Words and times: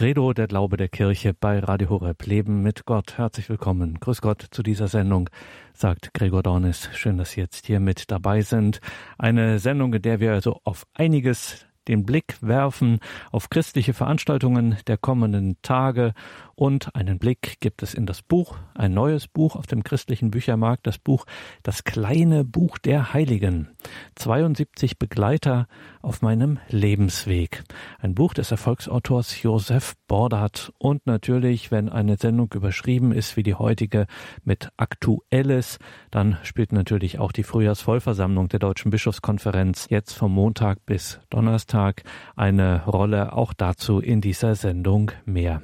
Credo, 0.00 0.32
der 0.32 0.46
Glaube 0.46 0.78
der 0.78 0.88
Kirche 0.88 1.34
bei 1.34 1.58
Radio 1.58 1.90
Horeb 1.90 2.24
Leben 2.24 2.62
mit 2.62 2.86
Gott. 2.86 3.18
Herzlich 3.18 3.50
willkommen. 3.50 4.00
Grüß 4.00 4.22
Gott 4.22 4.46
zu 4.50 4.62
dieser 4.62 4.88
Sendung, 4.88 5.28
sagt 5.74 6.14
Gregor 6.14 6.42
Dornis. 6.42 6.88
Schön, 6.94 7.18
dass 7.18 7.32
Sie 7.32 7.40
jetzt 7.42 7.66
hier 7.66 7.80
mit 7.80 8.10
dabei 8.10 8.40
sind. 8.40 8.80
Eine 9.18 9.58
Sendung, 9.58 9.92
in 9.92 10.00
der 10.00 10.18
wir 10.18 10.32
also 10.32 10.58
auf 10.64 10.86
einiges 10.94 11.66
den 11.88 12.04
Blick 12.04 12.36
werfen 12.40 13.00
auf 13.30 13.50
christliche 13.50 13.94
Veranstaltungen 13.94 14.76
der 14.86 14.96
kommenden 14.96 15.56
Tage 15.62 16.12
und 16.54 16.94
einen 16.94 17.18
Blick 17.18 17.56
gibt 17.60 17.82
es 17.82 17.94
in 17.94 18.06
das 18.06 18.22
Buch, 18.22 18.58
ein 18.74 18.92
neues 18.92 19.26
Buch 19.26 19.56
auf 19.56 19.66
dem 19.66 19.82
christlichen 19.82 20.30
Büchermarkt, 20.30 20.86
das 20.86 20.98
Buch 20.98 21.24
Das 21.62 21.84
kleine 21.84 22.44
Buch 22.44 22.78
der 22.78 23.14
Heiligen. 23.14 23.68
72 24.16 24.98
Begleiter 24.98 25.66
auf 26.02 26.20
meinem 26.22 26.58
Lebensweg. 26.68 27.64
Ein 27.98 28.14
Buch 28.14 28.34
des 28.34 28.50
Erfolgsautors 28.50 29.42
Josef 29.42 29.94
Bordat 30.10 30.72
und 30.78 31.06
natürlich, 31.06 31.70
wenn 31.70 31.88
eine 31.88 32.16
Sendung 32.16 32.52
überschrieben 32.52 33.12
ist 33.12 33.36
wie 33.36 33.44
die 33.44 33.54
heutige 33.54 34.08
mit 34.42 34.70
Aktuelles, 34.76 35.78
dann 36.10 36.36
spielt 36.42 36.72
natürlich 36.72 37.20
auch 37.20 37.30
die 37.30 37.44
Frühjahrsvollversammlung 37.44 38.48
der 38.48 38.58
Deutschen 38.58 38.90
Bischofskonferenz 38.90 39.86
jetzt 39.88 40.14
vom 40.14 40.32
Montag 40.32 40.84
bis 40.84 41.20
Donnerstag 41.30 42.02
eine 42.34 42.84
Rolle. 42.86 43.34
Auch 43.34 43.52
dazu 43.52 44.00
in 44.00 44.20
dieser 44.20 44.56
Sendung 44.56 45.12
mehr. 45.26 45.62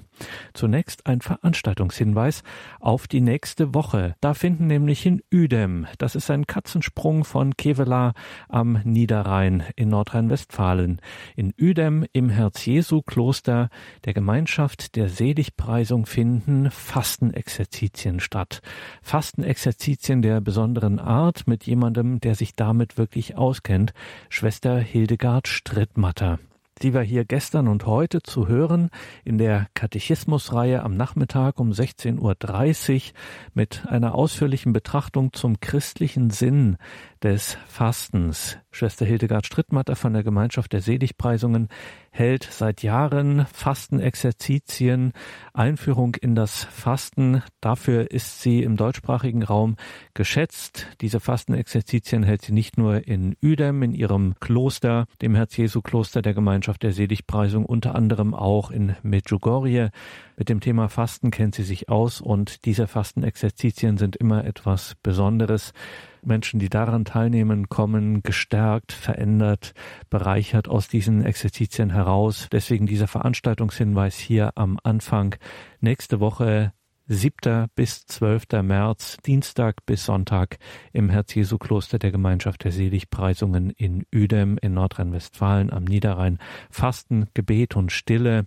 Zunächst 0.54 1.06
ein 1.06 1.20
Veranstaltungshinweis 1.20 2.42
auf 2.80 3.06
die 3.06 3.20
nächste 3.20 3.74
Woche. 3.74 4.14
Da 4.20 4.34
finden 4.34 4.66
nämlich 4.66 5.06
in 5.06 5.22
Uedem, 5.32 5.86
das 5.98 6.14
ist 6.14 6.30
ein 6.30 6.46
Katzensprung 6.46 7.24
von 7.24 7.56
Kevela 7.56 8.12
am 8.48 8.80
Niederrhein 8.84 9.64
in 9.76 9.88
Nordrhein-Westfalen, 9.88 11.00
in 11.36 11.52
Uedem 11.60 12.04
im 12.12 12.28
Herz-Jesu-Kloster 12.28 13.68
der 14.04 14.14
Gemeinschaft 14.14 14.96
der 14.96 15.08
Seligpreisung 15.08 16.06
finden 16.06 16.70
Fastenexerzitien 16.70 18.20
statt. 18.20 18.60
Fastenexerzitien 19.02 20.22
der 20.22 20.40
besonderen 20.40 20.98
Art 20.98 21.46
mit 21.46 21.64
jemandem, 21.64 22.20
der 22.20 22.34
sich 22.34 22.54
damit 22.54 22.98
wirklich 22.98 23.36
auskennt, 23.36 23.92
Schwester 24.28 24.78
Hildegard 24.78 25.48
Strittmatter. 25.48 26.38
Sie 26.78 26.92
war 26.92 27.02
hier 27.02 27.24
gestern 27.24 27.68
und 27.68 27.86
heute 27.86 28.22
zu 28.22 28.48
hören 28.48 28.90
in 29.24 29.38
der 29.38 29.66
Katechismusreihe 29.72 30.82
am 30.82 30.94
Nachmittag 30.94 31.58
um 31.58 31.70
16.30 31.70 32.94
Uhr 32.94 33.12
mit 33.54 33.86
einer 33.86 34.14
ausführlichen 34.14 34.74
Betrachtung 34.74 35.32
zum 35.32 35.58
christlichen 35.60 36.28
Sinn 36.28 36.76
des 37.26 37.58
Fastens. 37.66 38.56
Schwester 38.70 39.04
Hildegard 39.04 39.46
Strittmatter 39.46 39.96
von 39.96 40.12
der 40.12 40.22
Gemeinschaft 40.22 40.72
der 40.72 40.80
Seligpreisungen 40.80 41.66
hält 42.10 42.44
seit 42.48 42.84
Jahren 42.84 43.46
Fastenexerzitien, 43.52 45.12
Einführung 45.52 46.14
in 46.14 46.36
das 46.36 46.62
Fasten. 46.62 47.42
Dafür 47.60 48.12
ist 48.12 48.42
sie 48.42 48.62
im 48.62 48.76
deutschsprachigen 48.76 49.42
Raum 49.42 49.74
geschätzt. 50.14 50.86
Diese 51.00 51.18
Fastenexerzitien 51.18 52.22
hält 52.22 52.42
sie 52.42 52.52
nicht 52.52 52.78
nur 52.78 53.08
in 53.08 53.34
Uedem, 53.42 53.82
in 53.82 53.92
ihrem 53.92 54.36
Kloster, 54.38 55.06
dem 55.20 55.34
Herz-Jesu-Kloster 55.34 56.22
der 56.22 56.34
Gemeinschaft 56.34 56.84
der 56.84 56.92
Seligpreisung, 56.92 57.66
unter 57.66 57.96
anderem 57.96 58.34
auch 58.34 58.70
in 58.70 58.94
Medjugorje. 59.02 59.90
Mit 60.36 60.48
dem 60.48 60.60
Thema 60.60 60.88
Fasten 60.88 61.32
kennt 61.32 61.56
sie 61.56 61.64
sich 61.64 61.88
aus 61.88 62.20
und 62.20 62.66
diese 62.66 62.86
Fastenexerzitien 62.86 63.98
sind 63.98 64.14
immer 64.14 64.44
etwas 64.44 64.94
Besonderes. 65.02 65.72
Menschen, 66.26 66.60
die 66.60 66.68
daran 66.68 67.04
teilnehmen, 67.04 67.68
kommen 67.68 68.22
gestärkt, 68.22 68.92
verändert, 68.92 69.72
bereichert 70.10 70.68
aus 70.68 70.88
diesen 70.88 71.24
Exerzitien 71.24 71.90
heraus. 71.90 72.48
Deswegen 72.50 72.86
dieser 72.86 73.06
Veranstaltungshinweis 73.06 74.16
hier 74.16 74.52
am 74.56 74.78
Anfang. 74.82 75.36
Nächste 75.80 76.20
Woche 76.20 76.72
7. 77.08 77.66
bis 77.76 78.04
12. 78.06 78.62
März, 78.62 79.18
Dienstag 79.24 79.86
bis 79.86 80.06
Sonntag 80.06 80.58
im 80.92 81.08
Herz-Jesu-Kloster 81.08 82.00
der 82.00 82.10
Gemeinschaft 82.10 82.64
der 82.64 82.72
Seligpreisungen 82.72 83.70
in 83.70 84.04
Uedem 84.12 84.58
in 84.60 84.74
Nordrhein-Westfalen 84.74 85.72
am 85.72 85.84
Niederrhein. 85.84 86.40
Fasten, 86.68 87.28
Gebet 87.32 87.76
und 87.76 87.92
Stille. 87.92 88.46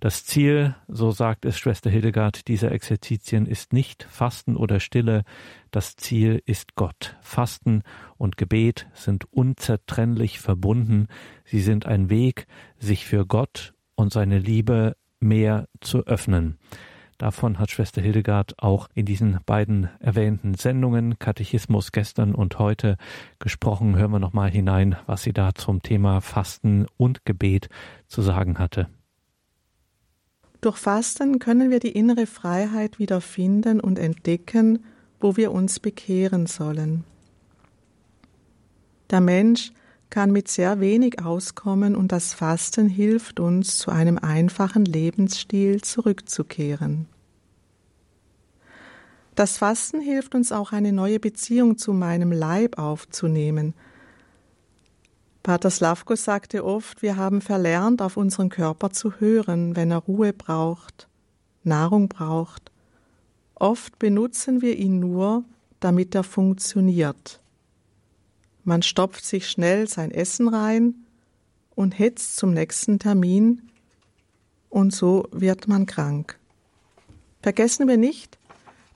Das 0.00 0.24
Ziel, 0.24 0.74
so 0.88 1.10
sagt 1.10 1.44
es 1.44 1.58
Schwester 1.58 1.90
Hildegard, 1.90 2.48
dieser 2.48 2.72
Exerzitien 2.72 3.44
ist 3.44 3.74
nicht 3.74 4.04
Fasten 4.04 4.56
oder 4.56 4.80
Stille. 4.80 5.24
Das 5.70 5.96
Ziel 5.96 6.42
ist 6.46 6.76
Gott. 6.76 7.14
Fasten 7.20 7.82
und 8.16 8.38
Gebet 8.38 8.86
sind 8.94 9.30
unzertrennlich 9.30 10.40
verbunden. 10.40 11.08
Sie 11.44 11.60
sind 11.60 11.84
ein 11.84 12.08
Weg, 12.08 12.46
sich 12.78 13.04
für 13.04 13.26
Gott 13.26 13.74
und 13.96 14.14
seine 14.14 14.38
Liebe 14.38 14.96
mehr 15.20 15.68
zu 15.82 16.06
öffnen. 16.06 16.56
Davon 17.18 17.58
hat 17.58 17.72
Schwester 17.72 18.00
Hildegard 18.00 18.54
auch 18.62 18.88
in 18.94 19.04
diesen 19.04 19.40
beiden 19.44 19.90
erwähnten 19.98 20.54
Sendungen 20.54 21.18
Katechismus 21.18 21.90
gestern 21.90 22.32
und 22.32 22.60
heute 22.60 22.96
gesprochen. 23.40 23.96
Hören 23.96 24.12
wir 24.12 24.20
noch 24.20 24.32
mal 24.32 24.48
hinein, 24.48 24.96
was 25.06 25.24
sie 25.24 25.32
da 25.32 25.52
zum 25.52 25.82
Thema 25.82 26.20
Fasten 26.20 26.86
und 26.96 27.24
Gebet 27.24 27.68
zu 28.06 28.22
sagen 28.22 28.60
hatte. 28.60 28.88
Durch 30.60 30.76
Fasten 30.76 31.40
können 31.40 31.70
wir 31.70 31.80
die 31.80 31.90
innere 31.90 32.26
Freiheit 32.26 33.00
wieder 33.00 33.20
finden 33.20 33.80
und 33.80 33.98
entdecken, 33.98 34.84
wo 35.18 35.36
wir 35.36 35.50
uns 35.50 35.80
bekehren 35.80 36.46
sollen. 36.46 37.02
Der 39.10 39.20
Mensch 39.20 39.72
kann 40.10 40.32
mit 40.32 40.48
sehr 40.48 40.80
wenig 40.80 41.24
auskommen 41.24 41.94
und 41.94 42.12
das 42.12 42.32
Fasten 42.32 42.88
hilft 42.88 43.40
uns, 43.40 43.78
zu 43.78 43.90
einem 43.90 44.18
einfachen 44.18 44.84
Lebensstil 44.84 45.82
zurückzukehren. 45.82 47.06
Das 49.34 49.58
Fasten 49.58 50.00
hilft 50.00 50.34
uns 50.34 50.50
auch, 50.50 50.72
eine 50.72 50.92
neue 50.92 51.20
Beziehung 51.20 51.78
zu 51.78 51.92
meinem 51.92 52.32
Leib 52.32 52.78
aufzunehmen. 52.78 53.74
Pater 55.44 55.70
Slavko 55.70 56.16
sagte 56.16 56.64
oft, 56.64 57.02
wir 57.02 57.16
haben 57.16 57.40
verlernt, 57.40 58.02
auf 58.02 58.16
unseren 58.16 58.48
Körper 58.48 58.90
zu 58.90 59.20
hören, 59.20 59.76
wenn 59.76 59.92
er 59.92 59.98
Ruhe 59.98 60.32
braucht, 60.32 61.08
Nahrung 61.62 62.08
braucht. 62.08 62.72
Oft 63.54 63.98
benutzen 63.98 64.60
wir 64.60 64.76
ihn 64.76 64.98
nur, 64.98 65.44
damit 65.80 66.14
er 66.14 66.24
funktioniert. 66.24 67.40
Man 68.68 68.82
stopft 68.82 69.24
sich 69.24 69.48
schnell 69.48 69.88
sein 69.88 70.10
Essen 70.10 70.46
rein 70.46 71.06
und 71.74 71.98
hetzt 71.98 72.36
zum 72.36 72.52
nächsten 72.52 72.98
Termin 72.98 73.70
und 74.68 74.94
so 74.94 75.26
wird 75.32 75.68
man 75.68 75.86
krank. 75.86 76.38
Vergessen 77.40 77.88
wir 77.88 77.96
nicht, 77.96 78.38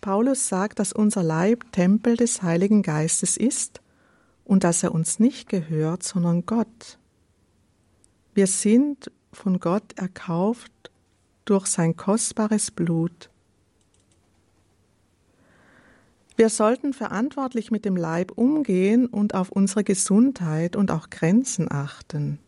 Paulus 0.03 0.47
sagt, 0.47 0.79
dass 0.79 0.93
unser 0.93 1.23
Leib 1.23 1.73
Tempel 1.73 2.19
des 2.19 2.43
Heiligen 2.43 2.83
Geistes 2.83 3.39
ist 3.39 3.81
und 4.45 4.63
dass 4.63 4.83
er 4.83 4.93
uns 4.93 5.19
nicht 5.19 5.49
gehört, 5.49 6.03
sondern 6.03 6.45
Gott. 6.45 6.99
Wir 8.35 8.49
sind 8.49 9.11
von 9.33 9.59
Gott 9.59 9.95
erkauft 9.97 10.91
durch 11.47 11.65
sein 11.65 11.97
kostbares 11.97 12.71
Blut. 12.71 13.31
Wir 16.37 16.49
sollten 16.49 16.93
verantwortlich 16.93 17.71
mit 17.71 17.85
dem 17.85 17.97
Leib 17.97 18.33
umgehen 18.33 19.07
und 19.07 19.35
auf 19.35 19.51
unsere 19.51 19.85
Gesundheit 19.85 20.77
und 20.77 20.91
auch 20.91 21.11
Grenzen 21.11 21.71
achten. 21.71 22.39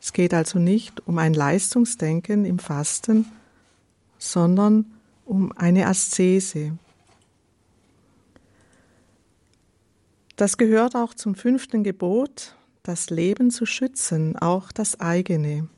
Es 0.00 0.12
geht 0.12 0.32
also 0.32 0.58
nicht 0.58 1.06
um 1.06 1.18
ein 1.18 1.34
Leistungsdenken 1.34 2.44
im 2.44 2.58
Fasten, 2.58 3.26
sondern 4.18 4.86
um 5.26 5.52
eine 5.52 5.86
Aszese. 5.86 6.78
Das 10.36 10.56
gehört 10.56 10.94
auch 10.94 11.12
zum 11.12 11.34
fünften 11.34 11.84
Gebot, 11.84 12.56
das 12.82 13.10
Leben 13.10 13.50
zu 13.50 13.66
schützen, 13.66 14.36
auch 14.36 14.72
das 14.72 14.98
eigene. 15.00 15.68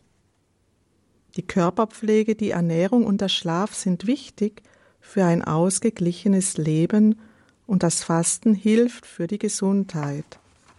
Die 1.35 1.43
Körperpflege, 1.43 2.37
die 2.37 2.51
Ernährung 2.51 3.05
und 3.05 3.21
der 3.21 3.29
Schlaf 3.29 3.75
sind 3.75 4.07
wichtig, 4.07 4.63
für 5.03 5.25
ein 5.27 5.45
ausgeglichenes 5.45 6.57
Leben 6.57 7.19
und 7.67 7.83
das 7.83 8.03
Fasten 8.03 8.55
hilft 8.55 9.05
für 9.05 9.27
die 9.27 9.39
Gesundheit. 9.39 10.25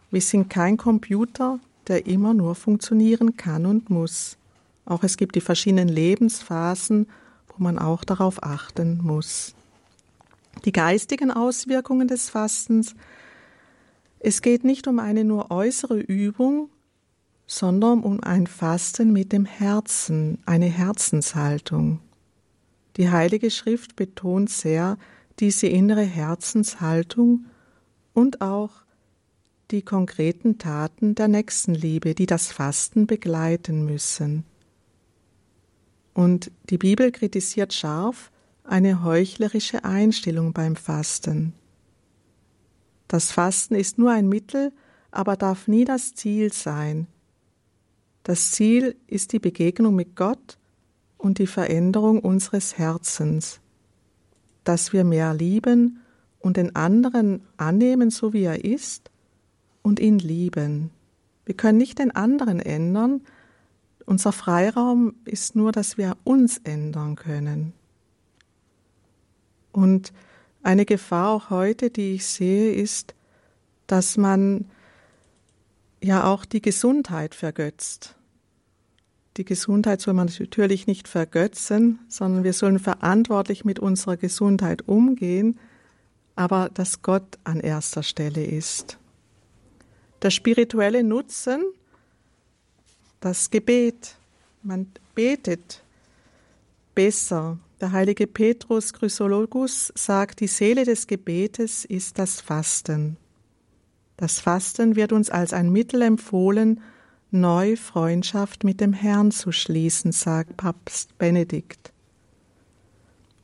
Wir 0.09 0.21
sind 0.21 0.49
kein 0.49 0.77
Computer, 0.77 1.59
der 1.87 2.07
immer 2.07 2.33
nur 2.33 2.55
funktionieren 2.55 3.37
kann 3.37 3.67
und 3.67 3.91
muss. 3.91 4.37
Auch 4.85 5.03
es 5.03 5.17
gibt 5.17 5.35
die 5.35 5.41
verschiedenen 5.41 5.89
Lebensphasen, 5.89 7.07
wo 7.49 7.63
man 7.63 7.77
auch 7.77 8.03
darauf 8.03 8.41
achten 8.41 8.99
muss. 9.03 9.53
Die 10.65 10.71
geistigen 10.71 11.29
Auswirkungen 11.29 12.07
des 12.07 12.29
Fastens. 12.29 12.95
Es 14.19 14.41
geht 14.41 14.63
nicht 14.63 14.87
um 14.87 14.99
eine 14.99 15.23
nur 15.23 15.51
äußere 15.51 15.99
Übung, 15.99 16.69
sondern 17.45 18.01
um 18.01 18.23
ein 18.23 18.47
Fasten 18.47 19.11
mit 19.11 19.31
dem 19.31 19.45
Herzen, 19.45 20.39
eine 20.45 20.67
Herzenshaltung. 20.67 21.99
Die 22.97 23.09
Heilige 23.09 23.49
Schrift 23.49 23.95
betont 23.95 24.49
sehr 24.49 24.97
diese 25.39 25.67
innere 25.67 26.03
Herzenshaltung 26.03 27.45
und 28.13 28.41
auch 28.41 28.71
die 29.71 29.81
konkreten 29.81 30.59
Taten 30.59 31.15
der 31.15 31.27
Nächstenliebe, 31.27 32.13
die 32.13 32.27
das 32.27 32.51
Fasten 32.51 33.07
begleiten 33.07 33.85
müssen. 33.85 34.45
Und 36.13 36.51
die 36.69 36.77
Bibel 36.77 37.11
kritisiert 37.11 37.73
scharf 37.73 38.31
eine 38.63 39.03
heuchlerische 39.03 39.83
Einstellung 39.83 40.53
beim 40.53 40.75
Fasten. 40.75 41.53
Das 43.07 43.31
Fasten 43.31 43.75
ist 43.75 43.97
nur 43.97 44.11
ein 44.11 44.29
Mittel, 44.29 44.71
aber 45.09 45.35
darf 45.35 45.67
nie 45.67 45.85
das 45.85 46.13
Ziel 46.13 46.53
sein. 46.53 47.07
Das 48.21 48.51
Ziel 48.51 48.95
ist 49.07 49.33
die 49.33 49.39
Begegnung 49.39 49.95
mit 49.95 50.15
Gott 50.15 50.57
und 51.23 51.39
die 51.39 51.47
Veränderung 51.47 52.19
unseres 52.19 52.77
Herzens, 52.77 53.61
dass 54.65 54.91
wir 54.91 55.05
mehr 55.05 55.33
lieben 55.33 56.01
und 56.39 56.57
den 56.57 56.75
anderen 56.75 57.41
annehmen, 57.55 58.09
so 58.09 58.33
wie 58.33 58.43
er 58.43 58.65
ist, 58.65 59.09
und 59.81 60.01
ihn 60.01 60.19
lieben. 60.19 60.91
Wir 61.45 61.55
können 61.55 61.77
nicht 61.77 61.99
den 61.99 62.11
anderen 62.11 62.59
ändern, 62.59 63.21
unser 64.05 64.33
Freiraum 64.33 65.15
ist 65.23 65.55
nur, 65.55 65.71
dass 65.71 65.97
wir 65.97 66.17
uns 66.25 66.57
ändern 66.57 67.15
können. 67.15 67.71
Und 69.71 70.11
eine 70.61 70.85
Gefahr 70.85 71.29
auch 71.29 71.49
heute, 71.49 71.89
die 71.89 72.15
ich 72.15 72.25
sehe, 72.25 72.73
ist, 72.73 73.15
dass 73.87 74.17
man 74.17 74.65
ja 76.01 76.25
auch 76.25 76.43
die 76.43 76.61
Gesundheit 76.61 77.33
vergötzt. 77.33 78.17
Die 79.37 79.45
Gesundheit 79.45 79.99
soll 79.99 80.13
man 80.13 80.29
natürlich 80.39 80.85
nicht 80.85 81.07
vergötzen, 81.07 81.99
sondern 82.07 82.43
wir 82.43 82.53
sollen 82.53 82.77
verantwortlich 82.77 83.65
mit 83.65 83.79
unserer 83.79 84.15
Gesundheit 84.15 84.87
umgehen, 84.87 85.59
aber 86.35 86.69
dass 86.71 87.01
Gott 87.01 87.39
an 87.43 87.59
erster 87.59 88.03
Stelle 88.03 88.45
ist. 88.45 88.99
Der 90.21 90.29
spirituelle 90.29 91.03
Nutzen, 91.03 91.63
das 93.19 93.49
Gebet, 93.49 94.15
man 94.61 94.91
betet 95.15 95.83
besser. 96.93 97.57
Der 97.81 97.91
heilige 97.91 98.27
Petrus 98.27 98.93
Chrysologus 98.93 99.91
sagt, 99.95 100.39
die 100.39 100.47
Seele 100.47 100.85
des 100.85 101.07
Gebetes 101.07 101.85
ist 101.85 102.19
das 102.19 102.39
Fasten. 102.39 103.17
Das 104.15 104.39
Fasten 104.39 104.95
wird 104.95 105.11
uns 105.11 105.29
als 105.29 105.53
ein 105.53 105.71
Mittel 105.71 106.03
empfohlen, 106.03 106.81
neu 107.33 107.75
Freundschaft 107.75 108.63
mit 108.63 108.79
dem 108.79 108.93
Herrn 108.93 109.31
zu 109.31 109.51
schließen, 109.51 110.11
sagt 110.11 110.57
Papst 110.57 111.17
Benedikt. 111.17 111.91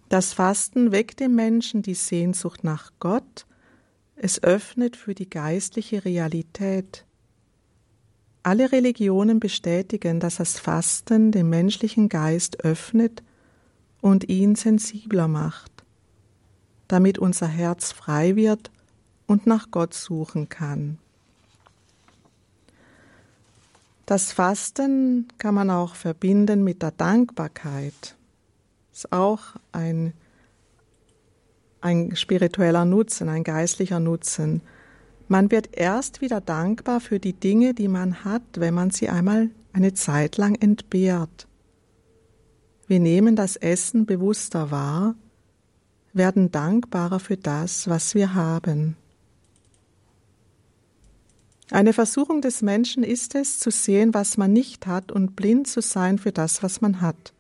Das 0.09 0.33
Fasten 0.33 0.91
weckt 0.91 1.21
im 1.21 1.35
Menschen 1.35 1.81
die 1.81 1.93
Sehnsucht 1.93 2.63
nach 2.63 2.91
Gott, 2.99 3.45
es 4.15 4.43
öffnet 4.43 4.95
für 4.95 5.13
die 5.13 5.29
geistliche 5.29 6.03
Realität. 6.03 7.05
Alle 8.43 8.71
Religionen 8.71 9.39
bestätigen, 9.39 10.19
dass 10.19 10.37
das 10.37 10.59
Fasten 10.59 11.31
den 11.31 11.49
menschlichen 11.49 12.09
Geist 12.09 12.63
öffnet 12.63 13.23
und 14.01 14.29
ihn 14.29 14.55
sensibler 14.55 15.27
macht, 15.27 15.71
damit 16.87 17.17
unser 17.17 17.47
Herz 17.47 17.91
frei 17.91 18.35
wird 18.35 18.71
und 19.27 19.45
nach 19.45 19.71
Gott 19.71 19.93
suchen 19.93 20.49
kann. 20.49 20.97
Das 24.09 24.31
Fasten 24.31 25.27
kann 25.37 25.53
man 25.53 25.69
auch 25.69 25.93
verbinden 25.93 26.63
mit 26.63 26.81
der 26.81 26.89
Dankbarkeit. 26.89 28.17
Ist 28.91 29.11
auch 29.11 29.39
ein, 29.71 30.13
ein 31.79 32.15
spiritueller 32.15 32.85
Nutzen, 32.85 33.29
ein 33.29 33.43
geistlicher 33.43 33.99
Nutzen. 33.99 34.63
Man 35.27 35.51
wird 35.51 35.77
erst 35.77 36.21
wieder 36.21 36.41
dankbar 36.41 37.01
für 37.01 37.19
die 37.19 37.33
Dinge, 37.33 37.75
die 37.75 37.87
man 37.87 38.25
hat, 38.25 38.41
wenn 38.55 38.73
man 38.73 38.89
sie 38.89 39.09
einmal 39.09 39.51
eine 39.73 39.93
Zeit 39.93 40.37
lang 40.37 40.55
entbehrt. 40.55 41.47
Wir 42.87 42.99
nehmen 42.99 43.35
das 43.35 43.57
Essen 43.57 44.07
bewusster 44.07 44.71
wahr, 44.71 45.13
werden 46.13 46.49
dankbarer 46.49 47.19
für 47.19 47.37
das, 47.37 47.87
was 47.87 48.15
wir 48.15 48.33
haben. 48.33 48.95
Eine 51.71 51.93
Versuchung 51.93 52.41
des 52.41 52.61
Menschen 52.61 53.03
ist 53.03 53.35
es, 53.35 53.59
zu 53.59 53.69
sehen, 53.69 54.13
was 54.13 54.37
man 54.37 54.51
nicht 54.51 54.87
hat 54.87 55.11
und 55.11 55.35
blind 55.35 55.67
zu 55.67 55.81
sein 55.81 56.17
für 56.17 56.31
das, 56.31 56.63
was 56.63 56.81
man 56.81 57.01
hat. 57.01 57.33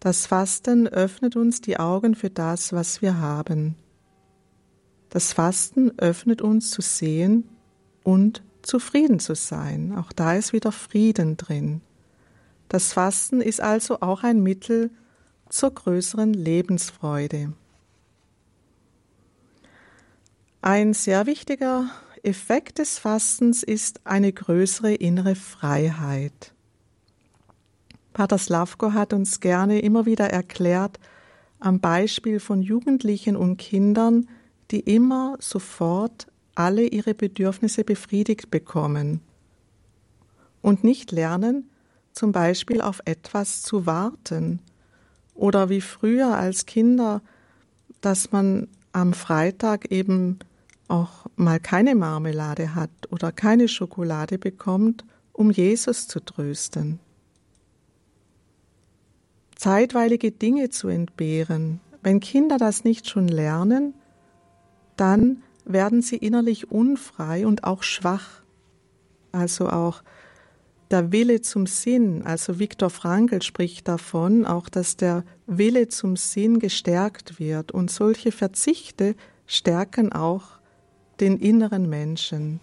Das 0.00 0.26
Fasten 0.26 0.88
öffnet 0.88 1.36
uns 1.36 1.60
die 1.60 1.78
Augen 1.78 2.14
für 2.14 2.30
das, 2.30 2.72
was 2.72 3.02
wir 3.02 3.18
haben. 3.18 3.76
Das 5.08 5.32
Fasten 5.32 5.96
öffnet 5.98 6.42
uns 6.42 6.70
zu 6.70 6.82
sehen 6.82 7.48
und 8.02 8.42
zufrieden 8.62 9.20
zu 9.20 9.34
sein. 9.34 9.94
Auch 9.96 10.12
da 10.12 10.34
ist 10.34 10.52
wieder 10.52 10.72
Frieden 10.72 11.36
drin. 11.36 11.80
Das 12.68 12.92
Fasten 12.92 13.40
ist 13.40 13.60
also 13.60 14.00
auch 14.00 14.24
ein 14.24 14.42
Mittel 14.42 14.90
zur 15.48 15.72
größeren 15.72 16.34
Lebensfreude. 16.34 17.52
Ein 20.60 20.94
sehr 20.94 21.26
wichtiger 21.26 21.88
Effekt 22.26 22.78
des 22.78 22.98
Fastens 22.98 23.62
ist 23.62 24.00
eine 24.04 24.32
größere 24.32 24.92
innere 24.94 25.36
Freiheit. 25.36 26.52
Pater 28.12 28.38
Slavko 28.38 28.94
hat 28.94 29.12
uns 29.12 29.38
gerne 29.38 29.78
immer 29.78 30.06
wieder 30.06 30.28
erklärt, 30.30 30.98
am 31.60 31.78
Beispiel 31.78 32.40
von 32.40 32.62
Jugendlichen 32.62 33.36
und 33.36 33.58
Kindern, 33.58 34.28
die 34.72 34.80
immer 34.80 35.36
sofort 35.38 36.26
alle 36.56 36.86
ihre 36.88 37.14
Bedürfnisse 37.14 37.84
befriedigt 37.84 38.50
bekommen 38.50 39.20
und 40.62 40.82
nicht 40.82 41.12
lernen, 41.12 41.70
zum 42.12 42.32
Beispiel 42.32 42.80
auf 42.80 43.02
etwas 43.04 43.62
zu 43.62 43.86
warten 43.86 44.58
oder 45.34 45.68
wie 45.68 45.80
früher 45.80 46.36
als 46.36 46.66
Kinder, 46.66 47.22
dass 48.00 48.32
man 48.32 48.66
am 48.90 49.12
Freitag 49.12 49.92
eben 49.92 50.40
auch 50.88 51.26
mal 51.36 51.60
keine 51.60 51.94
Marmelade 51.94 52.74
hat 52.74 52.90
oder 53.10 53.32
keine 53.32 53.68
Schokolade 53.68 54.38
bekommt, 54.38 55.04
um 55.32 55.50
Jesus 55.50 56.08
zu 56.08 56.20
trösten. 56.20 57.00
Zeitweilige 59.54 60.32
Dinge 60.32 60.70
zu 60.70 60.88
entbehren, 60.88 61.80
wenn 62.02 62.20
Kinder 62.20 62.58
das 62.58 62.84
nicht 62.84 63.08
schon 63.08 63.26
lernen, 63.26 63.94
dann 64.96 65.42
werden 65.64 66.02
sie 66.02 66.16
innerlich 66.16 66.70
unfrei 66.70 67.46
und 67.46 67.64
auch 67.64 67.82
schwach. 67.82 68.42
Also 69.32 69.68
auch 69.68 70.02
der 70.90 71.10
Wille 71.10 71.40
zum 71.40 71.66
Sinn, 71.66 72.22
also 72.22 72.58
Viktor 72.60 72.90
Frankl 72.90 73.42
spricht 73.42 73.88
davon, 73.88 74.46
auch 74.46 74.68
dass 74.68 74.96
der 74.96 75.24
Wille 75.46 75.88
zum 75.88 76.16
Sinn 76.16 76.60
gestärkt 76.60 77.40
wird 77.40 77.72
und 77.72 77.90
solche 77.90 78.30
Verzichte 78.30 79.16
stärken 79.46 80.12
auch 80.12 80.55
den 81.20 81.38
inneren 81.38 81.88
Menschen. 81.88 82.60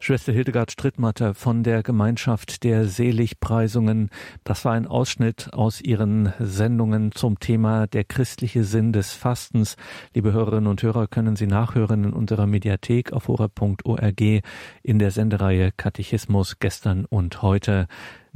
Schwester 0.00 0.32
Hildegard 0.32 0.70
Strittmatter 0.70 1.34
von 1.34 1.64
der 1.64 1.82
Gemeinschaft 1.82 2.62
der 2.62 2.86
Seligpreisungen. 2.86 4.10
Das 4.44 4.64
war 4.64 4.72
ein 4.72 4.86
Ausschnitt 4.86 5.52
aus 5.52 5.80
ihren 5.80 6.32
Sendungen 6.38 7.10
zum 7.10 7.40
Thema 7.40 7.88
der 7.88 8.04
christliche 8.04 8.62
Sinn 8.62 8.92
des 8.92 9.12
Fastens. 9.12 9.76
Liebe 10.14 10.32
Hörerinnen 10.32 10.68
und 10.68 10.84
Hörer, 10.84 11.08
können 11.08 11.34
Sie 11.34 11.48
nachhören 11.48 12.04
in 12.04 12.12
unserer 12.12 12.46
Mediathek 12.46 13.12
auf 13.12 13.26
hora.org 13.26 14.20
in 14.20 14.98
der 15.00 15.10
Sendereihe 15.10 15.72
Katechismus 15.76 16.60
gestern 16.60 17.04
und 17.04 17.42
heute. 17.42 17.88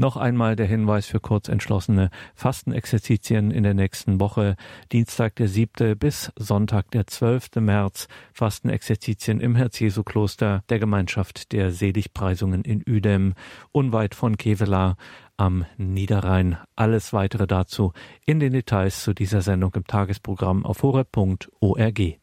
Noch 0.02 0.16
einmal 0.16 0.56
der 0.56 0.66
Hinweis 0.66 1.06
für 1.06 1.20
kurzentschlossene 1.20 2.10
Fastenexerzitien 2.34 3.52
in 3.52 3.62
der 3.62 3.74
nächsten 3.74 4.18
Woche. 4.18 4.56
Dienstag 4.90 5.36
der 5.36 5.46
7. 5.46 5.96
bis 5.96 6.32
Sonntag 6.34 6.90
der 6.90 7.06
12. 7.06 7.60
März 7.60 8.08
Fastenexerzitien 8.32 9.38
im 9.38 9.54
Herz-Jesu-Kloster 9.54 10.64
der 10.68 10.78
Gemeinschaft 10.80 11.52
der 11.52 11.70
Seligpreisungen 11.70 12.62
in 12.62 12.82
Uedem, 12.84 13.34
unweit 13.70 14.16
von 14.16 14.36
Kevela 14.36 14.96
am 15.36 15.66
Niederrhein. 15.76 16.58
Alles 16.74 17.12
weitere 17.12 17.46
dazu 17.46 17.92
in 18.26 18.40
den 18.40 18.54
Details 18.54 19.04
zu 19.04 19.14
dieser 19.14 19.40
Sendung 19.40 19.72
im 19.76 19.86
Tagesprogramm 19.86 20.66
auf 20.66 20.82
horeb.org. 20.82 22.21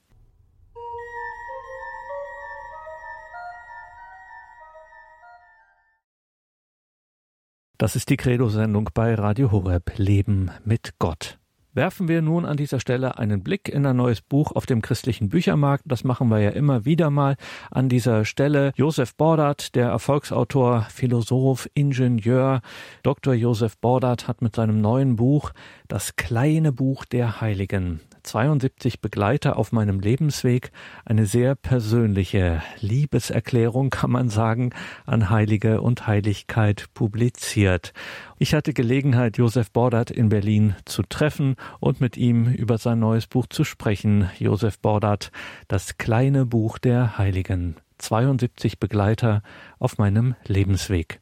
Das 7.79 7.95
ist 7.95 8.09
die 8.09 8.17
Credo-Sendung 8.17 8.89
bei 8.93 9.15
Radio 9.15 9.53
Horeb 9.53 9.93
Leben 9.95 10.51
mit 10.65 10.95
Gott. 10.99 11.39
Werfen 11.71 12.09
wir 12.09 12.21
nun 12.21 12.45
an 12.45 12.57
dieser 12.57 12.81
Stelle 12.81 13.17
einen 13.17 13.41
Blick 13.41 13.69
in 13.69 13.85
ein 13.85 13.95
neues 13.95 14.19
Buch 14.19 14.51
auf 14.51 14.65
dem 14.65 14.81
christlichen 14.81 15.29
Büchermarkt. 15.29 15.85
Das 15.87 16.03
machen 16.03 16.27
wir 16.27 16.39
ja 16.39 16.49
immer 16.49 16.83
wieder 16.83 17.09
mal 17.09 17.37
an 17.71 17.87
dieser 17.87 18.25
Stelle. 18.25 18.73
Josef 18.75 19.15
Bordat, 19.15 19.75
der 19.75 19.87
Erfolgsautor, 19.87 20.87
Philosoph, 20.89 21.69
Ingenieur, 21.73 22.59
Dr. 23.01 23.33
Josef 23.33 23.77
Bordat 23.77 24.27
hat 24.27 24.41
mit 24.41 24.57
seinem 24.57 24.81
neuen 24.81 25.15
Buch 25.15 25.51
Das 25.87 26.17
kleine 26.17 26.73
Buch 26.73 27.05
der 27.05 27.39
Heiligen 27.39 28.01
72 28.29 29.01
Begleiter 29.01 29.57
auf 29.57 29.71
meinem 29.71 29.99
Lebensweg, 29.99 30.71
eine 31.03 31.25
sehr 31.25 31.55
persönliche 31.55 32.61
Liebeserklärung, 32.79 33.89
kann 33.89 34.11
man 34.11 34.29
sagen, 34.29 34.69
an 35.07 35.31
Heilige 35.31 35.81
und 35.81 36.05
Heiligkeit 36.05 36.85
publiziert. 36.93 37.91
Ich 38.37 38.53
hatte 38.53 38.73
Gelegenheit, 38.73 39.37
Josef 39.37 39.71
Bordert 39.71 40.11
in 40.11 40.29
Berlin 40.29 40.75
zu 40.85 41.01
treffen 41.01 41.55
und 41.79 42.01
mit 42.01 42.17
ihm 42.17 42.45
über 42.45 42.77
sein 42.77 42.99
neues 42.99 43.25
Buch 43.25 43.47
zu 43.47 43.63
sprechen. 43.63 44.29
Josef 44.37 44.79
Bordert, 44.79 45.31
das 45.67 45.97
kleine 45.97 46.45
Buch 46.45 46.77
der 46.77 47.17
Heiligen. 47.17 47.77
72 47.97 48.79
Begleiter 48.79 49.41
auf 49.79 49.97
meinem 49.97 50.35
Lebensweg. 50.45 51.19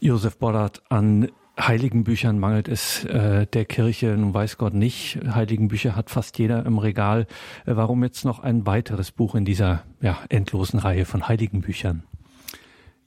Josef 0.00 0.38
Bordert, 0.38 0.82
an 0.90 1.30
heiligen 1.66 2.04
Büchern 2.04 2.38
mangelt 2.38 2.68
es 2.68 3.04
äh, 3.04 3.46
der 3.46 3.64
Kirche, 3.64 4.16
nun 4.16 4.34
weiß 4.34 4.58
Gott 4.58 4.74
nicht. 4.74 5.18
Heiligen 5.34 5.68
Bücher 5.68 5.96
hat 5.96 6.10
fast 6.10 6.38
jeder 6.38 6.64
im 6.66 6.78
Regal. 6.78 7.26
Äh, 7.66 7.76
warum 7.76 8.02
jetzt 8.02 8.24
noch 8.24 8.40
ein 8.40 8.66
weiteres 8.66 9.12
Buch 9.12 9.34
in 9.34 9.44
dieser 9.44 9.82
ja, 10.00 10.18
endlosen 10.28 10.78
Reihe 10.78 11.04
von 11.04 11.28
heiligen 11.28 11.60
Büchern? 11.60 12.02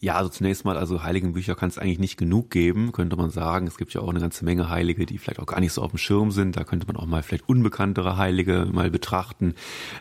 Ja, 0.03 0.15
also 0.15 0.29
zunächst 0.29 0.65
mal, 0.65 0.75
also 0.75 1.03
Heiligenbücher 1.03 1.55
kann 1.55 1.69
es 1.69 1.77
eigentlich 1.77 1.97
nicht 1.97 2.17
genug 2.17 2.49
geben, 2.49 2.91
könnte 2.91 3.15
man 3.15 3.29
sagen. 3.29 3.67
Es 3.67 3.77
gibt 3.77 3.93
ja 3.93 4.01
auch 4.01 4.09
eine 4.09 4.19
ganze 4.19 4.43
Menge 4.43 4.67
Heilige, 4.67 5.05
die 5.05 5.17
vielleicht 5.17 5.39
auch 5.39 5.45
gar 5.45 5.61
nicht 5.61 5.71
so 5.71 5.81
auf 5.81 5.91
dem 5.91 5.97
Schirm 5.97 6.31
sind. 6.31 6.57
Da 6.57 6.65
könnte 6.65 6.85
man 6.87 6.97
auch 6.97 7.05
mal 7.05 7.23
vielleicht 7.23 7.47
unbekanntere 7.47 8.17
Heilige 8.17 8.67
mal 8.69 8.91
betrachten. 8.91 9.55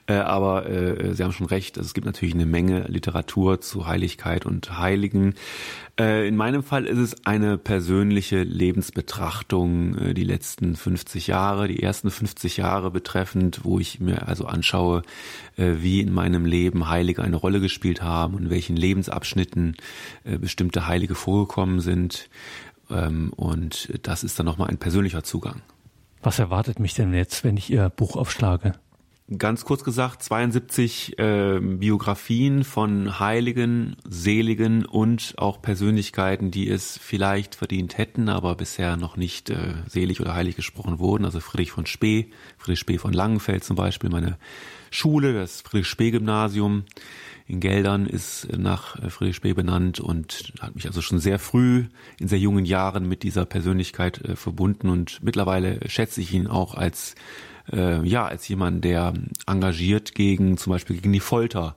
Äh, 0.09 0.15
aber 0.15 0.69
äh, 0.69 1.15
Sie 1.15 1.23
haben 1.23 1.31
schon 1.31 1.47
recht, 1.47 1.79
also 1.79 1.87
es 1.87 1.95
gibt 1.95 2.05
natürlich 2.05 2.35
eine 2.35 2.47
Menge 2.47 2.81
Literatur 2.89 3.61
zu 3.61 3.87
Heiligkeit 3.87 4.45
und 4.45 4.77
Heiligen. 4.77 5.35
Äh, 6.01 6.27
in 6.27 6.37
meinem 6.37 6.63
Fall 6.63 6.87
ist 6.87 6.99
es 6.99 7.27
eine 7.27 7.59
persönliche 7.59 8.43
Lebensbetrachtung, 8.43 9.99
äh, 9.99 10.15
die 10.15 10.25
letzten 10.25 10.75
50 10.75 11.27
Jahre, 11.27 11.69
die 11.69 11.83
ersten 11.83 12.11
50 12.11 12.57
Jahre 12.57 12.91
betreffend, 12.91 13.65
wo 13.65 13.79
ich 13.79 14.01
mir 14.01 14.27
also 14.27 14.47
anschaue, 14.47 15.03
äh, 15.57 15.75
wie 15.79 16.01
in 16.01 16.13
meinem 16.13 16.47
Leben 16.47 16.89
Heilige 16.89 17.23
eine 17.23 17.37
Rolle 17.37 17.61
gespielt 17.61 18.03
haben 18.03 18.35
und 18.35 18.45
in 18.45 18.51
welchen 18.51 18.77
Lebensabschnitten 18.77 19.77
bestimmte 20.25 20.87
Heilige 20.87 21.15
vorgekommen 21.15 21.81
sind. 21.81 22.31
Ähm, 22.91 23.33
und 23.37 23.93
das 24.03 24.25
ist 24.25 24.39
dann 24.39 24.47
nochmal 24.47 24.69
ein 24.69 24.79
persönlicher 24.79 25.23
Zugang. 25.23 25.61
Was 26.23 26.39
erwartet 26.39 26.79
mich 26.79 26.95
denn 26.95 27.13
jetzt, 27.13 27.45
wenn 27.45 27.57
ich 27.57 27.71
Ihr 27.71 27.89
Buch 27.91 28.17
aufschlage? 28.17 28.75
Ganz 29.39 29.65
kurz 29.65 29.85
gesagt 29.85 30.23
72 30.23 31.19
äh, 31.19 31.59
Biografien 31.61 32.65
von 32.65 33.19
Heiligen, 33.21 33.97
Seligen 34.09 34.85
und 34.85 35.35
auch 35.39 35.63
Persönlichkeiten, 35.63 36.51
die 36.51 36.69
es 36.69 36.99
vielleicht 36.99 37.55
verdient 37.55 37.99
hätten, 37.99 38.29
aber 38.29 38.55
bisher 38.55 38.97
noch 38.97 39.17
nicht 39.17 39.51
äh, 39.51 39.75
selig 39.87 40.21
oder 40.21 40.35
heilig 40.35 40.57
gesprochen 40.57 40.99
wurden. 40.99 41.25
Also 41.25 41.41
Friedrich 41.41 41.73
von 41.73 41.87
Spee, 41.87 42.31
Friedrich 42.59 42.81
Spee 42.81 42.99
von 42.99 43.13
Langenfeld 43.13 43.65
zum 43.65 43.77
Beispiel, 43.77 44.11
meine 44.11 44.39
Schule, 44.91 45.33
das 45.33 45.63
Friedrich 45.63 45.89
Spee 45.89 46.11
Gymnasium 46.11 46.85
in 47.47 47.61
Geldern 47.61 48.07
ist 48.07 48.49
nach 48.57 49.03
äh, 49.03 49.11
Friedrich 49.11 49.37
Spee 49.37 49.55
benannt 49.55 50.01
und 50.01 50.53
hat 50.61 50.75
mich 50.75 50.87
also 50.87 51.01
schon 51.01 51.19
sehr 51.19 51.39
früh 51.39 51.87
in 52.19 52.29
sehr 52.29 52.39
jungen 52.39 52.65
Jahren 52.65 53.09
mit 53.09 53.23
dieser 53.23 53.47
Persönlichkeit 53.47 54.21
äh, 54.23 54.37
verbunden 54.37 54.89
und 54.89 55.23
mittlerweile 55.23 55.81
schätze 55.89 56.21
ich 56.21 56.33
ihn 56.35 56.47
auch 56.47 56.75
als 56.75 57.15
äh, 57.71 58.07
ja 58.07 58.27
als 58.27 58.49
jemand, 58.49 58.85
der 58.85 59.13
engagiert 59.47 60.15
gegen 60.15 60.57
zum 60.57 60.73
Beispiel 60.73 60.97
gegen 60.97 61.13
die 61.13 61.21
Folter 61.21 61.75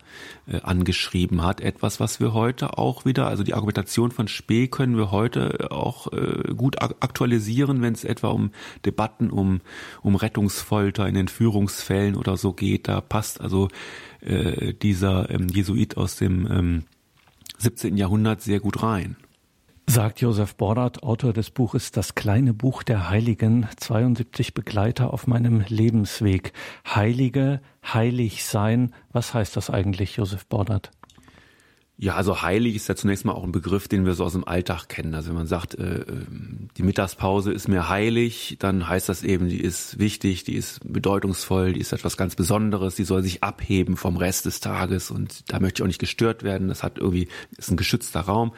äh, 0.48 0.62
angeschrieben 0.62 1.44
hat. 1.44 1.62
Etwas, 1.62 2.00
was 2.00 2.20
wir 2.20 2.34
heute 2.34 2.78
auch 2.78 3.06
wieder, 3.06 3.28
also 3.28 3.44
die 3.44 3.54
Argumentation 3.54 4.12
von 4.12 4.28
Spee 4.28 4.68
können 4.68 4.98
wir 4.98 5.12
heute 5.12 5.72
auch 5.72 6.12
äh, 6.14 6.54
gut 6.56 6.82
aktualisieren, 6.82 7.82
wenn 7.82 7.94
es 7.94 8.04
etwa 8.04 8.30
um 8.30 8.52
Debatten 8.86 9.30
um 9.30 9.62
um 10.02 10.16
Rettungsfolter 10.16 11.08
in 11.08 11.16
Entführungsfällen 11.16 12.16
oder 12.16 12.38
so 12.38 12.54
geht. 12.54 12.88
Da 12.88 13.02
passt 13.02 13.42
also 13.42 13.70
äh, 14.22 14.74
dieser 14.74 15.30
ähm, 15.30 15.48
Jesuit 15.48 15.98
aus 15.98 16.16
dem 16.16 16.48
ähm, 16.52 16.84
17. 17.58 17.98
Jahrhundert 17.98 18.42
sehr 18.42 18.60
gut 18.60 18.84
rein. 18.84 19.16
Sagt 19.88 20.20
Josef 20.20 20.56
Bordert, 20.56 21.04
Autor 21.04 21.32
des 21.32 21.52
Buches 21.52 21.92
Das 21.92 22.16
kleine 22.16 22.54
Buch 22.54 22.82
der 22.82 23.10
Heiligen, 23.10 23.68
72 23.78 24.56
Begleiter 24.56 25.14
auf 25.14 25.28
meinem 25.28 25.64
Lebensweg. 25.68 26.54
Heilige, 26.88 27.62
heilig 27.84 28.46
sein. 28.46 28.94
Was 29.12 29.34
heißt 29.36 29.56
das 29.56 29.70
eigentlich, 29.70 30.18
Josef 30.18 30.48
Bordert? 30.48 30.92
Ja, 31.98 32.16
also 32.16 32.42
heilig 32.42 32.76
ist 32.76 32.90
ja 32.90 32.96
zunächst 32.96 33.24
mal 33.24 33.32
auch 33.32 33.46
ein 33.46 33.54
Begriff, 33.54 33.88
den 33.88 34.06
wir 34.06 34.16
so 34.16 34.26
aus 34.26 34.34
dem 34.34 34.46
Alltag 34.46 34.90
kennen. 34.90 35.14
Also 35.14 35.30
wenn 35.30 35.38
man 35.38 35.48
sagt, 35.48 35.76
äh, 35.76 36.04
die 36.76 36.84
Mittagspause 36.84 37.54
ist 37.54 37.70
mir 37.70 37.88
heilig, 37.88 38.58
dann 38.60 38.90
heißt 38.90 39.08
das 39.08 39.24
eben, 39.24 39.48
die 39.48 39.62
ist 39.62 39.98
wichtig, 39.98 40.44
die 40.44 40.56
ist 40.56 40.82
bedeutungsvoll, 40.84 41.72
die 41.72 41.80
ist 41.80 41.94
etwas 41.94 42.18
ganz 42.18 42.36
Besonderes, 42.36 42.96
die 42.96 43.06
soll 43.06 43.24
sich 43.24 43.44
abheben 43.44 43.96
vom 43.96 44.18
Rest 44.18 44.46
des 44.46 44.60
Tages 44.60 45.10
und 45.10 45.50
da 45.54 45.62
möchte 45.62 45.80
ich 45.80 45.84
auch 45.84 45.88
nicht 45.88 46.00
gestört 46.00 46.44
werden. 46.44 46.68
Das 46.68 46.84
hat 46.84 46.98
irgendwie, 46.98 47.30
ist 47.56 47.72
ein 47.72 47.78
geschützter 47.78 48.22
Raum. 48.22 48.54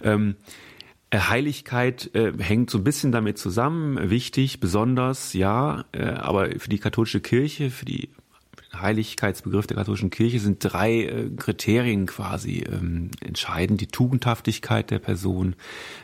Ähm, 0.00 0.36
äh, 0.36 0.65
Heiligkeit 1.14 2.10
äh, 2.14 2.32
hängt 2.38 2.70
so 2.70 2.78
ein 2.78 2.84
bisschen 2.84 3.12
damit 3.12 3.38
zusammen, 3.38 4.10
wichtig, 4.10 4.60
besonders, 4.60 5.32
ja, 5.32 5.84
äh, 5.92 6.04
aber 6.04 6.50
für 6.58 6.68
die 6.68 6.78
katholische 6.78 7.20
Kirche, 7.20 7.70
für 7.70 7.84
die 7.84 8.10
Heiligkeitsbegriff 8.74 9.66
der 9.66 9.76
katholischen 9.76 10.10
Kirche 10.10 10.40
sind 10.40 10.58
drei 10.60 11.04
äh, 11.04 11.30
Kriterien 11.36 12.06
quasi 12.06 12.64
ähm, 12.70 13.10
entscheidend. 13.20 13.80
Die 13.80 13.86
Tugendhaftigkeit 13.86 14.90
der 14.90 14.98
Person, 14.98 15.54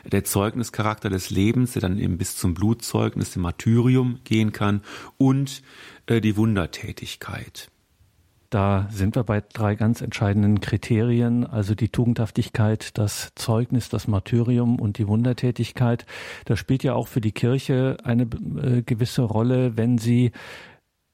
der 0.05 0.23
Zeugnischarakter 0.23 1.09
des 1.09 1.29
Lebens, 1.29 1.73
der 1.73 1.81
dann 1.81 1.99
eben 1.99 2.17
bis 2.17 2.37
zum 2.37 2.53
Blutzeugnis, 2.53 3.31
dem 3.31 3.43
Martyrium 3.43 4.19
gehen 4.23 4.51
kann 4.51 4.81
und 5.17 5.61
äh, 6.07 6.21
die 6.21 6.37
Wundertätigkeit. 6.37 7.69
Da 8.53 8.87
sind 8.91 9.15
wir 9.15 9.23
bei 9.23 9.41
drei 9.41 9.73
ganz 9.73 10.01
entscheidenden 10.01 10.61
Kriterien, 10.61 11.43
also 11.43 11.73
die 11.73 11.89
Tugendhaftigkeit, 11.89 12.95
das 12.99 13.31
Zeugnis, 13.33 13.89
das 13.89 14.07
Martyrium 14.07 14.79
und 14.79 14.99
die 14.99 15.07
Wundertätigkeit. 15.07 16.05
Das 16.45 16.59
spielt 16.59 16.83
ja 16.83 16.93
auch 16.93 17.07
für 17.07 17.19
die 17.19 17.31
Kirche 17.31 17.97
eine 18.03 18.23
äh, 18.23 18.83
gewisse 18.83 19.23
Rolle, 19.23 19.75
wenn 19.75 19.97
sie 19.97 20.33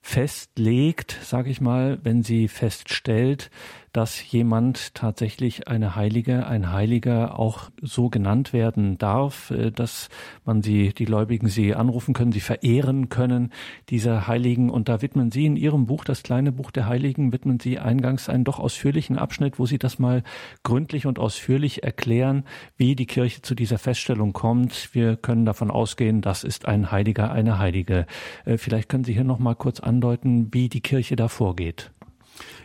festlegt, 0.01 1.17
sage 1.23 1.49
ich 1.49 1.61
mal, 1.61 1.99
wenn 2.03 2.23
sie 2.23 2.49
feststellt, 2.49 3.51
dass 3.93 4.31
jemand 4.31 4.93
tatsächlich 4.95 5.67
eine 5.67 5.95
Heilige, 5.95 6.47
ein 6.47 6.71
Heiliger 6.71 7.39
auch 7.39 7.69
so 7.81 8.09
genannt 8.09 8.53
werden 8.53 8.97
darf, 8.97 9.51
äh, 9.51 9.71
dass 9.71 10.09
man 10.45 10.61
sie, 10.61 10.93
die 10.93 11.05
Gläubigen 11.05 11.47
sie 11.47 11.75
anrufen 11.75 12.13
können, 12.13 12.31
sie 12.31 12.39
verehren 12.39 13.09
können, 13.09 13.51
diese 13.89 14.27
Heiligen. 14.27 14.69
Und 14.69 14.89
da 14.89 15.01
widmen 15.01 15.31
Sie 15.31 15.45
in 15.45 15.55
Ihrem 15.55 15.85
Buch, 15.85 16.03
das 16.03 16.23
kleine 16.23 16.51
Buch 16.51 16.71
der 16.71 16.87
Heiligen, 16.87 17.31
widmen 17.31 17.59
Sie 17.59 17.79
eingangs 17.79 18.29
einen 18.29 18.43
doch 18.43 18.59
ausführlichen 18.59 19.17
Abschnitt, 19.17 19.59
wo 19.59 19.65
Sie 19.65 19.79
das 19.79 19.99
mal 19.99 20.23
gründlich 20.63 21.05
und 21.05 21.19
ausführlich 21.19 21.83
erklären, 21.83 22.43
wie 22.77 22.95
die 22.95 23.05
Kirche 23.05 23.41
zu 23.41 23.55
dieser 23.55 23.77
Feststellung 23.77 24.33
kommt. 24.33 24.93
Wir 24.93 25.15
können 25.15 25.45
davon 25.45 25.71
ausgehen, 25.71 26.21
das 26.21 26.43
ist 26.43 26.65
ein 26.67 26.91
Heiliger, 26.91 27.31
eine 27.31 27.59
Heilige. 27.59 28.05
Äh, 28.45 28.57
vielleicht 28.57 28.89
können 28.89 29.03
Sie 29.03 29.13
hier 29.13 29.23
noch 29.23 29.39
mal 29.39 29.55
kurz 29.55 29.79
andeuten, 29.79 30.49
wie 30.53 30.69
die 30.69 30.81
Kirche 30.81 31.15
da 31.15 31.27
vorgeht. 31.27 31.91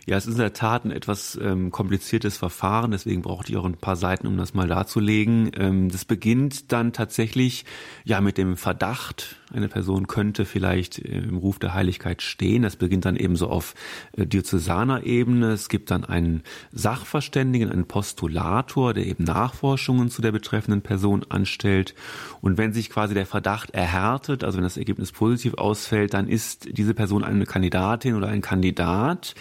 Ja, 0.07 0.19
es 0.19 0.27
ist 0.27 0.35
in 0.35 0.41
der 0.41 0.53
Tat 0.53 0.85
ein 0.85 0.91
etwas 0.91 1.39
ähm, 1.43 1.71
kompliziertes 1.71 2.37
Verfahren, 2.37 2.91
deswegen 2.91 3.23
brauchte 3.23 3.51
ich 3.51 3.59
auch 3.59 3.65
ein 3.65 3.77
paar 3.77 3.97
Seiten, 3.97 4.27
um 4.27 4.37
das 4.37 4.53
mal 4.53 4.69
darzulegen. 4.69 5.51
Ähm, 5.57 5.89
das 5.89 6.05
beginnt 6.05 6.73
dann 6.73 6.93
tatsächlich 6.93 7.65
ja 8.05 8.21
mit 8.21 8.37
dem 8.37 8.57
Verdacht, 8.59 9.37
eine 9.55 9.69
Person 9.69 10.07
könnte 10.07 10.45
vielleicht 10.45 10.99
äh, 10.99 11.19
im 11.19 11.39
Ruf 11.39 11.59
der 11.59 11.73
Heiligkeit 11.73 12.21
stehen. 12.21 12.63
Das 12.63 12.77
beginnt 12.77 13.07
dann 13.07 13.17
eben 13.17 13.37
so 13.37 13.49
auf 13.49 13.75
äh, 14.17 14.27
diözesaner 14.27 15.05
Ebene. 15.05 15.53
Es 15.53 15.71
gibt 15.71 15.91
dann 15.91 16.05
einen 16.05 16.43
Sachverständigen, 16.73 17.71
einen 17.71 17.87
Postulator, 17.87 18.93
der 18.93 19.07
eben 19.07 19.25
Nachforschungen 19.25 20.11
zu 20.11 20.21
der 20.21 20.33
betreffenden 20.33 20.83
Person 20.83 21.25
anstellt. 21.31 21.95
Und 22.43 22.59
wenn 22.59 22.75
sich 22.75 22.91
quasi 22.91 23.15
der 23.15 23.27
Verdacht 23.27 23.71
erhärtet, 23.71 24.45
also 24.45 24.59
wenn 24.59 24.65
das 24.65 24.77
Ergebnis 24.77 25.13
positiv 25.13 25.55
ausfällt, 25.55 26.13
dann 26.13 26.29
ist 26.29 26.77
diese 26.77 26.93
Person 26.93 27.25
eine 27.25 27.47
Kandidatin 27.47 28.17
oder 28.17 28.29
ein 28.29 28.43
Kandidat 28.43 29.35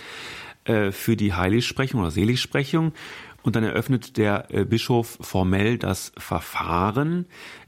äh, 0.65 0.91
für 0.91 1.15
die 1.15 1.33
Heiligsprechung 1.33 2.01
oder 2.01 2.11
Seligsprechung. 2.11 2.93
Und 3.41 3.55
dann 3.55 3.63
eröffnet 3.63 4.17
der 4.17 4.47
äh, 4.49 4.65
Bischof 4.65 5.17
formell 5.21 5.77
das 5.77 6.13
Verfahren, 6.17 7.25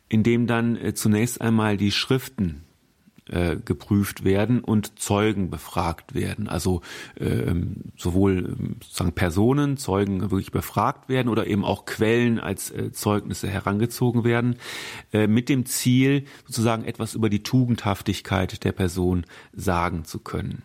in 0.08 0.24
dem 0.24 0.48
dann 0.48 0.76
äh, 0.78 0.94
zunächst 0.94 1.42
einmal 1.42 1.78
die 1.78 1.92
Schriften 1.92 2.62
geprüft 3.28 4.24
werden 4.24 4.60
und 4.60 5.00
Zeugen 5.00 5.50
befragt 5.50 6.14
werden. 6.14 6.48
Also 6.48 6.82
ähm, 7.20 7.78
sowohl 7.98 8.38
ähm, 8.38 8.76
sozusagen 8.84 9.14
Personen, 9.14 9.78
Zeugen 9.78 10.22
wirklich 10.30 10.52
befragt 10.52 11.10
werden 11.10 11.30
oder 11.30 11.48
eben 11.48 11.66
auch 11.66 11.86
Quellen 11.86 12.40
als 12.40 12.70
äh, 12.70 12.92
Zeugnisse 12.92 13.48
herangezogen 13.48 14.26
werden, 14.26 14.58
äh, 15.12 15.26
mit 15.26 15.50
dem 15.50 15.66
Ziel, 15.66 16.26
sozusagen 16.46 16.86
etwas 16.86 17.16
über 17.16 17.30
die 17.30 17.42
Tugendhaftigkeit 17.42 18.64
der 18.64 18.74
Person 18.74 19.26
sagen 19.54 20.06
zu 20.06 20.20
können. 20.20 20.62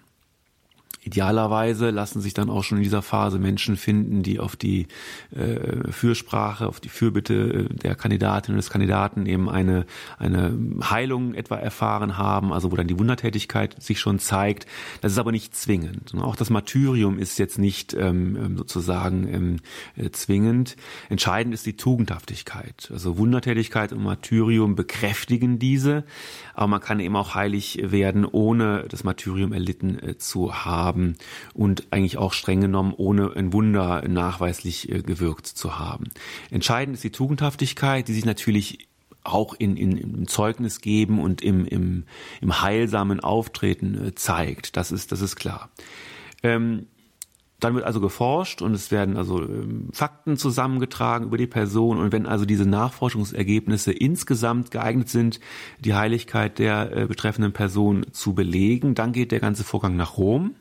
Idealerweise 1.11 1.91
lassen 1.91 2.21
sich 2.21 2.35
dann 2.35 2.49
auch 2.51 2.63
schon 2.63 2.79
in 2.79 2.85
dieser 2.85 3.03
Phase 3.03 3.41
Menschen 3.41 3.77
finden, 3.77 4.23
die 4.23 4.39
auf 4.39 4.55
die 4.55 4.87
äh, 5.35 5.91
Fürsprache, 5.91 6.69
auf 6.69 6.79
die 6.79 6.89
Fürbitte 6.89 7.67
äh, 7.69 7.75
der 7.75 7.97
Kandidatin 7.97 8.55
und 8.55 8.59
des 8.59 8.71
Kandidaten 8.71 9.27
eben 9.27 9.49
eine, 9.49 9.87
eine 10.19 10.57
Heilung 10.89 11.35
etwa 11.35 11.57
erfahren 11.57 12.17
haben, 12.17 12.53
also 12.53 12.71
wo 12.71 12.77
dann 12.77 12.87
die 12.87 12.97
Wundertätigkeit 12.97 13.75
sich 13.83 13.99
schon 13.99 14.21
zeigt. 14.21 14.67
Das 15.01 15.11
ist 15.11 15.19
aber 15.19 15.33
nicht 15.33 15.57
zwingend. 15.57 16.15
Auch 16.15 16.37
das 16.37 16.49
Martyrium 16.49 17.19
ist 17.19 17.41
jetzt 17.41 17.59
nicht 17.59 17.93
ähm, 17.95 18.37
ähm 18.37 18.57
sozusagen 18.57 19.27
ähm, 19.35 19.57
äh, 19.97 20.11
zwingend. 20.11 20.77
Entscheidend 21.09 21.55
ist 21.55 21.67
die 21.67 21.77
Tugendhaftigkeit. 21.77 22.89
Also 22.93 23.19
Wundertätigkeit 23.19 23.93
und 23.93 24.05
Martyrium 24.05 24.77
bekräftigen 24.77 25.59
diese, 25.59 26.05
aber 26.55 26.69
man 26.69 26.81
kann 26.81 27.01
eben 27.01 27.17
auch 27.17 27.35
heilig 27.35 27.81
werden, 27.83 28.25
ohne 28.25 28.85
das 28.89 29.03
Martyrium 29.03 29.53
erlitten 29.53 29.99
äh, 29.99 30.17
zu 30.17 30.55
haben 30.65 31.00
haben 31.01 31.17
und 31.55 31.87
eigentlich 31.91 32.19
auch 32.19 32.33
streng 32.33 32.61
genommen 32.61 32.95
ohne 32.97 33.33
ein 33.35 33.53
Wunder 33.53 34.07
nachweislich 34.09 34.91
äh, 34.91 35.03
gewirkt 35.03 35.47
zu 35.47 35.79
haben. 35.79 36.11
Entscheidend 36.51 36.95
ist 36.95 37.05
die 37.05 37.13
Tugendhaftigkeit, 37.13 38.09
die 38.09 38.13
sich 38.13 38.25
natürlich 38.25 38.89
auch 39.23 39.55
in, 39.55 39.77
in, 39.77 39.97
im 39.99 40.29
Zeugnis 40.29 40.81
geben 40.81 41.21
und 41.21 41.43
im, 41.43 41.67
im, 41.67 42.05
im 42.41 42.63
heilsamen 42.63 43.21
Auftreten 43.21 44.09
äh, 44.09 44.15
zeigt. 44.15 44.77
Das 44.77 44.93
ist, 44.93 45.13
das 45.13 45.21
ist 45.21 45.37
klar. 45.37 45.71
Ähm, 46.43 46.87
dann 47.61 47.75
wird 47.75 47.85
also 47.85 48.01
geforscht 48.01 48.63
und 48.63 48.73
es 48.73 48.91
werden 48.91 49.19
also 49.19 49.43
ähm, 49.43 49.89
Fakten 49.93 50.39
zusammengetragen 50.39 51.27
über 51.27 51.37
die 51.37 51.47
Person 51.47 51.99
und 51.99 52.11
wenn 52.11 52.25
also 52.25 52.47
diese 52.47 52.65
Nachforschungsergebnisse 52.65 53.93
insgesamt 53.93 54.71
geeignet 54.71 55.11
sind, 55.11 55.41
die 55.79 55.95
Heiligkeit 55.95 56.59
der 56.59 56.97
äh, 56.97 57.07
betreffenden 57.07 57.53
Person 57.53 58.07
zu 58.13 58.35
belegen, 58.35 58.95
dann 58.95 59.13
geht 59.13 59.31
der 59.31 59.41
ganze 59.41 59.65
Vorgang 59.65 59.97
nach 59.97 60.17
Rom 60.17 60.55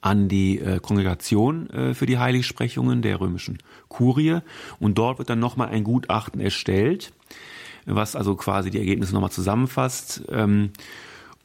an 0.00 0.28
die 0.28 0.58
äh, 0.58 0.80
Kongregation 0.80 1.68
äh, 1.70 1.94
für 1.94 2.06
die 2.06 2.18
Heiligsprechungen 2.18 3.02
der 3.02 3.20
römischen 3.20 3.58
Kurie 3.88 4.38
und 4.78 4.98
dort 4.98 5.18
wird 5.18 5.30
dann 5.30 5.40
nochmal 5.40 5.68
ein 5.68 5.84
Gutachten 5.84 6.40
erstellt, 6.40 7.12
was 7.86 8.16
also 8.16 8.34
quasi 8.36 8.70
die 8.70 8.78
Ergebnisse 8.78 9.12
nochmal 9.12 9.30
zusammenfasst. 9.30 10.22
Ähm, 10.30 10.70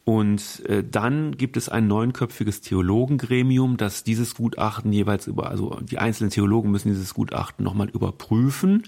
und 0.06 0.64
äh, 0.68 0.84
dann 0.84 1.36
gibt 1.36 1.58
es 1.58 1.68
ein 1.68 1.88
neunköpfiges 1.88 2.62
Theologengremium, 2.62 3.76
das 3.76 4.04
dieses 4.04 4.36
Gutachten 4.36 4.94
jeweils 4.94 5.26
über, 5.26 5.50
also 5.50 5.80
die 5.82 5.98
einzelnen 5.98 6.30
Theologen 6.30 6.70
müssen 6.70 6.90
dieses 6.90 7.16
Gutachten 7.16 7.66
nochmal 7.66 7.90
überprüfen 7.90 8.84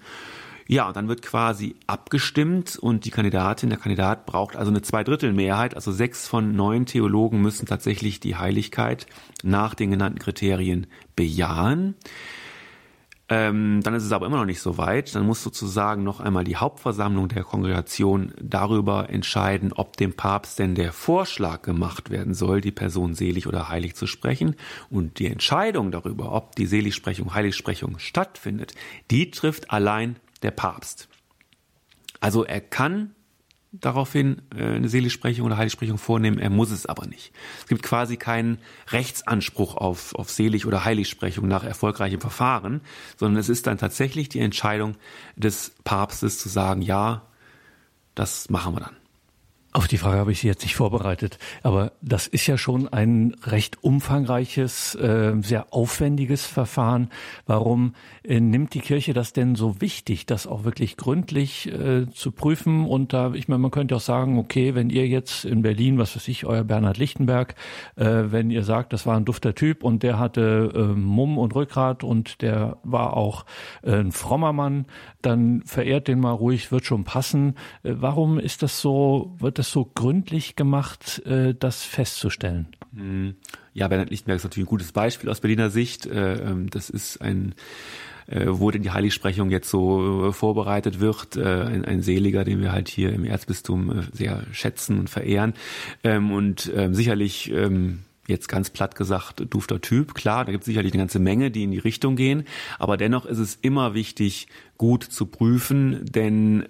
ja, 0.67 0.87
und 0.87 0.97
dann 0.97 1.07
wird 1.07 1.21
quasi 1.21 1.75
abgestimmt 1.87 2.77
und 2.77 3.05
die 3.05 3.11
Kandidatin, 3.11 3.69
der 3.69 3.79
Kandidat 3.79 4.25
braucht 4.25 4.55
also 4.55 4.69
eine 4.69 4.81
Zweidrittelmehrheit, 4.81 5.75
also 5.75 5.91
sechs 5.91 6.27
von 6.27 6.55
neun 6.55 6.85
Theologen 6.85 7.41
müssen 7.41 7.65
tatsächlich 7.65 8.19
die 8.19 8.35
Heiligkeit 8.35 9.07
nach 9.43 9.75
den 9.75 9.91
genannten 9.91 10.19
Kriterien 10.19 10.87
bejahen. 11.15 11.95
Ähm, 13.29 13.81
dann 13.83 13.93
ist 13.93 14.03
es 14.03 14.13
aber 14.13 14.25
immer 14.25 14.37
noch 14.37 14.45
nicht 14.45 14.61
so 14.61 14.77
weit. 14.77 15.13
Dann 15.13 15.25
muss 15.25 15.43
sozusagen 15.43 16.03
noch 16.03 16.21
einmal 16.21 16.45
die 16.45 16.55
Hauptversammlung 16.55 17.27
der 17.27 17.43
Kongregation 17.43 18.33
darüber 18.41 19.09
entscheiden, 19.09 19.73
ob 19.73 19.97
dem 19.97 20.13
Papst 20.13 20.59
denn 20.59 20.75
der 20.75 20.93
Vorschlag 20.93 21.61
gemacht 21.61 22.09
werden 22.09 22.33
soll, 22.33 22.61
die 22.61 22.71
Person 22.71 23.15
selig 23.15 23.45
oder 23.45 23.67
heilig 23.67 23.95
zu 23.95 24.07
sprechen. 24.07 24.55
Und 24.89 25.19
die 25.19 25.27
Entscheidung 25.27 25.91
darüber, 25.91 26.31
ob 26.31 26.55
die 26.55 26.67
Seligsprechung, 26.67 27.33
Heiligsprechung 27.33 27.99
stattfindet, 27.99 28.73
die 29.11 29.29
trifft 29.29 29.71
allein 29.71 30.15
der 30.43 30.51
Papst. 30.51 31.07
Also 32.19 32.43
er 32.43 32.61
kann 32.61 33.15
daraufhin 33.71 34.41
äh, 34.55 34.63
eine 34.63 34.89
Seligsprechung 34.89 35.45
oder 35.45 35.57
Heiligsprechung 35.57 35.97
vornehmen, 35.97 36.39
er 36.39 36.49
muss 36.49 36.71
es 36.71 36.85
aber 36.85 37.05
nicht. 37.05 37.33
Es 37.59 37.67
gibt 37.67 37.83
quasi 37.83 38.17
keinen 38.17 38.59
Rechtsanspruch 38.89 39.75
auf, 39.75 40.15
auf 40.15 40.29
Selig- 40.29 40.65
oder 40.65 40.85
Heiligsprechung 40.85 41.47
nach 41.47 41.63
erfolgreichem 41.63 42.21
Verfahren, 42.21 42.81
sondern 43.17 43.39
es 43.39 43.49
ist 43.49 43.67
dann 43.67 43.77
tatsächlich 43.77 44.29
die 44.29 44.39
Entscheidung 44.39 44.95
des 45.35 45.75
Papstes 45.83 46.39
zu 46.39 46.49
sagen, 46.49 46.81
ja, 46.81 47.27
das 48.15 48.49
machen 48.49 48.75
wir 48.75 48.79
dann. 48.79 48.95
Auf 49.77 49.87
die 49.87 49.99
Frage 49.99 50.17
habe 50.17 50.31
ich 50.31 50.39
Sie 50.39 50.47
jetzt 50.47 50.63
nicht 50.63 50.75
vorbereitet, 50.75 51.37
aber 51.61 51.91
das 52.01 52.25
ist 52.25 52.47
ja 52.47 52.57
schon 52.57 52.87
ein 52.87 53.35
recht 53.43 53.83
umfangreiches, 53.83 54.95
äh, 54.95 55.35
sehr 55.41 55.71
aufwendiges 55.71 56.47
Verfahren. 56.47 57.11
Warum 57.45 57.93
äh, 58.23 58.39
nimmt 58.39 58.73
die 58.73 58.79
Kirche 58.79 59.13
das 59.13 59.33
denn 59.33 59.53
so 59.53 59.79
wichtig, 59.79 60.25
das 60.25 60.47
auch 60.47 60.63
wirklich 60.63 60.97
gründlich 60.97 61.71
äh, 61.71 62.09
zu 62.09 62.31
prüfen? 62.31 62.87
Und 62.87 63.13
da, 63.13 63.35
ich 63.35 63.49
meine, 63.49 63.59
man 63.59 63.69
könnte 63.69 63.95
auch 63.95 64.01
sagen, 64.01 64.39
okay, 64.39 64.73
wenn 64.73 64.89
ihr 64.89 65.07
jetzt 65.07 65.45
in 65.45 65.61
Berlin, 65.61 65.99
was 65.99 66.15
weiß 66.15 66.27
ich, 66.27 66.47
euer 66.47 66.63
Bernhard 66.63 66.97
Lichtenberg, 66.97 67.53
äh, 67.97 68.23
wenn 68.31 68.49
ihr 68.49 68.63
sagt, 68.63 68.93
das 68.93 69.05
war 69.05 69.15
ein 69.15 69.25
dufter 69.25 69.53
Typ 69.53 69.83
und 69.83 70.01
der 70.01 70.17
hatte 70.17 70.95
Mumm 70.95 71.37
und 71.37 71.53
Rückgrat 71.53 72.03
und 72.03 72.41
der 72.41 72.77
war 72.83 73.15
auch 73.15 73.45
ein 73.83 74.11
frommer 74.11 74.53
Mann, 74.53 74.85
dann 75.21 75.61
verehrt 75.65 76.07
den 76.07 76.19
mal 76.19 76.31
ruhig, 76.31 76.71
wird 76.71 76.85
schon 76.85 77.03
passen. 77.03 77.53
Warum 77.83 78.39
ist 78.39 78.63
das 78.63 78.81
so, 78.81 79.35
wird 79.37 79.59
das 79.59 79.66
so 79.71 79.85
gründlich 79.85 80.55
gemacht, 80.55 81.21
äh, 81.25 81.53
das 81.53 81.83
festzustellen? 81.83 82.67
Hm. 82.95 83.35
Ja, 83.73 83.87
Bernhard 83.87 84.09
Lichtenberg 84.09 84.37
ist 84.37 84.43
natürlich 84.43 84.67
ein 84.67 84.69
gutes 84.69 84.91
Beispiel 84.91 85.29
aus 85.29 85.41
Berliner 85.41 85.69
Sicht. 85.69 86.05
Äh, 86.05 86.35
ähm, 86.35 86.69
das 86.69 86.89
ist 86.89 87.21
ein 87.21 87.55
wo 88.29 88.71
denn 88.71 88.81
die 88.81 88.91
Heiligsprechung 88.91 89.49
jetzt 89.51 89.69
so 89.69 90.33
vorbereitet 90.33 90.99
wird, 90.99 91.37
ein, 91.37 91.85
ein 91.85 92.01
Seliger, 92.01 92.43
den 92.43 92.59
wir 92.59 92.73
halt 92.73 92.89
hier 92.89 93.13
im 93.13 93.23
Erzbistum 93.23 94.03
sehr 94.11 94.43
schätzen 94.51 94.99
und 94.99 95.09
verehren. 95.09 95.53
Ähm, 96.03 96.33
und 96.33 96.69
ähm, 96.75 96.93
sicherlich 96.93 97.49
jetzt 98.27 98.49
ganz 98.49 98.69
platt 98.69 98.95
gesagt, 98.95 99.45
dufter 99.49 99.79
Typ. 99.79 100.13
Klar, 100.13 100.43
da 100.43 100.51
gibt 100.51 100.63
es 100.63 100.65
sicherlich 100.65 100.91
eine 100.91 101.03
ganze 101.03 101.19
Menge, 101.19 101.51
die 101.51 101.63
in 101.63 101.71
die 101.71 101.77
Richtung 101.77 102.17
gehen. 102.17 102.43
Aber 102.79 102.97
dennoch 102.97 103.25
ist 103.25 103.37
es 103.37 103.55
immer 103.55 103.93
wichtig, 103.93 104.47
gut 104.77 105.05
zu 105.05 105.27
prüfen, 105.27 106.03
denn 106.03 106.65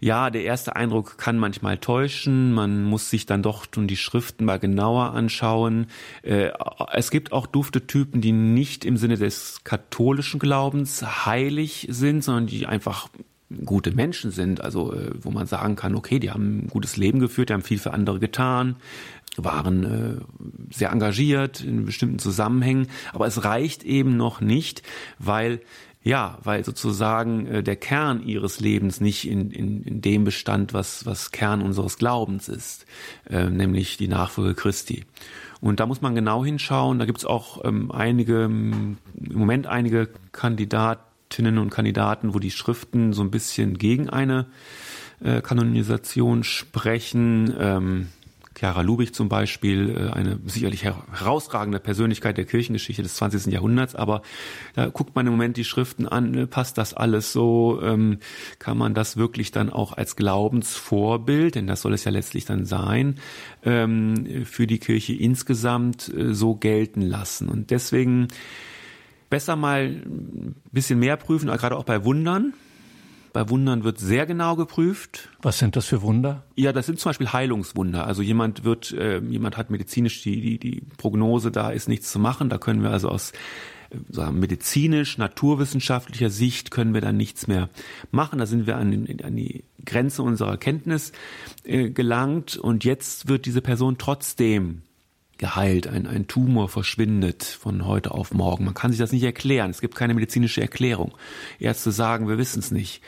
ja, 0.00 0.30
der 0.30 0.44
erste 0.44 0.76
Eindruck 0.76 1.18
kann 1.18 1.38
manchmal 1.38 1.78
täuschen. 1.78 2.52
Man 2.52 2.84
muss 2.84 3.10
sich 3.10 3.26
dann 3.26 3.42
doch 3.42 3.66
schon 3.72 3.86
die 3.86 3.96
Schriften 3.96 4.44
mal 4.44 4.58
genauer 4.58 5.12
anschauen. 5.12 5.86
Äh, 6.22 6.50
es 6.92 7.10
gibt 7.10 7.32
auch 7.32 7.46
dufte 7.46 7.86
Typen, 7.86 8.20
die 8.20 8.32
nicht 8.32 8.84
im 8.84 8.96
Sinne 8.96 9.16
des 9.16 9.62
katholischen 9.64 10.40
Glaubens 10.40 11.02
heilig 11.26 11.86
sind, 11.90 12.22
sondern 12.22 12.46
die 12.46 12.66
einfach 12.66 13.08
gute 13.64 13.92
Menschen 13.92 14.32
sind, 14.32 14.60
also 14.60 14.92
äh, 14.92 15.12
wo 15.20 15.30
man 15.30 15.46
sagen 15.46 15.76
kann, 15.76 15.94
okay, 15.94 16.18
die 16.18 16.30
haben 16.30 16.64
ein 16.64 16.68
gutes 16.68 16.96
Leben 16.96 17.20
geführt, 17.20 17.48
die 17.48 17.54
haben 17.54 17.62
viel 17.62 17.78
für 17.78 17.92
andere 17.92 18.18
getan, 18.18 18.76
waren 19.36 19.84
äh, 19.84 20.74
sehr 20.74 20.90
engagiert 20.90 21.60
in 21.60 21.86
bestimmten 21.86 22.18
Zusammenhängen, 22.18 22.88
aber 23.12 23.26
es 23.26 23.44
reicht 23.44 23.84
eben 23.84 24.16
noch 24.16 24.40
nicht, 24.40 24.82
weil 25.18 25.60
ja, 26.06 26.38
weil 26.44 26.64
sozusagen 26.64 27.48
äh, 27.48 27.62
der 27.64 27.74
Kern 27.74 28.22
ihres 28.22 28.60
Lebens 28.60 29.00
nicht 29.00 29.28
in, 29.28 29.50
in, 29.50 29.82
in 29.82 30.00
dem 30.00 30.22
bestand, 30.22 30.72
was, 30.72 31.04
was 31.04 31.32
Kern 31.32 31.62
unseres 31.62 31.98
Glaubens 31.98 32.48
ist, 32.48 32.86
äh, 33.28 33.50
nämlich 33.50 33.96
die 33.96 34.06
Nachfolge 34.06 34.54
Christi. 34.54 35.04
Und 35.60 35.80
da 35.80 35.86
muss 35.86 36.02
man 36.02 36.14
genau 36.14 36.44
hinschauen. 36.44 37.00
Da 37.00 37.06
gibt 37.06 37.18
es 37.18 37.24
auch 37.24 37.64
ähm, 37.64 37.90
einige, 37.90 38.44
im 38.44 38.98
Moment 39.16 39.66
einige 39.66 40.08
Kandidatinnen 40.30 41.58
und 41.58 41.70
Kandidaten, 41.70 42.34
wo 42.34 42.38
die 42.38 42.52
Schriften 42.52 43.12
so 43.12 43.22
ein 43.22 43.32
bisschen 43.32 43.76
gegen 43.76 44.08
eine 44.08 44.46
äh, 45.24 45.40
Kanonisation 45.40 46.44
sprechen. 46.44 47.52
Ähm, 47.58 48.08
Chiara 48.56 48.80
Lubich 48.80 49.12
zum 49.12 49.28
Beispiel, 49.28 49.90
äh, 49.90 50.12
eine 50.12 50.38
sicherlich 50.46 50.84
herausragende 50.84 51.78
Persönlichkeit 51.78 52.38
der 52.38 52.46
Kirchengeschichte 52.46 53.02
des 53.02 53.14
20. 53.16 53.52
Jahrhunderts, 53.52 53.94
aber 53.94 54.22
da 54.74 54.86
guckt 54.86 55.14
man 55.14 55.26
im 55.26 55.32
Moment 55.32 55.56
die 55.56 55.64
Schriften 55.64 56.06
an, 56.08 56.30
ne, 56.30 56.46
passt 56.46 56.78
das 56.78 56.94
alles 56.94 57.32
so, 57.32 57.80
ähm, 57.82 58.18
kann 58.58 58.78
man 58.78 58.94
das 58.94 59.16
wirklich 59.16 59.50
dann 59.50 59.70
auch 59.70 59.92
als 59.92 60.16
Glaubensvorbild, 60.16 61.54
denn 61.54 61.66
das 61.66 61.82
soll 61.82 61.92
es 61.92 62.04
ja 62.04 62.10
letztlich 62.10 62.46
dann 62.46 62.64
sein, 62.64 63.16
ähm, 63.64 64.44
für 64.46 64.66
die 64.66 64.78
Kirche 64.78 65.12
insgesamt 65.12 66.12
äh, 66.14 66.32
so 66.32 66.54
gelten 66.54 67.02
lassen. 67.02 67.48
Und 67.48 67.70
deswegen 67.70 68.28
besser 69.28 69.56
mal 69.56 69.86
ein 69.86 70.54
bisschen 70.72 70.98
mehr 70.98 71.16
prüfen, 71.16 71.48
gerade 71.48 71.76
auch 71.76 71.84
bei 71.84 72.04
Wundern, 72.04 72.54
bei 73.36 73.50
Wundern 73.50 73.84
wird 73.84 73.98
sehr 73.98 74.24
genau 74.24 74.56
geprüft. 74.56 75.28
Was 75.42 75.58
sind 75.58 75.76
das 75.76 75.84
für 75.84 76.00
Wunder? 76.00 76.44
Ja, 76.54 76.72
das 76.72 76.86
sind 76.86 76.98
zum 76.98 77.10
Beispiel 77.10 77.34
Heilungswunder. 77.34 78.06
Also 78.06 78.22
jemand 78.22 78.64
wird, 78.64 78.92
äh, 78.92 79.18
jemand 79.18 79.58
hat 79.58 79.68
medizinisch 79.68 80.22
die, 80.22 80.40
die, 80.40 80.58
die 80.58 80.80
Prognose, 80.96 81.50
da 81.50 81.68
ist 81.68 81.86
nichts 81.86 82.10
zu 82.10 82.18
machen. 82.18 82.48
Da 82.48 82.56
können 82.56 82.82
wir 82.82 82.92
also 82.92 83.10
aus 83.10 83.32
äh, 83.90 83.98
sagen, 84.08 84.40
medizinisch, 84.40 85.18
naturwissenschaftlicher 85.18 86.30
Sicht 86.30 86.70
können 86.70 86.94
wir 86.94 87.02
dann 87.02 87.18
nichts 87.18 87.46
mehr 87.46 87.68
machen. 88.10 88.38
Da 88.38 88.46
sind 88.46 88.66
wir 88.66 88.78
an, 88.78 89.06
an 89.22 89.36
die 89.36 89.64
Grenze 89.84 90.22
unserer 90.22 90.56
Kenntnis 90.56 91.12
äh, 91.64 91.90
gelangt 91.90 92.56
und 92.56 92.84
jetzt 92.84 93.28
wird 93.28 93.44
diese 93.44 93.60
Person 93.60 93.98
trotzdem 93.98 94.80
geheilt, 95.38 95.86
ein, 95.86 96.06
ein 96.06 96.26
Tumor 96.26 96.68
verschwindet 96.68 97.44
von 97.44 97.86
heute 97.86 98.12
auf 98.12 98.32
morgen. 98.32 98.64
Man 98.64 98.74
kann 98.74 98.90
sich 98.90 98.98
das 98.98 99.12
nicht 99.12 99.22
erklären. 99.22 99.70
Es 99.70 99.80
gibt 99.80 99.94
keine 99.94 100.14
medizinische 100.14 100.60
Erklärung. 100.60 101.12
Ärzte 101.58 101.92
sagen, 101.92 102.28
wir 102.28 102.38
wissen 102.38 102.60
es 102.60 102.70
nicht. 102.70 103.02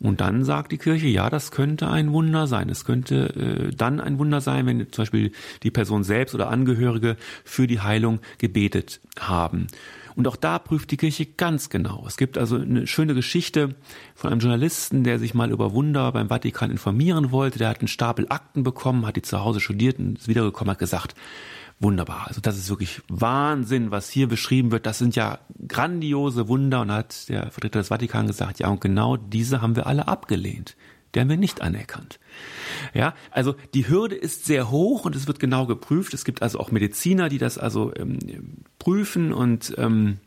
Und 0.00 0.20
dann 0.20 0.44
sagt 0.44 0.72
die 0.72 0.78
Kirche, 0.78 1.06
ja, 1.06 1.30
das 1.30 1.50
könnte 1.50 1.88
ein 1.88 2.12
Wunder 2.12 2.46
sein. 2.46 2.68
Es 2.68 2.84
könnte 2.84 3.70
äh, 3.70 3.74
dann 3.74 4.00
ein 4.00 4.18
Wunder 4.18 4.40
sein, 4.40 4.66
wenn 4.66 4.92
zum 4.92 5.02
Beispiel 5.02 5.32
die 5.62 5.70
Person 5.70 6.04
selbst 6.04 6.34
oder 6.34 6.50
Angehörige 6.50 7.16
für 7.44 7.66
die 7.66 7.80
Heilung 7.80 8.20
gebetet 8.38 9.00
haben. 9.18 9.68
Und 10.16 10.28
auch 10.28 10.36
da 10.36 10.58
prüft 10.58 10.90
die 10.90 10.96
Kirche 10.96 11.26
ganz 11.26 11.70
genau. 11.70 12.04
Es 12.06 12.16
gibt 12.16 12.38
also 12.38 12.56
eine 12.56 12.86
schöne 12.86 13.14
Geschichte 13.14 13.74
von 14.14 14.30
einem 14.30 14.40
Journalisten, 14.40 15.02
der 15.02 15.18
sich 15.18 15.34
mal 15.34 15.50
über 15.50 15.72
Wunder 15.72 16.12
beim 16.12 16.28
Vatikan 16.28 16.70
informieren 16.70 17.32
wollte. 17.32 17.58
Der 17.58 17.68
hat 17.68 17.80
einen 17.80 17.88
Stapel 17.88 18.26
Akten 18.28 18.62
bekommen, 18.62 19.06
hat 19.06 19.16
die 19.16 19.22
zu 19.22 19.40
Hause 19.40 19.60
studiert 19.60 19.98
und 19.98 20.18
ist 20.18 20.28
wiedergekommen, 20.28 20.70
hat 20.70 20.78
gesagt, 20.78 21.14
wunderbar. 21.84 22.26
Also 22.26 22.40
das 22.40 22.58
ist 22.58 22.68
wirklich 22.68 23.00
Wahnsinn, 23.08 23.92
was 23.92 24.10
hier 24.10 24.26
beschrieben 24.26 24.72
wird. 24.72 24.86
Das 24.86 24.98
sind 24.98 25.14
ja 25.14 25.38
grandiose 25.68 26.48
Wunder. 26.48 26.80
Und 26.80 26.90
hat 26.90 27.28
der 27.28 27.52
Vertreter 27.52 27.78
des 27.78 27.88
Vatikan 27.88 28.26
gesagt, 28.26 28.58
ja, 28.58 28.68
und 28.68 28.80
genau 28.80 29.16
diese 29.16 29.62
haben 29.62 29.76
wir 29.76 29.86
alle 29.86 30.08
abgelehnt. 30.08 30.76
Die 31.14 31.20
haben 31.20 31.28
wir 31.28 31.36
nicht 31.36 31.62
anerkannt. 31.62 32.18
Ja, 32.92 33.14
also 33.30 33.54
die 33.72 33.86
Hürde 33.86 34.16
ist 34.16 34.46
sehr 34.46 34.68
hoch 34.70 35.04
und 35.04 35.14
es 35.14 35.28
wird 35.28 35.38
genau 35.38 35.66
geprüft. 35.66 36.12
Es 36.12 36.24
gibt 36.24 36.42
also 36.42 36.58
auch 36.58 36.72
Mediziner, 36.72 37.28
die 37.28 37.38
das 37.38 37.56
also 37.56 37.94
ähm, 37.94 38.18
prüfen 38.80 39.32
und 39.32 39.74
ähm, 39.78 40.18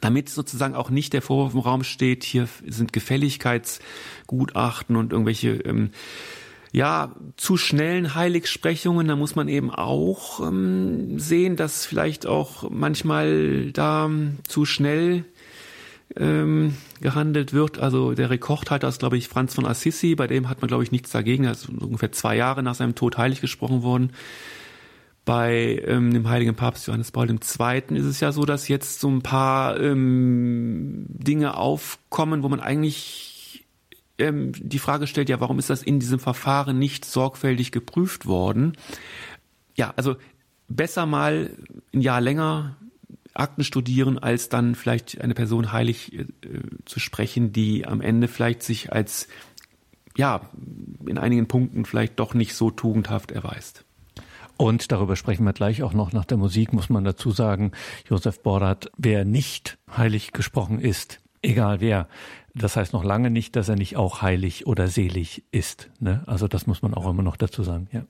damit 0.00 0.28
sozusagen 0.28 0.76
auch 0.76 0.90
nicht 0.90 1.12
der 1.12 1.22
Vorwurf 1.22 1.54
im 1.54 1.60
Raum 1.60 1.82
steht, 1.84 2.24
hier 2.24 2.48
sind 2.66 2.92
Gefälligkeitsgutachten 2.92 4.96
und 4.96 5.12
irgendwelche 5.12 5.50
ähm, 5.50 5.92
ja, 6.72 7.14
zu 7.36 7.58
schnellen 7.58 8.14
Heiligsprechungen, 8.14 9.06
da 9.06 9.14
muss 9.14 9.36
man 9.36 9.48
eben 9.48 9.70
auch 9.70 10.40
ähm, 10.40 11.18
sehen, 11.18 11.56
dass 11.56 11.84
vielleicht 11.84 12.26
auch 12.26 12.70
manchmal 12.70 13.70
da 13.72 14.06
ähm, 14.06 14.38
zu 14.48 14.64
schnell 14.64 15.26
ähm, 16.16 16.74
gehandelt 17.02 17.52
wird. 17.52 17.78
Also 17.78 18.14
der 18.14 18.30
Rekordhalter 18.30 18.88
ist, 18.88 19.00
glaube 19.00 19.18
ich, 19.18 19.28
Franz 19.28 19.54
von 19.54 19.66
Assisi, 19.66 20.14
bei 20.14 20.26
dem 20.26 20.48
hat 20.48 20.62
man, 20.62 20.68
glaube 20.68 20.82
ich, 20.82 20.92
nichts 20.92 21.10
dagegen. 21.10 21.44
Er 21.44 21.52
ist 21.52 21.68
ungefähr 21.68 22.12
zwei 22.12 22.36
Jahre 22.36 22.62
nach 22.62 22.74
seinem 22.74 22.94
Tod 22.94 23.18
heilig 23.18 23.42
gesprochen 23.42 23.82
worden. 23.82 24.12
Bei 25.26 25.80
ähm, 25.86 26.12
dem 26.12 26.28
heiligen 26.28 26.56
Papst 26.56 26.86
Johannes 26.86 27.12
Paul 27.12 27.30
II. 27.30 27.36
ist 27.90 28.06
es 28.06 28.20
ja 28.20 28.32
so, 28.32 28.44
dass 28.44 28.68
jetzt 28.68 28.98
so 28.98 29.08
ein 29.08 29.22
paar 29.22 29.78
ähm, 29.78 31.04
Dinge 31.08 31.56
aufkommen, 31.56 32.42
wo 32.42 32.48
man 32.48 32.60
eigentlich 32.60 33.31
ähm, 34.22 34.52
die 34.54 34.78
Frage 34.78 35.06
stellt, 35.06 35.28
ja, 35.28 35.40
warum 35.40 35.58
ist 35.58 35.70
das 35.70 35.82
in 35.82 36.00
diesem 36.00 36.18
Verfahren 36.18 36.78
nicht 36.78 37.04
sorgfältig 37.04 37.72
geprüft 37.72 38.26
worden? 38.26 38.76
Ja, 39.76 39.92
also 39.96 40.16
besser 40.68 41.06
mal 41.06 41.50
ein 41.92 42.00
Jahr 42.00 42.20
länger 42.20 42.76
Akten 43.34 43.64
studieren, 43.64 44.18
als 44.18 44.48
dann 44.48 44.74
vielleicht 44.74 45.20
eine 45.20 45.34
Person 45.34 45.72
heilig 45.72 46.12
äh, 46.12 46.26
zu 46.84 47.00
sprechen, 47.00 47.52
die 47.52 47.86
am 47.86 48.00
Ende 48.00 48.28
vielleicht 48.28 48.62
sich 48.62 48.92
als 48.92 49.28
ja 50.16 50.50
in 51.06 51.18
einigen 51.18 51.48
Punkten 51.48 51.84
vielleicht 51.84 52.18
doch 52.18 52.34
nicht 52.34 52.54
so 52.54 52.70
tugendhaft 52.70 53.32
erweist. 53.32 53.84
Und 54.58 54.92
darüber 54.92 55.16
sprechen 55.16 55.44
wir 55.44 55.54
gleich 55.54 55.82
auch 55.82 55.94
noch 55.94 56.12
nach 56.12 56.26
der 56.26 56.36
Musik, 56.36 56.72
muss 56.72 56.90
man 56.90 57.04
dazu 57.04 57.30
sagen, 57.30 57.72
Josef 58.08 58.42
Bordat, 58.42 58.90
wer 58.96 59.24
nicht 59.24 59.78
heilig 59.96 60.32
gesprochen 60.32 60.78
ist, 60.78 61.20
egal 61.40 61.80
wer, 61.80 62.08
das 62.54 62.76
heißt 62.76 62.92
noch 62.92 63.04
lange 63.04 63.30
nicht, 63.30 63.56
dass 63.56 63.68
er 63.68 63.76
nicht 63.76 63.96
auch 63.96 64.22
heilig 64.22 64.66
oder 64.66 64.88
selig 64.88 65.44
ist. 65.52 65.90
Ne? 66.00 66.22
Also 66.26 66.48
das 66.48 66.66
muss 66.66 66.82
man 66.82 66.94
auch 66.94 67.08
immer 67.08 67.22
noch 67.22 67.36
dazu 67.36 67.62
sagen. 67.62 67.88
Ja. 67.92 68.04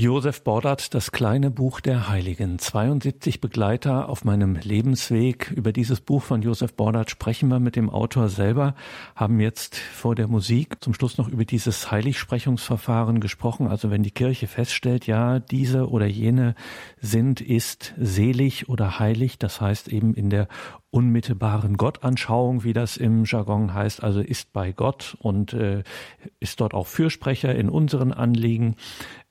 Josef 0.00 0.44
Bordert, 0.44 0.94
das 0.94 1.10
kleine 1.10 1.50
Buch 1.50 1.80
der 1.80 2.08
Heiligen. 2.08 2.60
72 2.60 3.40
Begleiter 3.40 4.08
auf 4.08 4.24
meinem 4.24 4.54
Lebensweg. 4.54 5.50
Über 5.50 5.72
dieses 5.72 6.00
Buch 6.00 6.22
von 6.22 6.40
Josef 6.40 6.74
Bordert 6.74 7.10
sprechen 7.10 7.48
wir 7.48 7.58
mit 7.58 7.74
dem 7.74 7.90
Autor 7.90 8.28
selber, 8.28 8.76
haben 9.16 9.40
jetzt 9.40 9.76
vor 9.76 10.14
der 10.14 10.28
Musik 10.28 10.76
zum 10.84 10.94
Schluss 10.94 11.18
noch 11.18 11.26
über 11.26 11.44
dieses 11.44 11.90
Heiligsprechungsverfahren 11.90 13.18
gesprochen. 13.18 13.66
Also 13.66 13.90
wenn 13.90 14.04
die 14.04 14.12
Kirche 14.12 14.46
feststellt, 14.46 15.08
ja, 15.08 15.40
diese 15.40 15.88
oder 15.90 16.06
jene 16.06 16.54
sind, 17.00 17.40
ist 17.40 17.92
selig 17.98 18.68
oder 18.68 19.00
heilig, 19.00 19.36
das 19.40 19.60
heißt 19.60 19.88
eben 19.88 20.14
in 20.14 20.30
der 20.30 20.46
unmittelbaren 20.90 21.76
Gottanschauung, 21.76 22.64
wie 22.64 22.72
das 22.72 22.96
im 22.96 23.24
Jargon 23.24 23.74
heißt, 23.74 24.02
also 24.02 24.20
ist 24.20 24.52
bei 24.54 24.72
Gott 24.72 25.16
und 25.20 25.52
äh, 25.52 25.82
ist 26.40 26.60
dort 26.60 26.72
auch 26.72 26.86
Fürsprecher 26.86 27.54
in 27.54 27.68
unseren 27.68 28.12
Anliegen 28.12 28.76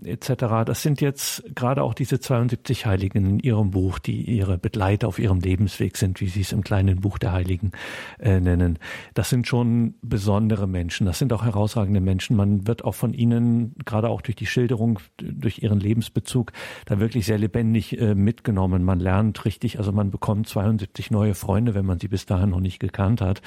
etc. 0.03 0.56
Das 0.65 0.81
sind 0.81 1.01
jetzt 1.01 1.43
gerade 1.55 1.83
auch 1.83 1.93
diese 1.93 2.19
72 2.19 2.85
Heiligen 2.85 3.25
in 3.25 3.39
ihrem 3.39 3.71
Buch, 3.71 3.99
die 3.99 4.21
ihre 4.21 4.57
Begleiter 4.57 5.07
auf 5.07 5.19
ihrem 5.19 5.39
Lebensweg 5.39 5.97
sind, 5.97 6.21
wie 6.21 6.27
sie 6.27 6.41
es 6.41 6.51
im 6.51 6.63
kleinen 6.63 7.01
Buch 7.01 7.17
der 7.17 7.31
Heiligen 7.31 7.71
äh, 8.19 8.39
nennen. 8.39 8.79
Das 9.13 9.29
sind 9.29 9.47
schon 9.47 9.95
besondere 10.01 10.67
Menschen, 10.67 11.05
das 11.05 11.19
sind 11.19 11.33
auch 11.33 11.43
herausragende 11.43 12.01
Menschen. 12.01 12.35
Man 12.35 12.67
wird 12.67 12.85
auch 12.85 12.95
von 12.95 13.13
ihnen, 13.13 13.75
gerade 13.85 14.09
auch 14.09 14.21
durch 14.21 14.35
die 14.35 14.45
Schilderung, 14.45 14.99
durch 15.17 15.59
ihren 15.59 15.79
Lebensbezug, 15.79 16.51
da 16.85 16.99
wirklich 16.99 17.25
sehr 17.25 17.37
lebendig 17.37 17.99
äh, 17.99 18.15
mitgenommen. 18.15 18.83
Man 18.83 18.99
lernt 18.99 19.43
richtig, 19.45 19.77
also 19.79 19.91
man 19.91 20.11
bekommt 20.11 20.47
72 20.47 21.11
neue 21.11 21.35
Freunde, 21.35 21.75
wenn 21.75 21.85
man 21.85 21.99
sie 21.99 22.07
bis 22.07 22.25
dahin 22.25 22.51
noch 22.51 22.59
nicht 22.59 22.79
gekannt 22.79 23.21
hat, 23.21 23.41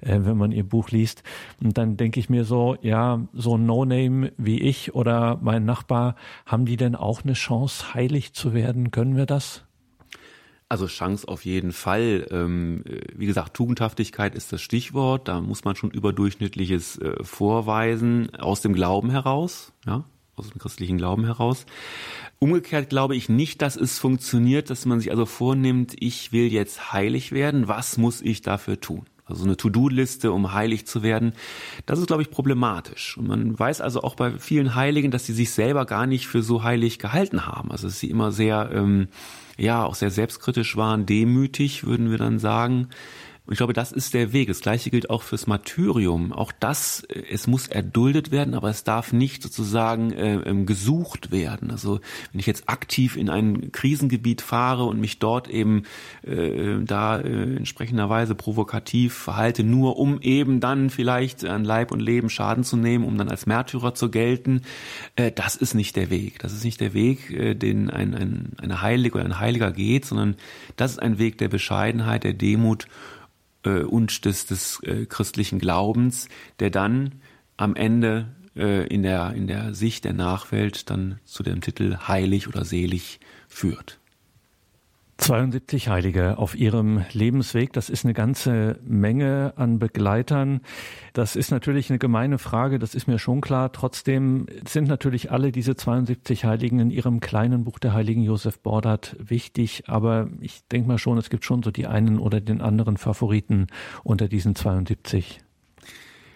äh, 0.00 0.18
wenn 0.20 0.36
man 0.36 0.52
ihr 0.52 0.64
Buch 0.64 0.90
liest. 0.90 1.22
Und 1.62 1.76
dann 1.76 1.96
denke 1.96 2.20
ich 2.20 2.30
mir 2.30 2.44
so, 2.44 2.76
ja, 2.80 3.20
so 3.32 3.56
ein 3.56 3.66
No-Name 3.66 4.32
wie 4.36 4.60
ich 4.60 4.94
oder 4.94 5.38
mein 5.42 5.64
Nachbar, 5.64 6.16
haben 6.46 6.55
die 6.64 6.76
denn 6.76 6.94
auch 6.94 7.24
eine 7.24 7.34
Chance, 7.34 7.92
heilig 7.92 8.32
zu 8.32 8.54
werden? 8.54 8.90
Können 8.90 9.16
wir 9.16 9.26
das? 9.26 9.64
Also 10.68 10.86
Chance 10.86 11.28
auf 11.28 11.44
jeden 11.44 11.72
Fall. 11.72 12.26
Ähm, 12.30 12.82
wie 13.14 13.26
gesagt, 13.26 13.54
Tugendhaftigkeit 13.54 14.34
ist 14.34 14.52
das 14.52 14.62
Stichwort. 14.62 15.28
Da 15.28 15.40
muss 15.40 15.64
man 15.64 15.76
schon 15.76 15.90
überdurchschnittliches 15.90 16.98
äh, 16.98 17.22
vorweisen 17.22 18.34
aus 18.34 18.62
dem 18.62 18.72
Glauben 18.72 19.10
heraus, 19.10 19.72
ja, 19.86 20.04
aus 20.34 20.50
dem 20.50 20.58
christlichen 20.58 20.98
Glauben 20.98 21.24
heraus. 21.24 21.66
Umgekehrt 22.38 22.90
glaube 22.90 23.14
ich 23.14 23.28
nicht, 23.28 23.62
dass 23.62 23.76
es 23.76 23.98
funktioniert, 23.98 24.68
dass 24.70 24.86
man 24.86 24.98
sich 24.98 25.10
also 25.10 25.24
vornimmt, 25.24 25.94
ich 26.00 26.32
will 26.32 26.52
jetzt 26.52 26.92
heilig 26.92 27.32
werden, 27.32 27.68
was 27.68 27.96
muss 27.96 28.20
ich 28.20 28.42
dafür 28.42 28.80
tun? 28.80 29.06
Also 29.28 29.44
eine 29.44 29.56
To-Do-Liste, 29.56 30.30
um 30.30 30.52
heilig 30.52 30.86
zu 30.86 31.02
werden, 31.02 31.32
das 31.84 31.98
ist, 31.98 32.06
glaube 32.06 32.22
ich, 32.22 32.30
problematisch. 32.30 33.18
Und 33.18 33.26
man 33.26 33.58
weiß 33.58 33.80
also 33.80 34.02
auch 34.02 34.14
bei 34.14 34.38
vielen 34.38 34.76
Heiligen, 34.76 35.10
dass 35.10 35.26
sie 35.26 35.32
sich 35.32 35.50
selber 35.50 35.84
gar 35.84 36.06
nicht 36.06 36.28
für 36.28 36.42
so 36.42 36.62
heilig 36.62 37.00
gehalten 37.00 37.44
haben. 37.44 37.72
Also 37.72 37.88
dass 37.88 37.98
sie 37.98 38.08
immer 38.08 38.30
sehr, 38.30 38.70
ähm, 38.72 39.08
ja, 39.58 39.84
auch 39.84 39.96
sehr 39.96 40.10
selbstkritisch 40.10 40.76
waren, 40.76 41.06
demütig, 41.06 41.84
würden 41.84 42.10
wir 42.10 42.18
dann 42.18 42.38
sagen. 42.38 42.88
Und 43.46 43.52
ich 43.52 43.58
glaube, 43.58 43.72
das 43.72 43.92
ist 43.92 44.12
der 44.12 44.32
Weg. 44.32 44.48
Das 44.48 44.60
Gleiche 44.60 44.90
gilt 44.90 45.08
auch 45.08 45.22
fürs 45.22 45.46
Martyrium. 45.46 46.32
Auch 46.32 46.50
das, 46.58 47.04
äh, 47.04 47.22
es 47.30 47.46
muss 47.46 47.68
erduldet 47.68 48.32
werden, 48.32 48.54
aber 48.54 48.70
es 48.70 48.82
darf 48.82 49.12
nicht 49.12 49.42
sozusagen 49.42 50.12
äh, 50.12 50.34
ähm, 50.34 50.66
gesucht 50.66 51.30
werden. 51.30 51.70
Also 51.70 52.00
wenn 52.32 52.40
ich 52.40 52.46
jetzt 52.46 52.68
aktiv 52.68 53.16
in 53.16 53.30
ein 53.30 53.70
Krisengebiet 53.70 54.42
fahre 54.42 54.84
und 54.84 55.00
mich 55.00 55.20
dort 55.20 55.48
eben 55.48 55.84
äh, 56.22 56.78
da 56.84 57.20
äh, 57.20 57.56
entsprechenderweise 57.56 58.34
provokativ 58.34 59.14
verhalte, 59.14 59.62
nur 59.62 59.96
um 59.96 60.20
eben 60.22 60.58
dann 60.58 60.90
vielleicht 60.90 61.44
an 61.44 61.64
Leib 61.64 61.92
und 61.92 62.00
Leben 62.00 62.30
Schaden 62.30 62.64
zu 62.64 62.76
nehmen, 62.76 63.04
um 63.04 63.16
dann 63.16 63.28
als 63.28 63.46
Märtyrer 63.46 63.94
zu 63.94 64.10
gelten, 64.10 64.62
äh, 65.14 65.30
das 65.30 65.54
ist 65.54 65.74
nicht 65.74 65.94
der 65.94 66.10
Weg. 66.10 66.40
Das 66.40 66.52
ist 66.52 66.64
nicht 66.64 66.80
der 66.80 66.94
Weg, 66.94 67.30
äh, 67.30 67.54
den 67.54 67.90
ein, 67.90 68.14
ein, 68.14 68.52
eine 68.58 68.82
Heilige 68.82 69.18
oder 69.18 69.24
ein 69.24 69.38
Heiliger 69.38 69.70
geht, 69.70 70.04
sondern 70.04 70.34
das 70.74 70.92
ist 70.92 70.98
ein 70.98 71.18
Weg 71.18 71.38
der 71.38 71.48
Bescheidenheit, 71.48 72.24
der 72.24 72.32
Demut 72.32 72.88
äh, 73.66 73.82
und 73.82 74.24
des, 74.24 74.46
des 74.46 74.80
äh, 74.84 75.06
christlichen 75.06 75.58
Glaubens, 75.58 76.28
der 76.60 76.70
dann 76.70 77.16
am 77.56 77.74
Ende 77.74 78.28
äh, 78.56 78.86
in, 78.86 79.02
der, 79.02 79.34
in 79.34 79.46
der 79.46 79.74
Sicht 79.74 80.04
der 80.04 80.14
Nachwelt 80.14 80.88
dann 80.88 81.20
zu 81.24 81.42
dem 81.42 81.60
Titel 81.60 81.96
heilig 82.08 82.48
oder 82.48 82.64
selig 82.64 83.20
führt. 83.48 83.98
72 85.18 85.88
Heilige 85.88 86.36
auf 86.36 86.54
ihrem 86.54 87.04
Lebensweg, 87.12 87.72
das 87.72 87.88
ist 87.88 88.04
eine 88.04 88.12
ganze 88.12 88.78
Menge 88.84 89.54
an 89.56 89.78
Begleitern. 89.78 90.60
Das 91.14 91.36
ist 91.36 91.50
natürlich 91.50 91.88
eine 91.90 91.98
gemeine 91.98 92.38
Frage, 92.38 92.78
das 92.78 92.94
ist 92.94 93.08
mir 93.08 93.18
schon 93.18 93.40
klar. 93.40 93.72
Trotzdem 93.72 94.46
sind 94.68 94.88
natürlich 94.88 95.30
alle 95.30 95.52
diese 95.52 95.74
72 95.74 96.44
Heiligen 96.44 96.80
in 96.80 96.90
ihrem 96.90 97.20
kleinen 97.20 97.64
Buch 97.64 97.78
der 97.78 97.94
Heiligen 97.94 98.22
Josef 98.22 98.58
Bordat 98.60 99.16
wichtig, 99.18 99.84
aber 99.86 100.28
ich 100.40 100.66
denke 100.68 100.88
mal 100.88 100.98
schon, 100.98 101.16
es 101.16 101.30
gibt 101.30 101.44
schon 101.44 101.62
so 101.62 101.70
die 101.70 101.86
einen 101.86 102.18
oder 102.18 102.40
den 102.40 102.60
anderen 102.60 102.98
Favoriten 102.98 103.68
unter 104.04 104.28
diesen 104.28 104.54
72. 104.54 105.40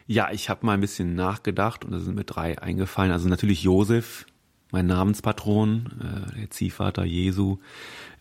Ja, 0.07 0.31
ich 0.33 0.49
habe 0.49 0.67
mal 0.67 0.73
ein 0.73 0.81
bisschen 0.81 1.15
nachgedacht 1.15 1.85
und 1.85 1.93
da 1.93 2.01
sind 2.01 2.17
mir 2.17 2.25
drei 2.25 2.59
eingefallen. 2.59 3.13
Also 3.13 3.29
natürlich 3.29 3.63
Josef, 3.63 4.27
mein 4.71 4.87
Namenspatron, 4.87 5.87
äh, 6.01 6.41
der 6.41 6.51
Ziehvater 6.51 7.05
Jesu, 7.05 7.59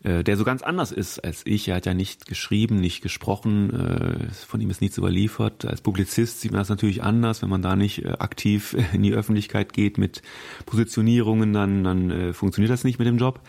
äh, 0.03 0.23
der 0.23 0.37
so 0.37 0.43
ganz 0.43 0.61
anders 0.61 0.91
ist 0.91 1.19
als 1.19 1.41
ich. 1.45 1.67
Er 1.67 1.75
hat 1.75 1.85
ja 1.85 1.93
nicht 1.93 2.25
geschrieben, 2.25 2.79
nicht 2.79 3.01
gesprochen, 3.01 3.73
äh, 3.73 4.31
von 4.31 4.61
ihm 4.61 4.69
ist 4.69 4.81
nichts 4.81 4.97
überliefert. 4.97 5.65
Als 5.65 5.81
Publizist 5.81 6.41
sieht 6.41 6.51
man 6.51 6.61
das 6.61 6.69
natürlich 6.69 7.03
anders, 7.03 7.41
wenn 7.41 7.49
man 7.49 7.61
da 7.61 7.75
nicht 7.75 8.05
äh, 8.05 8.13
aktiv 8.19 8.75
in 8.93 9.03
die 9.03 9.13
Öffentlichkeit 9.13 9.73
geht 9.73 9.97
mit 9.97 10.21
Positionierungen, 10.65 11.53
dann, 11.53 11.83
dann 11.83 12.11
äh, 12.11 12.33
funktioniert 12.33 12.71
das 12.71 12.83
nicht 12.83 12.99
mit 12.99 13.07
dem 13.07 13.17
Job. 13.17 13.41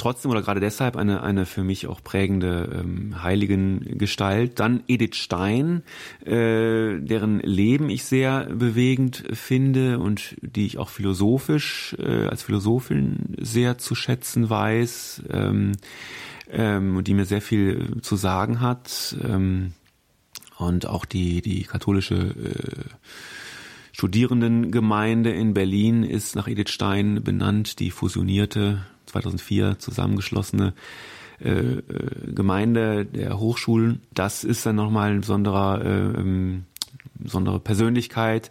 Trotzdem 0.00 0.30
oder 0.30 0.42
gerade 0.42 0.60
deshalb 0.60 0.96
eine, 0.96 1.22
eine 1.22 1.46
für 1.46 1.62
mich 1.62 1.86
auch 1.86 2.02
prägende 2.02 2.80
ähm, 2.80 3.22
heiligen 3.22 3.98
Gestalt. 3.98 4.58
Dann 4.58 4.82
Edith 4.88 5.16
Stein, 5.16 5.82
äh, 6.24 6.98
deren 6.98 7.40
Leben 7.40 7.90
ich 7.90 8.04
sehr 8.04 8.46
bewegend 8.46 9.24
finde 9.32 9.98
und 9.98 10.36
die 10.40 10.66
ich 10.66 10.78
auch 10.78 10.88
philosophisch, 10.88 11.94
äh, 11.98 12.26
als 12.26 12.42
Philosophin 12.42 13.36
sehr 13.38 13.78
zu 13.78 13.94
schätzen 13.94 14.48
weiß, 14.48 15.22
ähm, 15.30 15.72
ähm, 16.50 17.04
die 17.04 17.14
mir 17.14 17.26
sehr 17.26 17.42
viel 17.42 18.00
zu 18.00 18.16
sagen 18.16 18.60
hat. 18.60 19.16
Ähm, 19.22 19.72
und 20.56 20.86
auch 20.86 21.04
die, 21.04 21.40
die 21.40 21.62
katholische 21.62 22.14
äh, 22.14 22.84
Studierendengemeinde 23.92 25.30
in 25.30 25.52
Berlin 25.52 26.04
ist 26.04 26.36
nach 26.36 26.48
Edith 26.48 26.70
Stein 26.70 27.22
benannt, 27.22 27.80
die 27.80 27.90
fusionierte 27.90 28.86
2004 29.10 29.78
zusammengeschlossene 29.78 30.74
äh, 31.42 31.50
äh, 31.50 31.82
Gemeinde 32.34 33.06
der 33.06 33.38
Hochschulen. 33.38 34.02
Das 34.12 34.44
ist 34.44 34.66
dann 34.66 34.76
nochmal 34.76 35.12
ein 35.12 35.20
besonderer, 35.20 35.82
äh, 35.82 36.20
ähm, 36.20 36.64
besondere 37.14 37.60
Persönlichkeit. 37.60 38.50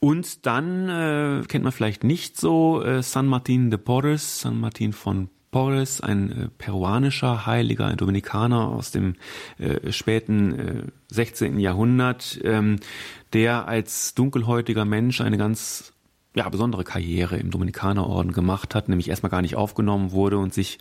Und 0.00 0.44
dann 0.44 0.88
äh, 0.88 1.42
kennt 1.46 1.64
man 1.64 1.72
vielleicht 1.72 2.02
nicht 2.04 2.38
so 2.38 2.82
äh, 2.82 3.02
San 3.02 3.26
Martin 3.26 3.70
de 3.70 3.78
Porres, 3.78 4.40
San 4.40 4.58
Martin 4.58 4.92
von 4.92 5.28
Porres, 5.52 6.00
ein 6.00 6.50
peruanischer 6.58 7.46
Heiliger, 7.46 7.86
ein 7.86 7.96
Dominikaner 7.96 8.66
aus 8.66 8.90
dem 8.90 9.14
äh, 9.58 9.92
späten 9.92 10.58
äh, 10.58 10.82
16. 11.12 11.60
Jahrhundert, 11.60 12.40
ähm, 12.42 12.80
der 13.32 13.68
als 13.68 14.14
dunkelhäutiger 14.14 14.84
Mensch 14.84 15.20
eine 15.20 15.38
ganz 15.38 15.93
ja, 16.34 16.48
besondere 16.48 16.84
Karriere 16.84 17.36
im 17.36 17.50
Dominikanerorden 17.50 18.32
gemacht 18.32 18.74
hat, 18.74 18.88
nämlich 18.88 19.08
erstmal 19.08 19.30
gar 19.30 19.42
nicht 19.42 19.56
aufgenommen 19.56 20.10
wurde 20.12 20.38
und 20.38 20.52
sich 20.52 20.78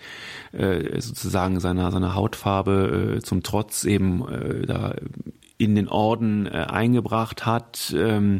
äh, 0.52 1.00
sozusagen 1.00 1.60
seiner, 1.60 1.92
seiner 1.92 2.16
Hautfarbe 2.16 3.18
äh, 3.18 3.22
zum 3.22 3.44
Trotz 3.44 3.84
eben 3.84 4.28
äh, 4.28 4.66
da 4.66 4.96
in 5.58 5.76
den 5.76 5.88
Orden 5.88 6.48
äh, 6.48 6.50
eingebracht 6.50 7.46
hat, 7.46 7.94
ähm, 7.96 8.40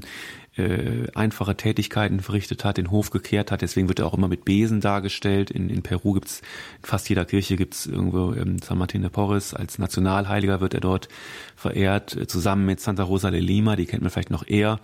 äh, 0.56 1.08
einfache 1.16 1.56
Tätigkeiten 1.56 2.20
verrichtet 2.20 2.64
hat, 2.64 2.78
den 2.78 2.92
Hof 2.92 3.12
gekehrt 3.12 3.52
hat. 3.52 3.62
Deswegen 3.62 3.88
wird 3.88 4.00
er 4.00 4.08
auch 4.08 4.14
immer 4.14 4.28
mit 4.28 4.46
Besen 4.46 4.82
dargestellt. 4.82 5.50
In, 5.52 5.70
in 5.70 5.82
Peru 5.82 6.14
gibt's 6.14 6.42
in 6.82 6.88
fast 6.88 7.10
jeder 7.10 7.26
Kirche 7.26 7.56
gibt's 7.56 7.86
irgendwo 7.86 8.34
ähm, 8.34 8.60
San 8.60 8.78
Martin 8.78 9.02
de 9.02 9.10
Porres. 9.10 9.54
Als 9.54 9.80
Nationalheiliger 9.80 10.62
wird 10.62 10.74
er 10.74 10.82
dort 10.82 11.10
verehrt, 11.56 12.16
äh, 12.16 12.28
zusammen 12.28 12.66
mit 12.66 12.80
Santa 12.82 13.04
Rosa 13.04 13.32
de 13.32 13.40
Lima, 13.40 13.76
die 13.76 13.86
kennt 13.86 14.04
man 14.04 14.12
vielleicht 14.12 14.32
noch 14.32 14.48
eher 14.48 14.80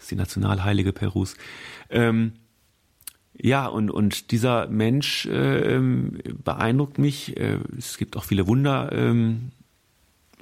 ist 0.00 0.10
die 0.10 0.16
Nationalheilige 0.16 0.92
Perus. 0.92 1.36
Ähm, 1.88 2.32
ja, 3.36 3.66
und, 3.66 3.90
und 3.90 4.32
dieser 4.32 4.68
Mensch 4.68 5.26
äh, 5.26 5.78
beeindruckt 6.44 6.98
mich. 6.98 7.36
Äh, 7.36 7.58
es 7.78 7.96
gibt 7.96 8.16
auch 8.16 8.24
viele 8.24 8.46
Wunder. 8.46 8.90
Ähm, 8.92 9.52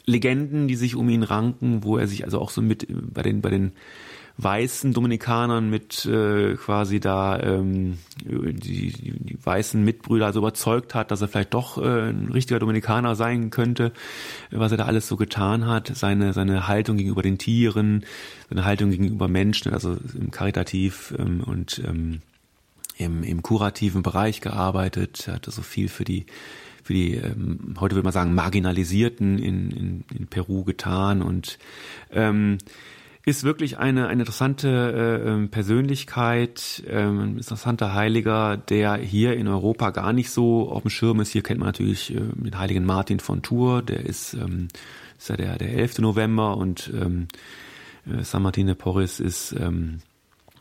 Legenden, 0.05 0.68
die 0.68 0.77
sich 0.77 0.97
um 0.97 1.09
ihn 1.11 1.23
ranken, 1.23 1.85
wo 1.85 1.99
er 1.99 2.09
sich 2.09 2.25
also 2.25 2.40
auch 2.40 2.51
so 2.51 2.62
mit 2.62 2.87
bei 2.88 3.23
den 3.23 3.42
bei 3.42 3.51
den 3.51 3.73
weißen 4.38 4.92
Dominikanern 4.92 5.68
mit 5.68 6.07
äh, 6.07 6.55
quasi 6.55 7.01
da 7.01 7.40
ähm, 7.40 7.98
die, 8.24 8.92
die, 8.92 9.12
die 9.18 9.38
weißen 9.44 9.85
Mitbrüder 9.85 10.27
also 10.27 10.38
überzeugt 10.38 10.94
hat, 10.94 11.11
dass 11.11 11.20
er 11.20 11.29
vielleicht 11.29 11.55
doch 11.55 11.77
äh, 11.77 12.11
ein 12.11 12.31
richtiger 12.33 12.61
Dominikaner 12.61 13.16
sein 13.16 13.51
könnte, 13.51 13.92
was 14.53 14.70
er 14.70 14.79
da 14.79 14.85
alles 14.85 15.09
so 15.09 15.16
getan 15.16 15.66
hat, 15.66 15.90
seine 15.94 16.33
seine 16.33 16.68
Haltung 16.68 16.98
gegenüber 16.98 17.22
den 17.22 17.38
Tieren, 17.38 18.05
seine 18.48 18.64
Haltung 18.64 18.90
gegenüber 18.90 19.27
Menschen, 19.27 19.72
also 19.72 19.96
im 20.14 20.31
karitativ 20.31 21.12
ähm, 21.18 21.40
und 21.40 21.83
ähm, 21.85 22.20
im, 22.96 23.24
im 23.24 23.42
kurativen 23.42 24.03
Bereich 24.03 24.40
gearbeitet, 24.40 25.27
er 25.27 25.35
hatte 25.35 25.51
so 25.51 25.62
viel 25.62 25.88
für 25.88 26.05
die 26.05 26.27
für 26.85 26.94
die, 26.94 27.16
ähm, 27.16 27.74
heute 27.81 27.96
würde 27.96 28.05
man 28.05 28.14
sagen, 28.14 28.35
Marginalisierten 28.35 29.38
in, 29.38 29.70
in, 29.70 30.05
in 30.16 30.27
Peru 30.27 30.64
getan 30.64 31.20
und 31.20 31.59
ähm, 32.11 32.57
ist 33.29 33.45
wirklich 33.45 33.79
eine, 33.79 34.09
eine 34.09 34.23
interessante 34.23 34.69
äh, 34.69 35.29
ähm, 35.29 35.51
Persönlichkeit, 35.51 36.83
ähm, 36.88 37.21
ein 37.21 37.37
interessanter 37.37 37.93
Heiliger, 37.93 38.57
der 38.57 38.97
hier 38.97 39.37
in 39.37 39.49
Europa 39.49 39.91
gar 39.91 40.14
nicht 40.14 40.31
so 40.31 40.71
auf 40.71 40.81
dem 40.81 40.91
Schirm 40.91 41.21
ist. 41.21 41.33
Hier 41.33 41.43
kennt 41.43 41.61
man 41.61 41.69
natürlich 41.69 42.14
äh, 42.14 42.21
den 42.21 42.59
heiligen 42.59 42.87
Martin 42.87 43.21
von 43.21 43.43
Tours, 43.43 43.85
der 43.85 44.07
ist, 44.07 44.33
ähm, 44.33 44.69
ist 45.19 45.29
ja 45.29 45.37
der, 45.37 45.59
der 45.59 45.75
11. 45.75 45.99
November 45.99 46.57
und 46.57 46.91
ähm, 46.95 47.29
äh, 48.07 48.25
San 48.25 48.43
Martin 48.43 48.67
de 48.67 48.75
Porres 48.75 49.21
ist 49.21 49.53
ähm, 49.53 49.99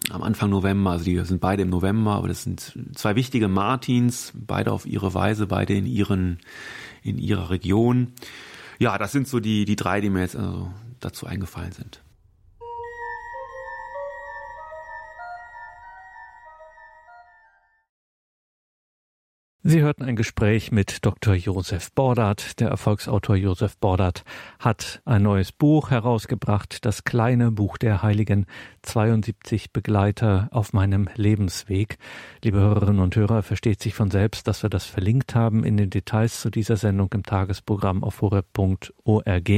am 0.10 0.22
Anfang 0.22 0.50
November, 0.50 0.92
also 0.92 1.06
die 1.06 1.18
sind 1.24 1.40
beide 1.40 1.62
im 1.62 1.70
November, 1.70 2.16
aber 2.16 2.28
das 2.28 2.44
sind 2.44 2.78
zwei 2.96 3.16
wichtige 3.16 3.48
Martins, 3.48 4.34
beide 4.36 4.74
auf 4.74 4.86
ihre 4.86 5.14
Weise, 5.14 5.48
beide 5.48 5.74
in 5.74 5.86
ihren, 5.86 6.40
in 7.02 7.18
ihrer 7.18 7.50
Region. 7.50 8.12
Ja, 8.78 8.98
das 8.98 9.14
sind 9.14 9.26
so 9.26 9.40
die, 9.40 9.64
die 9.64 9.78
drei, 9.78 10.02
die 10.02 10.10
mir 10.10 10.20
jetzt 10.20 10.36
also 10.36 10.70
dazu 11.00 11.28
eingefallen 11.28 11.72
sind. 11.72 12.02
Sie 19.70 19.82
hörten 19.82 20.04
ein 20.04 20.16
Gespräch 20.16 20.72
mit 20.72 21.06
Dr. 21.06 21.34
Josef 21.34 21.92
Bordert. 21.92 22.62
Der 22.62 22.70
Erfolgsautor 22.70 23.36
Josef 23.36 23.76
Bordert 23.78 24.24
hat 24.60 25.02
ein 25.04 25.24
neues 25.24 25.52
Buch 25.52 25.92
herausgebracht, 25.92 26.86
das 26.86 27.04
kleine 27.04 27.52
Buch 27.52 27.78
der 27.78 28.02
Heiligen, 28.02 28.46
72 28.84 29.74
Begleiter 29.74 30.48
auf 30.52 30.72
meinem 30.72 31.10
Lebensweg. 31.16 31.98
Liebe 32.42 32.60
Hörerinnen 32.60 33.02
und 33.02 33.14
Hörer, 33.18 33.44
versteht 33.44 33.82
sich 33.82 33.94
von 33.94 34.10
selbst, 34.10 34.48
dass 34.48 34.64
wir 34.64 34.70
das 34.70 34.86
verlinkt 34.86 35.36
haben 35.36 35.66
in 35.66 35.76
den 35.76 35.90
Details 35.90 36.40
zu 36.40 36.50
dieser 36.50 36.78
Sendung 36.78 37.10
im 37.14 37.24
Tagesprogramm 37.24 38.06
auf 38.06 38.22
horeb.org 38.22 39.50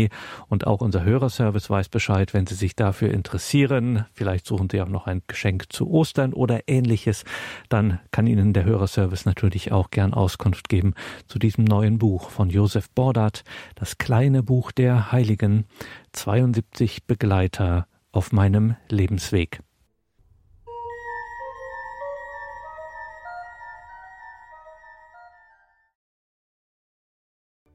und 0.47 0.65
auch 0.65 0.81
unser 0.81 1.03
Hörerservice 1.03 1.69
weiß 1.69 1.89
Bescheid, 1.89 2.33
wenn 2.33 2.47
Sie 2.47 2.55
sich 2.55 2.75
dafür 2.75 3.11
interessieren. 3.11 4.05
Vielleicht 4.13 4.47
suchen 4.47 4.71
Sie 4.71 4.81
auch 4.81 4.89
noch 4.89 5.05
ein 5.05 5.21
Geschenk 5.27 5.71
zu 5.71 5.87
Ostern 5.87 6.33
oder 6.33 6.61
ähnliches, 6.65 7.25
dann 7.69 7.99
kann 8.09 8.25
Ihnen 8.25 8.53
der 8.53 8.63
Hörerservice 8.63 9.25
natürlich 9.25 9.71
auch 9.71 9.91
gern 9.99 10.13
Auskunft 10.13 10.69
geben 10.69 10.93
zu 11.27 11.39
diesem 11.39 11.65
neuen 11.65 11.97
Buch 11.97 12.29
von 12.29 12.49
Josef 12.49 12.89
Bordat, 12.89 13.43
das 13.75 13.97
kleine 13.97 14.43
Buch 14.43 14.71
der 14.71 15.11
Heiligen, 15.11 15.65
72 16.13 17.03
Begleiter 17.03 17.85
auf 18.13 18.31
meinem 18.31 18.77
Lebensweg. 18.87 19.59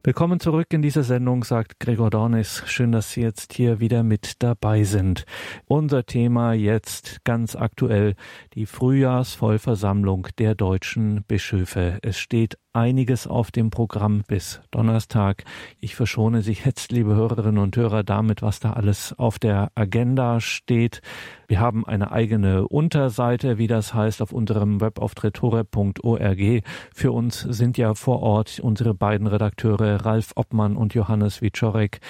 Willkommen 0.06 0.38
zurück 0.38 0.66
in 0.74 0.82
dieser 0.82 1.02
Sendung, 1.02 1.44
sagt 1.44 1.80
Gregor 1.80 2.10
Dornis. 2.10 2.62
Schön, 2.66 2.92
dass 2.92 3.12
Sie 3.12 3.22
jetzt 3.22 3.54
hier 3.54 3.80
wieder 3.80 4.02
mit 4.02 4.42
dabei 4.42 4.84
sind. 4.84 5.24
Unser 5.64 6.04
Thema 6.04 6.52
jetzt 6.52 7.24
ganz 7.24 7.56
aktuell 7.56 8.14
die 8.52 8.66
Frühjahrsvollversammlung 8.66 10.28
der 10.36 10.54
deutschen 10.54 11.24
Bischöfe. 11.24 12.00
Es 12.02 12.18
steht 12.18 12.58
einiges 12.74 13.26
auf 13.26 13.50
dem 13.50 13.70
Programm 13.70 14.24
bis 14.26 14.60
Donnerstag. 14.70 15.44
Ich 15.80 15.94
verschone 15.94 16.42
Sie 16.42 16.58
jetzt, 16.64 16.92
liebe 16.92 17.14
Hörerinnen 17.14 17.62
und 17.62 17.74
Hörer, 17.74 18.02
damit, 18.02 18.42
was 18.42 18.60
da 18.60 18.74
alles 18.74 19.14
auf 19.18 19.38
der 19.38 19.72
Agenda 19.74 20.38
steht. 20.40 21.00
Wir 21.46 21.60
haben 21.60 21.86
eine 21.86 22.12
eigene 22.12 22.66
Unterseite, 22.68 23.58
wie 23.58 23.66
das 23.66 23.94
heißt, 23.94 24.22
auf 24.22 24.32
unserem 24.32 24.80
Webauftritt 24.80 25.40
horeb.org. 25.42 26.62
Für 26.94 27.12
uns 27.12 27.40
sind 27.40 27.78
ja 27.78 27.94
vor 27.94 28.22
Ort 28.22 28.60
unsere 28.60 28.94
beiden 28.94 29.26
Redakteure 29.26 30.04
Ralf 30.04 30.32
Oppmann 30.36 30.76
und 30.76 30.94
Johannes 30.94 31.42
Wiczorek. 31.42 32.00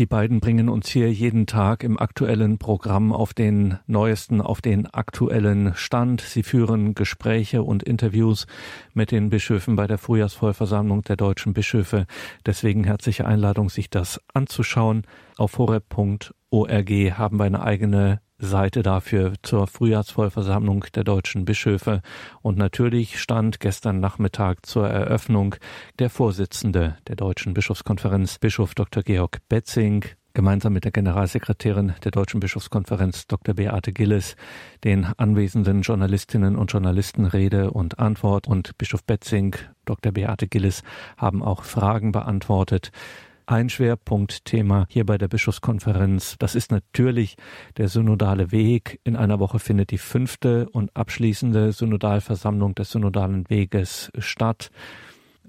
Die 0.00 0.06
beiden 0.06 0.40
bringen 0.40 0.70
uns 0.70 0.88
hier 0.88 1.12
jeden 1.12 1.46
Tag 1.46 1.84
im 1.84 1.98
aktuellen 1.98 2.56
Programm 2.56 3.12
auf 3.12 3.34
den 3.34 3.78
neuesten, 3.86 4.40
auf 4.40 4.62
den 4.62 4.86
aktuellen 4.86 5.74
Stand. 5.74 6.22
Sie 6.22 6.42
führen 6.42 6.94
Gespräche 6.94 7.62
und 7.62 7.82
Interviews 7.82 8.46
mit 8.94 9.10
den 9.10 9.28
Bischöfen 9.28 9.76
bei 9.76 9.86
der 9.86 9.98
Frühjahrsvollversammlung 9.98 11.02
der 11.02 11.16
deutschen 11.16 11.52
Bischöfe. 11.52 12.06
Deswegen 12.46 12.84
herzliche 12.84 13.26
Einladung, 13.26 13.68
sich 13.68 13.90
das 13.90 14.20
anzuschauen. 14.32 15.02
Auf 15.36 15.58
horeb.org 15.58 16.90
haben 17.18 17.38
wir 17.38 17.44
eine 17.44 17.62
eigene 17.62 18.22
Seite 18.40 18.82
dafür 18.82 19.34
zur 19.42 19.66
Frühjahrsvollversammlung 19.66 20.86
der 20.94 21.04
deutschen 21.04 21.44
Bischöfe. 21.44 22.02
Und 22.42 22.58
natürlich 22.58 23.20
stand 23.20 23.60
gestern 23.60 24.00
Nachmittag 24.00 24.66
zur 24.66 24.88
Eröffnung 24.88 25.56
der 25.98 26.10
Vorsitzende 26.10 26.96
der 27.06 27.16
Deutschen 27.16 27.54
Bischofskonferenz, 27.54 28.38
Bischof 28.38 28.74
Dr. 28.74 29.02
Georg 29.02 29.38
Betzing, 29.48 30.04
gemeinsam 30.32 30.72
mit 30.72 30.84
der 30.84 30.92
Generalsekretärin 30.92 31.94
der 32.04 32.12
Deutschen 32.12 32.40
Bischofskonferenz 32.40 33.26
Dr. 33.26 33.54
Beate 33.54 33.92
Gilles, 33.92 34.36
den 34.84 35.06
anwesenden 35.16 35.82
Journalistinnen 35.82 36.56
und 36.56 36.72
Journalisten 36.72 37.26
Rede 37.26 37.70
und 37.72 37.98
Antwort 37.98 38.46
und 38.46 38.78
Bischof 38.78 39.04
Betzing, 39.04 39.56
Dr. 39.84 40.12
Beate 40.12 40.46
Gilles 40.48 40.82
haben 41.16 41.42
auch 41.42 41.64
Fragen 41.64 42.12
beantwortet 42.12 42.90
ein 43.50 43.68
Schwerpunktthema 43.68 44.86
hier 44.88 45.04
bei 45.04 45.18
der 45.18 45.28
Bischofskonferenz. 45.28 46.36
Das 46.38 46.54
ist 46.54 46.70
natürlich 46.70 47.36
der 47.76 47.88
synodale 47.88 48.52
Weg. 48.52 49.00
In 49.02 49.16
einer 49.16 49.40
Woche 49.40 49.58
findet 49.58 49.90
die 49.90 49.98
fünfte 49.98 50.68
und 50.70 50.94
abschließende 50.94 51.72
Synodalversammlung 51.72 52.74
des 52.74 52.92
synodalen 52.92 53.48
Weges 53.50 54.12
statt. 54.18 54.70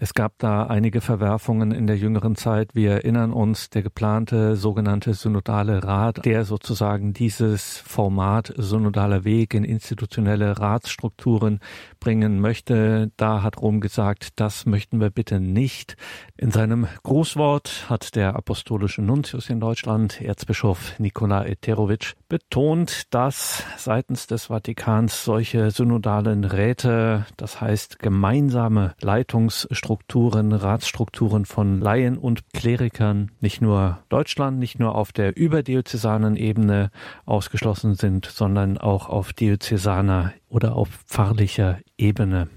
Es 0.04 0.16
gab 0.16 0.40
da 0.40 0.64
einige 0.64 1.00
Verwerfungen 1.00 1.72
in 1.72 1.86
der 1.86 1.96
jüngeren 1.96 2.36
Zeit. 2.36 2.74
Wir 2.74 2.90
erinnern 2.90 3.32
uns, 3.32 3.70
der 3.70 3.84
geplante 3.84 4.56
sogenannte 4.56 5.14
synodale 5.14 5.84
Rat, 5.84 6.26
der 6.26 6.44
sozusagen 6.44 7.14
dieses 7.14 7.78
Format 7.78 8.52
synodaler 8.58 9.26
Weg 9.26 9.54
in 9.54 9.64
institutionelle 9.64 10.58
Ratsstrukturen 10.58 11.60
bringen 12.00 12.40
möchte. 12.40 13.12
Da 13.16 13.44
hat 13.44 13.62
Rom 13.62 13.80
gesagt, 13.80 14.40
das 14.40 14.66
möchten 14.66 15.00
wir 15.00 15.12
bitte 15.12 15.40
nicht. 15.40 15.98
In 16.36 16.50
seinem 16.50 16.88
Grußwort 17.04 17.86
hat 17.88 18.16
der 18.16 18.36
apostolische 18.36 19.04
Nuntius 19.04 19.52
in 19.52 19.60
Deutschland, 19.60 20.20
Erzbischof 20.20 20.98
Nikola 20.98 21.46
Eterovic, 21.46 22.16
betont, 22.28 23.14
dass 23.14 23.64
seitens 23.78 24.26
des 24.26 24.46
Vatikans 24.46 25.24
solche 25.24 25.70
synodalen 25.70 26.44
Räte, 26.44 27.28
das 27.38 27.62
heißt 27.62 28.00
gemeinsame 28.00 28.96
Leitungsstrukturen, 29.00 29.91
Strukturen, 29.92 30.54
Ratsstrukturen 30.54 31.44
von 31.44 31.82
Laien 31.82 32.18
und 32.18 32.54
Klerikern 32.54 33.30
nicht 33.42 33.62
nur 33.62 34.00
Deutschland, 34.08 34.58
nicht 34.58 34.80
nur 34.80 34.96
auf 34.96 35.12
der 35.12 35.36
überdiözesanen 35.36 36.38
Ebene 36.38 36.92
ausgeschlossen 37.26 37.96
sind, 37.96 38.26
sondern 38.26 38.78
auch 38.78 39.10
auf 39.10 39.34
diözesaner 39.34 40.32
oder 40.48 40.78
auf 40.78 40.88
pfarrlicher 41.08 41.80
Ebene. 41.98 42.48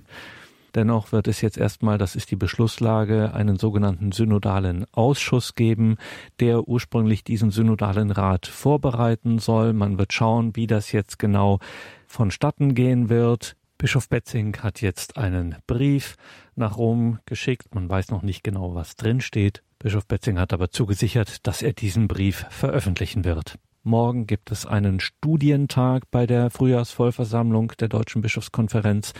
Dennoch 0.77 1.11
wird 1.11 1.27
es 1.27 1.41
jetzt 1.41 1.59
erstmal, 1.59 1.99
das 1.99 2.15
ist 2.15 2.31
die 2.31 2.37
Beschlusslage, 2.37 3.35
einen 3.35 3.57
sogenannten 3.57 4.13
synodalen 4.13 4.87
Ausschuss 4.93 5.57
geben, 5.57 5.97
der 6.39 6.69
ursprünglich 6.69 7.25
diesen 7.25 7.51
synodalen 7.51 8.13
Rat 8.13 8.47
vorbereiten 8.47 9.41
soll. 9.41 9.73
Man 9.73 9.99
wird 9.99 10.13
schauen, 10.13 10.55
wie 10.55 10.69
das 10.69 10.93
jetzt 10.93 11.19
genau 11.19 11.59
vonstatten 12.07 12.77
gehen 12.77 13.09
wird. 13.09 13.57
Bischof 13.85 14.09
Betzing 14.09 14.57
hat 14.63 14.81
jetzt 14.81 15.19
einen 15.19 15.57
Brief 15.67 16.17
nach 16.57 16.79
Rom 16.79 17.19
geschickt. 17.27 17.75
Man 17.75 17.87
weiß 17.87 18.09
noch 18.13 18.23
nicht 18.23 18.43
genau, 18.43 18.75
was 18.75 18.97
drin 18.97 19.21
steht. 19.21 19.63
Bischof 19.79 20.07
Betzing 20.07 20.39
hat 20.39 20.55
aber 20.55 20.71
zugesichert, 20.71 21.47
dass 21.47 21.61
er 21.61 21.75
diesen 21.75 22.09
Brief 22.09 22.47
veröffentlichen 22.49 23.27
wird. 23.27 23.59
Morgen 23.87 24.27
gibt 24.27 24.51
es 24.51 24.65
einen 24.65 24.99
Studientag 24.99 26.11
bei 26.11 26.27
der 26.27 26.49
Frühjahrsvollversammlung 26.49 27.73
der 27.79 27.89
Deutschen 27.89 28.23
Bischofskonferenz, 28.23 29.13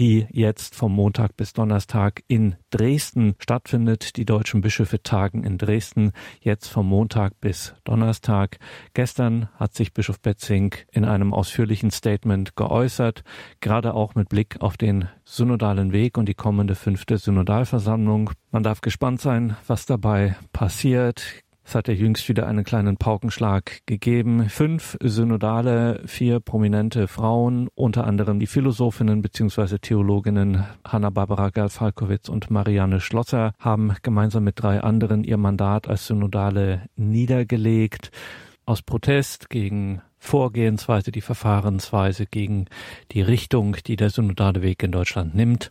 die 0.00 0.26
jetzt 0.32 0.74
vom 0.74 0.92
Montag 0.92 1.36
bis 1.36 1.52
Donnerstag 1.52 2.24
in 2.26 2.56
Dresden 2.70 3.36
stattfindet. 3.38 4.16
Die 4.16 4.24
deutschen 4.24 4.60
Bischöfe 4.60 5.04
tagen 5.04 5.44
in 5.44 5.56
Dresden 5.56 6.10
jetzt 6.40 6.66
vom 6.66 6.88
Montag 6.88 7.40
bis 7.40 7.74
Donnerstag. 7.84 8.58
Gestern 8.92 9.50
hat 9.54 9.74
sich 9.74 9.94
Bischof 9.94 10.18
Betzing 10.18 10.74
in 10.90 11.04
einem 11.04 11.32
ausführlichen 11.32 11.92
Statement 11.92 12.56
geäußert, 12.56 13.22
gerade 13.60 13.94
auch 13.94 14.16
mit 14.16 14.30
Blick 14.30 14.60
auf 14.60 14.76
den 14.76 15.08
synodalen 15.24 15.92
Weg 15.92 16.18
und 16.18 16.28
die 16.28 16.34
kommende 16.34 16.74
fünfte 16.74 17.18
Synodalversammlung. 17.18 18.32
Man 18.50 18.64
darf 18.64 18.80
gespannt 18.80 19.20
sein, 19.20 19.56
was 19.68 19.86
dabei 19.86 20.34
passiert. 20.52 21.44
Es 21.68 21.74
hat 21.74 21.86
ja 21.86 21.92
jüngst 21.92 22.26
wieder 22.30 22.46
einen 22.46 22.64
kleinen 22.64 22.96
Paukenschlag 22.96 23.82
gegeben. 23.84 24.48
Fünf 24.48 24.96
Synodale, 25.02 26.00
vier 26.06 26.40
prominente 26.40 27.08
Frauen, 27.08 27.68
unter 27.74 28.06
anderem 28.06 28.40
die 28.40 28.46
Philosophinnen 28.46 29.20
bzw. 29.20 29.76
Theologinnen 29.76 30.64
Hanna-Barbara 30.86 31.50
Gerl-Falkowitz 31.50 32.30
und 32.30 32.50
Marianne 32.50 33.00
Schlosser 33.00 33.52
haben 33.58 33.94
gemeinsam 34.02 34.44
mit 34.44 34.62
drei 34.62 34.80
anderen 34.80 35.24
ihr 35.24 35.36
Mandat 35.36 35.88
als 35.88 36.06
Synodale 36.06 36.88
niedergelegt. 36.96 38.12
Aus 38.64 38.80
Protest 38.80 39.50
gegen 39.50 40.00
Vorgehensweise, 40.16 41.12
die 41.12 41.20
Verfahrensweise, 41.20 42.24
gegen 42.24 42.64
die 43.12 43.20
Richtung, 43.20 43.76
die 43.86 43.96
der 43.96 44.08
synodale 44.08 44.62
Weg 44.62 44.82
in 44.82 44.92
Deutschland 44.92 45.34
nimmt. 45.34 45.70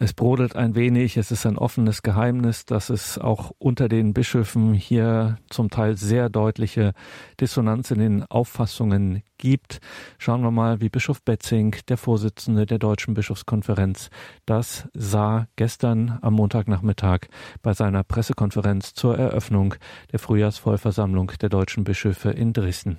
Es 0.00 0.12
brodelt 0.12 0.54
ein 0.54 0.76
wenig, 0.76 1.16
es 1.16 1.32
ist 1.32 1.44
ein 1.44 1.58
offenes 1.58 2.02
Geheimnis, 2.02 2.64
dass 2.64 2.88
es 2.88 3.18
auch 3.18 3.50
unter 3.58 3.88
den 3.88 4.14
Bischöfen 4.14 4.72
hier 4.72 5.38
zum 5.50 5.70
Teil 5.70 5.96
sehr 5.96 6.28
deutliche 6.28 6.92
Dissonanz 7.40 7.90
in 7.90 7.98
den 7.98 8.22
Auffassungen 8.22 9.24
gibt. 9.38 9.80
Schauen 10.16 10.42
wir 10.42 10.52
mal, 10.52 10.80
wie 10.80 10.88
Bischof 10.88 11.20
Betzing, 11.22 11.74
der 11.88 11.96
Vorsitzende 11.96 12.64
der 12.64 12.78
Deutschen 12.78 13.14
Bischofskonferenz, 13.14 14.10
das 14.46 14.86
sah 14.94 15.48
gestern 15.56 16.20
am 16.22 16.34
Montagnachmittag 16.34 17.26
bei 17.62 17.72
seiner 17.72 18.04
Pressekonferenz 18.04 18.94
zur 18.94 19.18
Eröffnung 19.18 19.74
der 20.12 20.20
Frühjahrsvollversammlung 20.20 21.32
der 21.40 21.48
deutschen 21.48 21.82
Bischöfe 21.82 22.30
in 22.30 22.52
Dresden. 22.52 22.98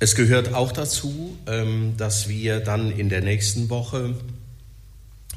Es 0.00 0.16
gehört 0.16 0.54
auch 0.54 0.72
dazu, 0.72 1.38
ähm, 1.46 1.94
dass 1.96 2.28
wir 2.28 2.58
dann 2.58 2.90
in 2.90 3.08
der 3.08 3.20
nächsten 3.20 3.70
Woche 3.70 4.16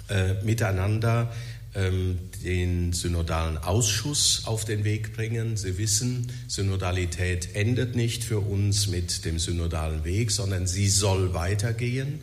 äh, 0.09 0.33
miteinander 0.43 1.31
ähm, 1.75 2.17
den 2.43 2.93
synodalen 2.93 3.57
Ausschuss 3.57 4.43
auf 4.45 4.65
den 4.65 4.83
Weg 4.83 5.13
bringen. 5.13 5.55
Sie 5.55 5.77
wissen, 5.77 6.31
Synodalität 6.47 7.55
endet 7.55 7.95
nicht 7.95 8.23
für 8.23 8.39
uns 8.39 8.87
mit 8.87 9.25
dem 9.25 9.39
synodalen 9.39 10.03
Weg, 10.03 10.31
sondern 10.31 10.67
sie 10.67 10.89
soll 10.89 11.33
weitergehen. 11.33 12.21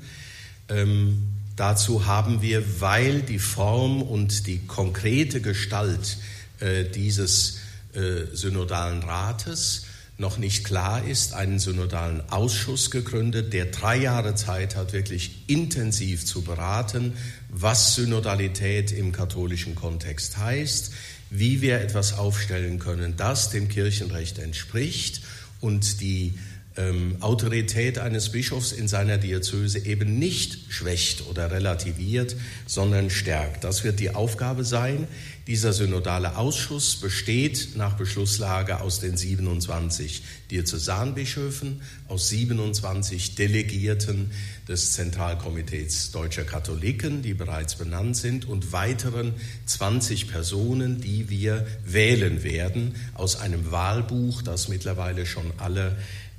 Ähm, 0.68 1.22
dazu 1.54 2.06
haben 2.06 2.42
wir, 2.42 2.80
weil 2.80 3.22
die 3.22 3.38
Form 3.38 4.02
und 4.02 4.46
die 4.46 4.66
konkrete 4.66 5.40
Gestalt 5.40 6.18
äh, 6.60 6.84
dieses 6.84 7.58
äh, 7.94 8.34
synodalen 8.34 9.02
Rates 9.02 9.86
noch 10.18 10.38
nicht 10.38 10.64
klar 10.64 11.04
ist, 11.04 11.34
einen 11.34 11.58
synodalen 11.58 12.22
Ausschuss 12.30 12.90
gegründet, 12.90 13.52
der 13.52 13.66
drei 13.66 13.96
Jahre 13.96 14.34
Zeit 14.34 14.74
hat, 14.74 14.92
wirklich 14.92 15.44
intensiv 15.46 16.24
zu 16.24 16.42
beraten, 16.42 17.12
was 17.50 17.94
Synodalität 17.94 18.92
im 18.92 19.12
katholischen 19.12 19.74
Kontext 19.74 20.38
heißt, 20.38 20.92
wie 21.28 21.60
wir 21.60 21.80
etwas 21.80 22.16
aufstellen 22.16 22.78
können, 22.78 23.14
das 23.16 23.50
dem 23.50 23.68
Kirchenrecht 23.68 24.38
entspricht 24.38 25.20
und 25.60 26.00
die 26.00 26.38
ähm, 26.76 27.16
Autorität 27.20 27.98
eines 27.98 28.30
Bischofs 28.30 28.72
in 28.72 28.88
seiner 28.88 29.18
Diözese 29.18 29.78
eben 29.86 30.18
nicht 30.18 30.72
schwächt 30.72 31.26
oder 31.28 31.50
relativiert, 31.50 32.36
sondern 32.66 33.10
stärkt. 33.10 33.64
Das 33.64 33.84
wird 33.84 34.00
die 34.00 34.14
Aufgabe 34.14 34.64
sein. 34.64 35.08
Dieser 35.46 35.72
synodale 35.72 36.36
Ausschuss 36.36 36.96
besteht 36.96 37.76
nach 37.76 37.96
Beschlusslage 37.96 38.80
aus 38.80 38.98
den 38.98 39.16
27 39.16 40.22
Diözesanbischöfen, 40.50 41.82
aus 42.08 42.28
27 42.30 43.36
Delegierten 43.36 44.32
des 44.68 44.94
Zentralkomitees 44.94 46.10
deutscher 46.10 46.42
Katholiken, 46.42 47.22
die 47.22 47.34
bereits 47.34 47.76
benannt 47.76 48.16
sind, 48.16 48.44
und 48.44 48.72
weiteren 48.72 49.34
20 49.66 50.28
Personen, 50.28 51.00
die 51.00 51.30
wir 51.30 51.64
wählen 51.84 52.42
werden 52.42 52.96
aus 53.14 53.36
einem 53.36 53.70
Wahlbuch, 53.70 54.42
das 54.42 54.66
mittlerweile 54.66 55.26
schon 55.26 55.52
alle 55.58 55.96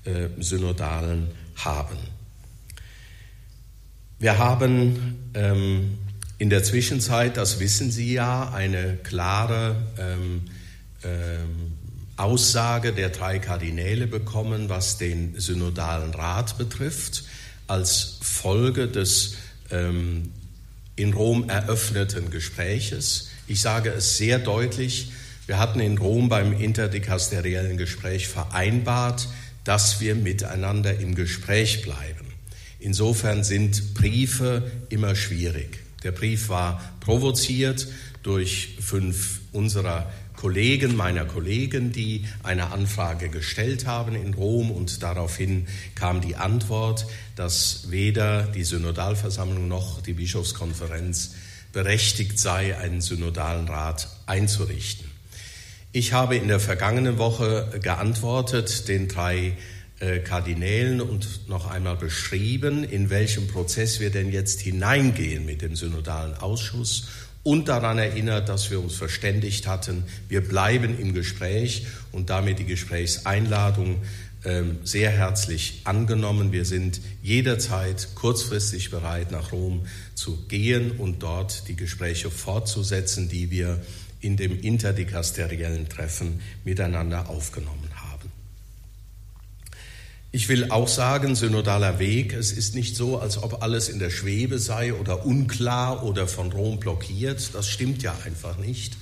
äh, 0.08 0.30
Synodalen 0.42 1.28
haben. 1.56 1.98
Wir 4.20 4.38
haben 4.40 5.30
ähm, 5.36 5.98
in 6.40 6.50
der 6.50 6.64
Zwischenzeit, 6.64 7.38
das 7.38 7.60
wissen 7.60 7.92
Sie 7.92 8.14
ja, 8.14 8.52
eine 8.52 8.98
klare 9.04 9.76
ähm, 10.00 10.42
ähm, 11.04 11.74
Aussage 12.16 12.94
der 12.94 13.10
drei 13.10 13.38
Kardinäle 13.38 14.08
bekommen, 14.08 14.70
was 14.70 14.98
den 14.98 15.40
synodalen 15.40 16.14
Rat 16.16 16.58
betrifft, 16.58 17.26
als 17.68 18.18
Folge 18.22 18.88
des 18.88 19.36
ähm, 19.70 20.32
in 20.96 21.14
Rom 21.14 21.50
eröffneten 21.50 22.32
Gespräches. 22.32 23.30
Ich 23.48 23.62
sage 23.62 23.92
es 23.92 24.18
sehr 24.18 24.40
deutlich, 24.40 25.12
wir 25.46 25.60
hatten 25.60 25.80
in 25.80 25.98
Rom 25.98 26.28
beim 26.28 26.54
interdikasteriellen 26.54 27.78
Gespräch 27.78 28.28
vereinbart, 28.28 29.28
dass 29.68 30.00
wir 30.00 30.16
miteinander 30.16 30.98
im 30.98 31.14
Gespräch 31.14 31.82
bleiben. 31.82 32.26
Insofern 32.80 33.44
sind 33.44 33.96
Briefe 33.96 34.72
immer 34.88 35.14
schwierig. 35.14 35.80
Der 36.04 36.14
Brief 36.14 36.48
war 36.48 36.82
provoziert 37.02 37.90
durch 38.24 38.78
fünf 38.80 39.42
unserer 39.52 40.10
Kollegen, 40.38 40.96
meiner 40.96 41.26
Kollegen, 41.26 41.92
die 41.92 42.24
eine 42.44 42.72
Anfrage 42.72 43.28
gestellt 43.28 43.86
haben 43.86 44.16
in 44.16 44.36
Rom 44.36 44.72
und 44.72 45.04
daraufhin 45.04 45.68
kam 45.96 46.22
die 46.22 46.38
Antwort, 46.38 47.06
dass 47.36 47.92
weder 47.92 48.44
die 48.44 48.64
Synodalversammlung 48.64 49.68
noch 49.68 50.02
die 50.02 50.14
Bischofskonferenz 50.14 51.34
berechtigt 51.74 52.40
sei, 52.40 52.78
einen 52.78 53.02
synodalen 53.02 53.68
Rat 53.68 54.08
einzurichten. 54.28 55.07
Ich 55.98 56.14
habe 56.14 56.36
in 56.36 56.48
der 56.48 56.60
vergangenen 56.60 57.18
Woche 57.18 57.72
geantwortet 57.82 58.88
den 58.88 59.08
drei 59.08 59.58
äh, 60.00 60.20
Kardinälen 60.20 61.02
und 61.02 61.50
noch 61.50 61.66
einmal 61.66 61.96
beschrieben, 61.96 62.84
in 62.84 63.10
welchem 63.10 63.48
Prozess 63.48 64.00
wir 64.00 64.12
denn 64.12 64.32
jetzt 64.32 64.62
hineingehen 64.62 65.44
mit 65.44 65.64
dem 65.64 65.76
synodalen 65.76 66.36
Ausschuss 66.36 67.08
und 67.42 67.68
daran 67.68 67.98
erinnert, 67.98 68.48
dass 68.48 68.70
wir 68.70 68.80
uns 68.80 68.96
verständigt 68.96 69.66
hatten, 69.66 70.04
wir 70.30 70.48
bleiben 70.48 71.00
im 71.00 71.16
Gespräch 71.16 71.88
und 72.12 72.30
damit 72.30 72.60
die 72.60 72.66
Gesprächseinladung 72.66 73.96
ähm, 74.46 74.78
sehr 74.84 75.10
herzlich 75.10 75.82
angenommen. 75.86 76.52
Wir 76.52 76.66
sind 76.66 77.02
jederzeit 77.24 78.10
kurzfristig 78.14 78.92
bereit, 78.92 79.32
nach 79.32 79.52
Rom 79.52 79.88
zu 80.14 80.46
gehen 80.48 80.92
und 80.92 81.24
dort 81.24 81.68
die 81.68 81.76
Gespräche 81.76 82.30
fortzusetzen, 82.30 83.30
die 83.30 83.50
wir 83.50 83.82
in 84.28 84.36
dem 84.36 84.60
interdikasteriellen 84.60 85.88
Treffen 85.88 86.42
miteinander 86.66 87.30
aufgenommen 87.30 87.90
haben. 87.96 88.30
Ich 90.34 90.50
will 90.50 90.70
auch 90.70 90.90
sagen, 90.90 91.34
synodaler 91.36 91.98
Weg, 91.98 92.34
es 92.34 92.52
ist 92.52 92.76
nicht 92.76 92.98
so, 92.98 93.20
als 93.20 93.42
ob 93.42 93.64
alles 93.64 93.88
in 93.88 94.00
der 94.00 94.10
Schwebe 94.10 94.60
sei 94.60 94.94
oder 94.94 95.26
unklar 95.26 96.04
oder 96.04 96.28
von 96.28 96.52
Rom 96.52 96.78
blockiert. 96.78 97.52
Das 97.54 97.70
stimmt 97.70 98.04
ja 98.04 98.14
einfach 98.26 98.58
nicht, 98.58 98.98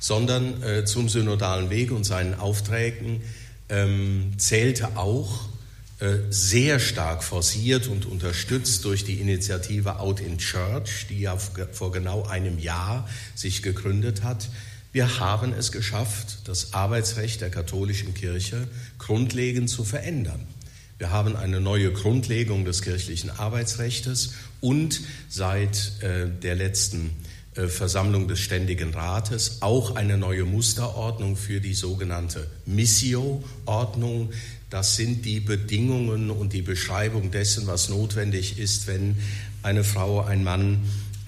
sondern 0.00 0.60
äh, 0.64 0.84
zum 0.84 1.08
synodalen 1.08 1.70
Weg 1.70 1.92
und 1.92 2.02
seinen 2.02 2.34
Aufträgen 2.34 3.20
ähm, 3.68 4.32
zählte 4.36 4.96
auch 4.96 5.48
sehr 6.28 6.78
stark 6.78 7.24
forciert 7.24 7.88
und 7.88 8.04
unterstützt 8.04 8.84
durch 8.84 9.04
die 9.04 9.18
Initiative 9.18 9.98
Out 9.98 10.20
in 10.20 10.36
Church, 10.36 11.06
die 11.08 11.20
ja 11.20 11.38
vor 11.38 11.90
genau 11.90 12.26
einem 12.26 12.58
Jahr 12.58 13.08
sich 13.34 13.62
gegründet 13.62 14.22
hat. 14.22 14.50
Wir 14.92 15.18
haben 15.20 15.52
es 15.52 15.72
geschafft, 15.72 16.38
das 16.44 16.72
Arbeitsrecht 16.72 17.40
der 17.40 17.50
katholischen 17.50 18.14
Kirche 18.14 18.68
grundlegend 18.98 19.68
zu 19.68 19.84
verändern. 19.84 20.46
Wir 20.98 21.10
haben 21.10 21.36
eine 21.36 21.60
neue 21.60 21.92
Grundlegung 21.92 22.64
des 22.64 22.80
kirchlichen 22.80 23.28
Arbeitsrechts 23.28 24.32
und 24.62 25.02
seit 25.28 25.92
äh, 26.00 26.28
der 26.42 26.54
letzten 26.54 27.10
äh, 27.54 27.68
Versammlung 27.68 28.28
des 28.28 28.40
Ständigen 28.40 28.94
Rates 28.94 29.58
auch 29.60 29.96
eine 29.96 30.16
neue 30.16 30.44
Musterordnung 30.44 31.36
für 31.36 31.60
die 31.60 31.74
sogenannte 31.74 32.46
Missio-Ordnung. 32.64 34.30
Das 34.70 34.96
sind 34.96 35.24
die 35.24 35.40
Bedingungen 35.40 36.30
und 36.30 36.52
die 36.52 36.62
Beschreibung 36.62 37.30
dessen, 37.30 37.66
was 37.66 37.88
notwendig 37.88 38.58
ist, 38.58 38.88
wenn 38.88 39.16
eine 39.62 39.84
Frau, 39.84 40.22
ein 40.22 40.42
Mann 40.42 40.80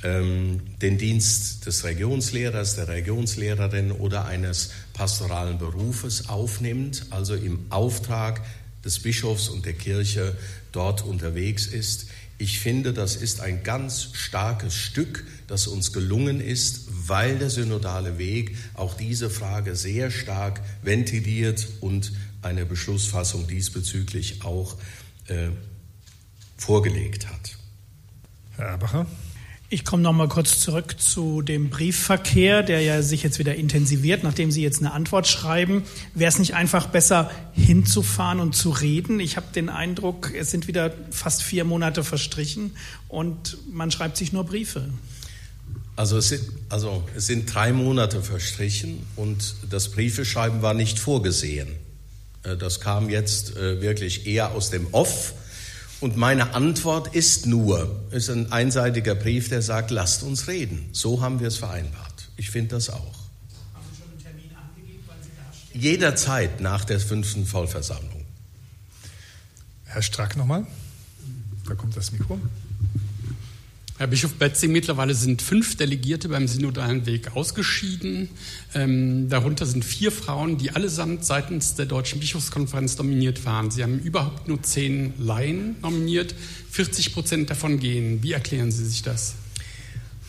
ähm, 0.02 0.60
den 0.80 0.98
Dienst 0.98 1.66
des 1.66 1.84
Religionslehrers, 1.84 2.76
der 2.76 2.88
Religionslehrerin 2.88 3.92
oder 3.92 4.26
eines 4.26 4.70
pastoralen 4.92 5.58
Berufes 5.58 6.28
aufnimmt, 6.28 7.06
also 7.10 7.34
im 7.34 7.66
Auftrag 7.70 8.42
des 8.84 9.00
Bischofs 9.00 9.48
und 9.48 9.66
der 9.66 9.72
Kirche 9.72 10.36
dort 10.72 11.04
unterwegs 11.04 11.66
ist. 11.66 12.06
Ich 12.40 12.60
finde, 12.60 12.92
das 12.92 13.16
ist 13.16 13.40
ein 13.40 13.64
ganz 13.64 14.10
starkes 14.12 14.74
Stück, 14.74 15.24
das 15.48 15.66
uns 15.66 15.92
gelungen 15.92 16.40
ist, 16.40 16.86
weil 16.88 17.36
der 17.38 17.50
synodale 17.50 18.18
Weg 18.18 18.56
auch 18.74 18.94
diese 18.94 19.28
Frage 19.28 19.74
sehr 19.74 20.12
stark 20.12 20.60
ventiliert 20.82 21.66
und 21.80 22.12
eine 22.42 22.64
Beschlussfassung 22.66 23.46
diesbezüglich 23.46 24.44
auch 24.44 24.76
äh, 25.26 25.48
vorgelegt 26.56 27.28
hat. 27.28 27.56
Herr 28.56 28.66
Erbacher. 28.66 29.06
Ich 29.70 29.84
komme 29.84 30.02
noch 30.02 30.14
mal 30.14 30.28
kurz 30.28 30.60
zurück 30.60 30.98
zu 30.98 31.42
dem 31.42 31.68
Briefverkehr, 31.68 32.62
der 32.62 32.80
ja 32.80 33.02
sich 33.02 33.22
jetzt 33.22 33.38
wieder 33.38 33.54
intensiviert, 33.54 34.22
nachdem 34.24 34.50
Sie 34.50 34.62
jetzt 34.62 34.78
eine 34.78 34.92
Antwort 34.92 35.26
schreiben. 35.26 35.82
Wäre 36.14 36.30
es 36.30 36.38
nicht 36.38 36.54
einfach 36.54 36.86
besser, 36.86 37.30
hinzufahren 37.52 38.40
und 38.40 38.56
zu 38.56 38.70
reden? 38.70 39.20
Ich 39.20 39.36
habe 39.36 39.48
den 39.54 39.68
Eindruck, 39.68 40.32
es 40.34 40.50
sind 40.50 40.68
wieder 40.68 40.94
fast 41.10 41.42
vier 41.42 41.64
Monate 41.64 42.02
verstrichen 42.02 42.76
und 43.08 43.58
man 43.70 43.90
schreibt 43.90 44.16
sich 44.16 44.32
nur 44.32 44.44
Briefe. 44.44 44.88
Also 45.96 46.16
es 46.16 46.30
sind, 46.30 46.44
also 46.70 47.04
es 47.14 47.26
sind 47.26 47.52
drei 47.52 47.74
Monate 47.74 48.22
verstrichen 48.22 49.04
und 49.16 49.54
das 49.68 49.90
Briefeschreiben 49.90 50.62
war 50.62 50.72
nicht 50.72 50.98
vorgesehen. 50.98 51.68
Äh, 52.42 52.56
das 52.56 52.80
kam 52.80 53.10
jetzt 53.10 53.56
äh, 53.56 53.80
wirklich 53.80 54.26
eher 54.26 54.52
aus 54.52 54.70
dem 54.70 54.92
Off 54.92 55.34
und 56.00 56.16
meine 56.16 56.54
Antwort 56.54 57.14
ist 57.14 57.46
nur, 57.46 58.04
ist 58.12 58.30
ein 58.30 58.52
einseitiger 58.52 59.16
Brief, 59.16 59.48
der 59.48 59.62
sagt, 59.62 59.90
lasst 59.90 60.22
uns 60.22 60.46
reden. 60.46 60.88
So 60.92 61.20
haben 61.20 61.40
wir 61.40 61.48
es 61.48 61.56
vereinbart. 61.56 62.28
Ich 62.36 62.50
finde 62.50 62.76
das 62.76 62.88
auch. 62.90 62.96
Haben 63.74 63.84
Sie 63.90 64.00
schon 64.00 64.10
einen 64.12 64.22
Termin 64.22 64.56
angegeben, 64.56 65.02
wann 65.08 65.16
Sie 65.20 65.30
da 65.36 65.52
stehen? 65.52 65.80
Jederzeit 65.80 66.60
nach 66.60 66.84
der 66.84 67.00
fünften 67.00 67.46
Vollversammlung. 67.46 68.24
Herr 69.86 70.02
Strack 70.02 70.36
nochmal. 70.36 70.66
Da 71.66 71.74
kommt 71.74 71.96
das 71.96 72.12
Mikro. 72.12 72.38
Herr 73.98 74.06
Bischof 74.06 74.34
Betzing, 74.34 74.70
mittlerweile 74.70 75.12
sind 75.12 75.42
fünf 75.42 75.76
Delegierte 75.76 76.28
beim 76.28 76.46
synodalen 76.46 77.04
Weg 77.04 77.34
ausgeschieden. 77.34 78.28
Ähm, 78.72 79.28
darunter 79.28 79.66
sind 79.66 79.84
vier 79.84 80.12
Frauen, 80.12 80.56
die 80.56 80.70
allesamt 80.70 81.24
seitens 81.24 81.74
der 81.74 81.86
Deutschen 81.86 82.20
Bischofskonferenz 82.20 82.96
nominiert 82.96 83.44
waren. 83.44 83.72
Sie 83.72 83.82
haben 83.82 83.98
überhaupt 83.98 84.46
nur 84.46 84.62
zehn 84.62 85.14
Laien 85.18 85.74
nominiert. 85.82 86.36
40 86.70 87.12
Prozent 87.12 87.50
davon 87.50 87.80
gehen. 87.80 88.22
Wie 88.22 88.30
erklären 88.30 88.70
Sie 88.70 88.86
sich 88.86 89.02
das? 89.02 89.34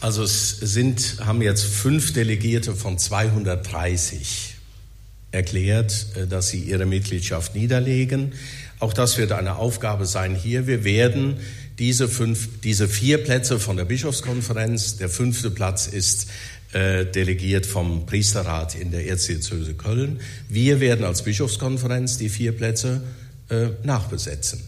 Also 0.01 0.23
es 0.23 0.49
sind, 0.49 1.17
haben 1.19 1.43
jetzt 1.43 1.63
fünf 1.63 2.11
Delegierte 2.11 2.73
von 2.73 2.97
230 2.97 4.55
erklärt, 5.31 6.07
äh, 6.15 6.25
dass 6.25 6.49
sie 6.49 6.63
ihre 6.63 6.87
Mitgliedschaft 6.87 7.53
niederlegen. 7.53 8.33
Auch 8.79 8.93
das 8.93 9.19
wird 9.19 9.31
eine 9.31 9.57
Aufgabe 9.57 10.07
sein 10.07 10.33
hier. 10.33 10.65
Wir 10.65 10.83
werden 10.83 11.37
diese, 11.79 12.09
fünf, 12.09 12.49
diese 12.61 12.87
vier 12.87 13.23
Plätze 13.23 13.59
von 13.59 13.77
der 13.77 13.85
Bischofskonferenz. 13.85 14.97
Der 14.97 15.09
fünfte 15.09 15.49
Platz 15.49 15.87
ist 15.87 16.27
äh, 16.73 17.05
delegiert 17.05 17.65
vom 17.65 18.05
Priesterrat 18.05 18.75
in 18.75 18.91
der 18.91 19.07
Erzdiözese 19.07 19.73
Köln. 19.73 20.19
Wir 20.49 20.81
werden 20.81 21.05
als 21.05 21.23
Bischofskonferenz 21.23 22.17
die 22.17 22.29
vier 22.29 22.51
Plätze 22.51 23.01
äh, 23.49 23.69
nachbesetzen. 23.83 24.61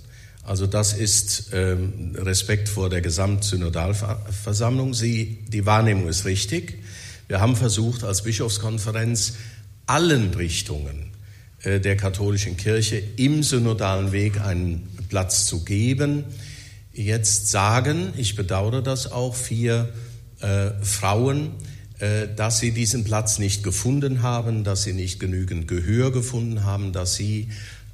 Also 0.43 0.65
das 0.65 0.93
ist 0.93 1.51
ähm, 1.53 2.15
Respekt 2.15 2.67
vor 2.67 2.89
der 2.89 3.01
Gesamtsynodalversammlung. 3.01 4.93
Sie, 4.93 5.39
die 5.49 5.65
Wahrnehmung 5.65 6.07
ist 6.07 6.25
richtig. 6.25 6.79
Wir 7.27 7.41
haben 7.41 7.55
versucht, 7.55 8.03
als 8.03 8.23
Bischofskonferenz 8.23 9.33
allen 9.85 10.33
Richtungen 10.33 11.11
äh, 11.61 11.79
der 11.79 11.97
katholischen 11.97 12.57
Kirche 12.57 13.03
im 13.17 13.43
synodalen 13.43 14.11
Weg 14.13 14.41
einen 14.41 14.89
Platz 15.09 15.45
zu 15.45 15.63
geben 15.63 16.23
jetzt 16.93 17.49
sagen, 17.49 18.13
ich 18.17 18.35
bedauere 18.35 18.81
das 18.81 19.11
auch, 19.11 19.35
vier 19.35 19.89
äh, 20.41 20.71
Frauen, 20.81 21.51
äh, 21.99 22.27
dass 22.35 22.59
sie 22.59 22.71
diesen 22.71 23.03
Platz 23.03 23.39
nicht 23.39 23.63
gefunden 23.63 24.21
haben, 24.21 24.63
dass 24.63 24.83
sie 24.83 24.93
nicht 24.93 25.19
genügend 25.19 25.67
Gehör 25.67 26.11
gefunden 26.11 26.63
haben, 26.63 26.93
dass 26.93 27.15
sie 27.15 27.49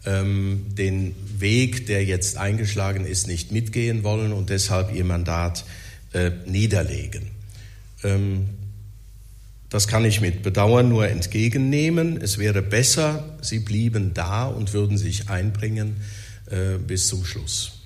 ähm, 0.06 0.66
den 0.70 1.16
Weg, 1.38 1.88
der 1.88 2.06
jetzt 2.06 2.38
eingeschlagen 2.38 3.06
ist, 3.06 3.28
nicht 3.28 3.52
mitgehen 3.52 4.04
wollen 4.04 4.32
und 4.32 4.50
deshalb 4.50 4.94
ihr 4.94 5.04
Mandat 5.04 5.66
äh, 6.14 6.32
niederlegen. 6.46 7.28
Ähm, 8.04 8.50
das 9.70 9.90
kann 9.90 10.06
ich 10.06 10.22
mit 10.22 10.44
Bedauern 10.44 10.88
nur 10.88 11.10
entgegennehmen. 11.10 12.22
Es 12.22 12.38
wäre 12.38 12.62
besser, 12.62 13.38
sie 13.42 13.60
blieben 13.60 14.14
da 14.14 14.46
und 14.46 14.74
würden 14.74 14.98
sich 14.98 15.30
einbringen 15.30 15.98
äh, 16.50 16.78
bis 16.78 17.08
zum 17.10 17.26
Schluss. 17.26 17.77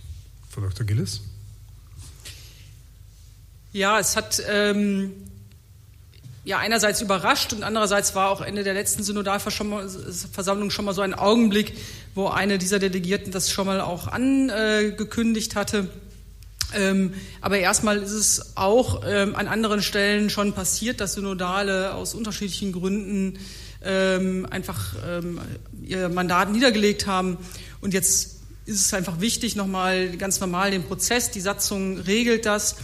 Frau 0.52 0.62
Dr. 0.62 0.86
Gillis? 0.86 1.22
Ja, 3.72 3.99
es 3.99 4.18
hat 4.18 4.43
ähm, 4.49 5.14
ja 6.43 6.58
einerseits 6.58 7.02
überrascht 7.02 7.54
und 7.54 7.64
andererseits 7.64 8.16
war 8.16 8.30
auch 8.30 8.41
Ende 8.41 8.64
der 8.64 8.74
letzten 8.74 9.02
Synodalversammlung 9.02 10.70
schon 10.70 10.86
mal 10.86 10.93
so 10.93 11.02
ein 11.02 11.14
Augenblick, 11.14 11.78
wo 12.16 12.28
eine 12.28 12.58
dieser 12.58 12.80
Delegierten 12.80 13.32
das 13.32 13.49
schon 13.49 13.66
mal 13.66 13.80
auch 13.80 14.08
angekündigt 14.08 15.56
hatte. 15.56 15.89
Ähm, 16.74 17.14
aber 17.39 17.60
erstmal 17.60 17.99
ist 17.99 18.12
es 18.12 18.58
auch 18.58 19.04
ähm, 19.06 19.36
an 19.36 19.47
anderen 19.47 19.82
Stellen 19.82 20.30
schon 20.30 20.52
passiert, 20.52 20.99
dass 20.99 21.14
Synodale 21.14 21.93
aus 21.93 22.14
unterschiedlichen 22.14 22.74
Gründen 22.74 23.39
ähm, 23.84 24.45
einfach 24.49 24.95
ähm, 25.08 25.39
ihr 25.82 26.10
Mandat 26.10 26.52
niedergelegt 26.52 27.08
haben. 27.08 27.38
Und 27.80 27.93
jetzt 27.93 28.30
ist 28.66 28.86
es 28.86 28.93
einfach 28.93 29.20
wichtig, 29.20 29.55
nochmal 29.55 30.16
ganz 30.18 30.39
normal 30.39 30.72
den 30.72 30.84
Prozess, 30.84 31.32
die 31.32 31.41
Satzung 31.41 31.97
regelt 31.97 32.45
das. 32.45 32.76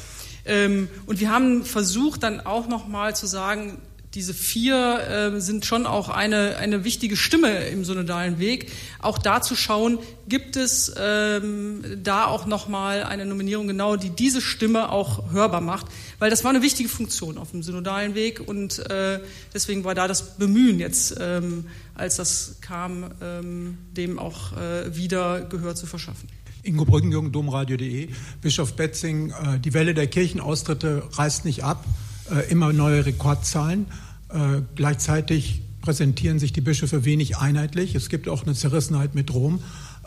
Ähm, 0.46 0.90
und 1.06 1.20
wir 1.20 1.32
haben 1.32 1.66
versucht, 1.66 2.24
dann 2.24 2.40
auch 2.40 2.68
nochmal 2.68 3.16
zu 3.16 3.28
sagen, 3.28 3.80
diese 4.18 4.34
vier 4.34 5.36
äh, 5.36 5.40
sind 5.40 5.64
schon 5.64 5.86
auch 5.86 6.10
eine, 6.10 6.58
eine 6.58 6.84
wichtige 6.84 7.16
Stimme 7.16 7.68
im 7.68 7.86
synodalen 7.86 8.40
Weg. 8.40 8.72
Auch 8.98 9.20
da 9.20 9.44
zu 9.44 9.56
schauen, 9.56 10.00
gibt 10.28 10.56
es 10.56 10.92
ähm, 10.98 11.84
da 12.02 12.26
auch 12.26 12.48
nochmal 12.48 13.04
eine 13.04 13.28
Nominierung 13.28 13.68
genau, 13.68 13.96
die 13.96 14.10
diese 14.10 14.42
Stimme 14.42 14.92
auch 14.92 15.32
hörbar 15.32 15.62
macht, 15.62 15.86
weil 16.18 16.32
das 16.32 16.44
war 16.44 16.50
eine 16.50 16.64
wichtige 16.64 16.90
Funktion 16.90 17.38
auf 17.38 17.52
dem 17.52 17.62
synodalen 17.62 18.16
Weg 18.16 18.42
und 18.44 18.80
äh, 18.90 19.20
deswegen 19.54 19.84
war 19.84 19.94
da 19.94 20.08
das 20.08 20.36
Bemühen 20.38 20.80
jetzt, 20.80 21.16
ähm, 21.20 21.66
als 21.94 22.16
das 22.16 22.56
kam, 22.62 23.12
ähm, 23.22 23.78
dem 23.96 24.18
auch 24.18 24.58
äh, 24.58 24.96
wieder 24.96 25.42
Gehör 25.42 25.76
zu 25.76 25.86
verschaffen. 25.86 26.28
Ingo 26.64 26.86
Brückenjung, 26.86 27.32
domradio.de, 27.32 28.10
Bischof 28.42 28.76
Betzing, 28.76 29.30
äh, 29.30 29.60
die 29.60 29.76
Welle 29.76 29.94
der 29.94 30.08
Kirchenaustritte 30.08 31.04
reißt 31.14 31.46
nicht 31.46 31.64
ab, 31.64 31.86
äh, 32.32 32.52
immer 32.52 32.74
neue 32.74 33.06
Rekordzahlen. 33.06 33.86
Äh, 34.30 34.62
gleichzeitig 34.76 35.62
präsentieren 35.82 36.40
sich 36.40 36.52
die 36.52 36.62
Bischöfe 36.62 37.06
wenig 37.06 37.38
einheitlich. 37.38 37.96
Es 37.96 38.10
gibt 38.10 38.28
auch 38.28 38.44
eine 38.44 38.54
Zerrissenheit 38.54 39.16
mit 39.16 39.34
Rom. 39.34 39.60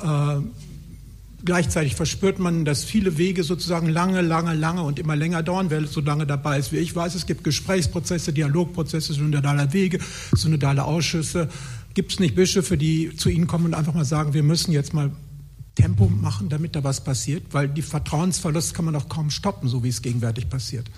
Äh, 0.03 0.41
gleichzeitig 1.45 1.95
verspürt 1.95 2.39
man, 2.39 2.65
dass 2.65 2.85
viele 2.85 3.17
Wege 3.17 3.45
sozusagen 3.45 3.89
lange, 3.89 4.21
lange, 4.21 4.55
lange 4.55 4.83
und 4.83 4.99
immer 4.99 5.17
länger 5.17 5.43
dauern. 5.43 5.71
Wer 5.71 5.87
so 5.87 6.01
lange 6.01 6.27
dabei 6.27 6.59
ist 6.59 6.73
wie 6.73 6.79
ich 6.79 6.95
weiß, 6.95 7.15
es 7.15 7.27
gibt 7.27 7.45
Gesprächsprozesse, 7.45 8.33
Dialogprozesse, 8.33 9.15
synodale 9.15 9.73
Wege, 9.73 10.01
synodale 10.37 10.85
Ausschüsse. 10.85 11.49
Gibt 11.95 12.13
es 12.13 12.21
nicht 12.21 12.35
Bischöfe, 12.35 12.77
die 12.77 13.17
zu 13.17 13.31
Ihnen 13.31 13.47
kommen 13.47 13.67
und 13.67 13.75
einfach 13.75 13.95
mal 13.95 14.05
sagen, 14.05 14.35
wir 14.35 14.43
müssen 14.43 14.73
jetzt 14.73 14.93
mal 14.93 15.11
Tempo 15.75 16.09
machen, 16.09 16.49
damit 16.49 16.77
da 16.77 16.85
was 16.85 17.03
passiert? 17.03 17.43
Weil 17.53 17.69
die 17.69 17.83
Vertrauensverlust 17.83 18.75
kann 18.75 18.85
man 18.85 18.95
doch 18.95 19.09
kaum 19.09 19.31
stoppen, 19.31 19.69
so 19.69 19.83
wie 19.83 19.89
es 19.89 20.03
gegenwärtig 20.03 20.49
passiert. 20.49 20.91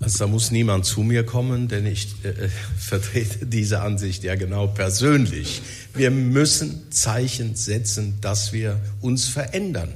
Also 0.00 0.18
da 0.18 0.26
muss 0.26 0.50
niemand 0.50 0.84
zu 0.84 1.00
mir 1.00 1.24
kommen, 1.24 1.68
denn 1.68 1.86
ich 1.86 2.08
äh, 2.22 2.48
vertrete 2.78 3.46
diese 3.46 3.80
Ansicht 3.80 4.24
ja 4.24 4.34
genau 4.34 4.66
persönlich. 4.66 5.62
Wir 5.94 6.10
müssen 6.10 6.92
Zeichen 6.92 7.54
setzen, 7.54 8.18
dass 8.20 8.52
wir 8.52 8.78
uns 9.00 9.26
verändern. 9.26 9.92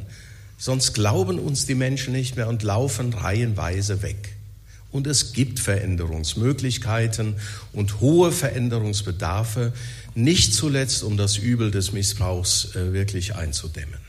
Sonst 0.57 0.95
glauben 0.95 1.39
uns 1.39 1.67
die 1.67 1.75
Menschen 1.75 2.13
nicht 2.13 2.37
mehr 2.37 2.49
und 2.49 2.63
laufen 2.63 3.13
reihenweise 3.13 4.03
weg. 4.03 4.37
Und 4.91 5.07
es 5.07 5.33
gibt 5.33 5.61
Veränderungsmöglichkeiten 5.61 7.37
und 7.73 8.01
hohe 8.01 8.33
Veränderungsbedarfe, 8.33 9.73
nicht 10.15 10.53
zuletzt 10.55 11.03
um 11.03 11.17
das 11.17 11.37
Übel 11.37 11.71
des 11.71 11.93
Missbrauchs 11.93 12.75
äh, 12.75 12.93
wirklich 12.93 13.37
einzudämmen. 13.37 14.01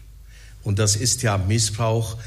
Und 0.63 0.79
das 0.79 0.95
ist 0.95 1.21
ja 1.21 1.37
Missbrauch, 1.37 2.17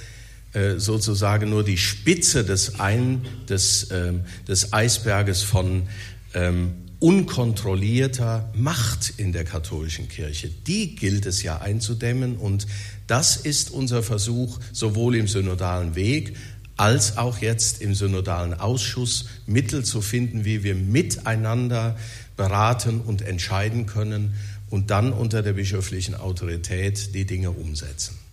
sozusagen 0.76 1.50
nur 1.50 1.64
die 1.64 1.78
Spitze 1.78 2.44
des, 2.44 2.78
Ein, 2.78 3.22
des, 3.48 3.88
ähm, 3.90 4.24
des 4.46 4.72
Eisberges 4.72 5.42
von 5.42 5.84
ähm, 6.32 6.74
unkontrollierter 7.00 8.50
Macht 8.55 9.14
in 9.18 9.32
der 9.32 9.44
katholischen 9.44 10.09
Kirche. 10.09 10.48
Die 10.48 10.94
gilt 10.94 11.26
es 11.26 11.42
ja 11.42 11.61
einzudämmen 11.61 12.36
und 12.36 12.66
das 13.07 13.36
ist 13.36 13.70
unser 13.70 14.02
Versuch, 14.02 14.59
sowohl 14.72 15.16
im 15.16 15.28
synodalen 15.28 15.96
Weg 15.96 16.34
als 16.76 17.18
auch 17.18 17.38
jetzt 17.38 17.82
im 17.82 17.94
synodalen 17.94 18.55
Ausschuss 18.55 19.26
Mittel 19.46 19.84
zu 19.84 20.00
finden, 20.00 20.44
wie 20.44 20.64
wir 20.64 20.74
miteinander 20.74 21.96
beraten 22.36 23.00
und 23.00 23.22
entscheiden 23.22 23.86
können 23.86 24.34
und 24.70 24.90
dann 24.90 25.12
unter 25.12 25.42
der 25.42 25.52
bischöflichen 25.52 26.14
Autorität 26.14 27.14
die 27.14 27.26
Dinge 27.26 27.50
umsetzen. 27.50 28.24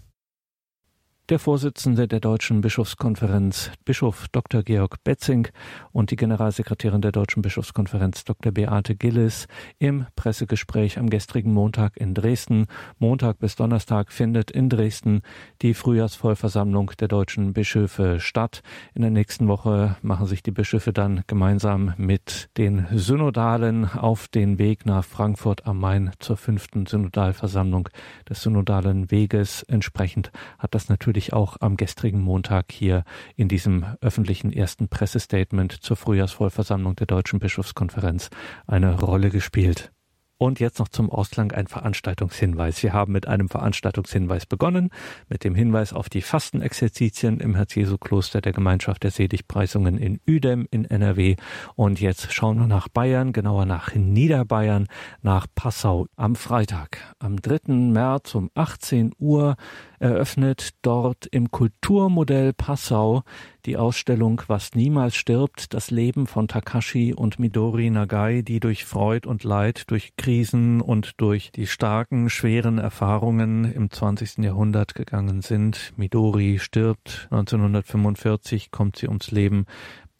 Der 1.32 1.40
Vorsitzende 1.40 2.10
der 2.10 2.20
Deutschen 2.20 2.60
Bischofskonferenz, 2.60 3.72
Bischof 3.86 4.28
Dr. 4.34 4.64
Georg 4.64 5.02
Betzing 5.06 5.48
und 5.94 6.12
die 6.12 6.18
Generalsekretärin 6.18 7.00
der 7.00 7.14
Deutschen 7.14 7.42
Bischofskonferenz, 7.42 8.26
Dr. 8.26 8.52
Beate 8.52 8.98
Gillis, 8.98 9.48
im 9.80 10.06
Pressegespräch 10.18 11.00
am 11.00 11.10
gestrigen 11.10 11.54
Montag 11.54 11.96
in 11.96 12.14
Dresden. 12.14 12.66
Montag 13.00 13.40
bis 13.40 13.56
Donnerstag 13.56 14.12
findet 14.12 14.52
in 14.52 14.68
Dresden 14.68 15.22
die 15.62 15.74
Frühjahrsvollversammlung 15.74 16.92
der 17.00 17.08
deutschen 17.08 17.54
Bischöfe 17.54 18.20
statt. 18.20 18.62
In 18.94 19.02
der 19.02 19.12
nächsten 19.12 19.48
Woche 19.48 19.96
machen 20.02 20.26
sich 20.26 20.44
die 20.44 20.52
Bischöfe 20.52 20.92
dann 20.92 21.24
gemeinsam 21.28 21.94
mit 21.96 22.50
den 22.58 22.88
Synodalen 22.92 23.86
auf 23.86 24.28
den 24.28 24.60
Weg 24.60 24.86
nach 24.86 25.06
Frankfurt 25.06 25.66
am 25.66 25.80
Main 25.80 26.12
zur 26.20 26.36
fünften 26.36 26.88
Synodalversammlung 26.88 27.88
des 28.30 28.42
Synodalen 28.42 29.12
Weges. 29.12 29.64
Entsprechend 29.64 30.34
hat 30.60 30.76
das 30.76 30.90
natürlich 30.90 31.21
natürlich 31.22 31.34
auch 31.34 31.58
am 31.60 31.78
gestrigen 31.78 32.20
Montag 32.20 32.72
hier 32.72 33.04
in 33.36 33.48
diesem 33.48 33.86
öffentlichen 34.02 34.52
ersten 34.52 34.88
Pressestatement 34.88 35.72
zur 35.72 35.96
Frühjahrsvollversammlung 35.96 36.96
der 36.96 37.06
Deutschen 37.06 37.38
Bischofskonferenz 37.40 38.32
eine 38.66 39.00
Rolle 39.00 39.30
gespielt. 39.30 39.92
Und 40.40 40.60
jetzt 40.60 40.80
noch 40.80 40.88
zum 40.88 41.12
Ausklang 41.12 41.52
ein 41.52 41.68
Veranstaltungshinweis. 41.68 42.82
Wir 42.82 42.94
haben 42.94 43.12
mit 43.12 43.28
einem 43.28 43.48
Veranstaltungshinweis 43.48 44.48
begonnen, 44.48 44.90
mit 45.30 45.44
dem 45.44 45.54
Hinweis 45.54 45.94
auf 45.94 46.10
die 46.10 46.24
Fastenexerzitien 46.24 47.40
im 47.40 47.54
Herz-Jesu-Kloster 47.54 48.42
der 48.42 48.52
Gemeinschaft 48.52 49.04
der 49.04 49.12
Seligpreisungen 49.12 50.00
in 50.00 50.20
Uedem 50.28 50.68
in 50.72 50.86
NRW. 50.86 51.36
Und 51.76 52.02
jetzt 52.02 52.34
schauen 52.34 52.58
wir 52.58 52.66
nach 52.66 52.88
Bayern, 52.88 53.34
genauer 53.34 53.68
nach 53.68 53.94
Niederbayern, 53.94 54.88
nach 55.22 55.46
Passau 55.54 56.08
am 56.16 56.34
Freitag, 56.34 56.98
am 57.20 57.40
3. 57.40 57.72
März 57.74 58.34
um 58.34 58.50
18 58.56 59.12
Uhr 59.20 59.58
eröffnet 60.02 60.72
dort 60.82 61.28
im 61.28 61.52
Kulturmodell 61.52 62.54
Passau 62.54 63.24
die 63.66 63.78
Ausstellung 63.78 64.42
Was 64.48 64.74
niemals 64.74 65.16
stirbt, 65.16 65.74
das 65.74 65.92
Leben 65.92 66.26
von 66.26 66.48
Takashi 66.48 67.14
und 67.14 67.40
Midori 67.40 67.90
Nagai, 67.90 68.42
die 68.42 68.60
durch 68.60 68.86
Freud 68.86 69.28
und 69.28 69.44
Leid, 69.44 69.90
durch 69.92 70.16
Krisen 70.18 70.82
und 70.82 71.14
durch 71.18 71.52
die 71.52 71.68
starken, 71.68 72.30
schweren 72.30 72.80
Erfahrungen 72.80 73.72
im 73.72 73.92
20. 73.92 74.40
Jahrhundert 74.40 74.96
gegangen 74.96 75.42
sind. 75.42 75.94
Midori 75.96 76.58
stirbt 76.60 77.28
1945, 77.30 78.72
kommt 78.72 78.98
sie 78.98 79.08
ums 79.08 79.32
Leben 79.32 79.66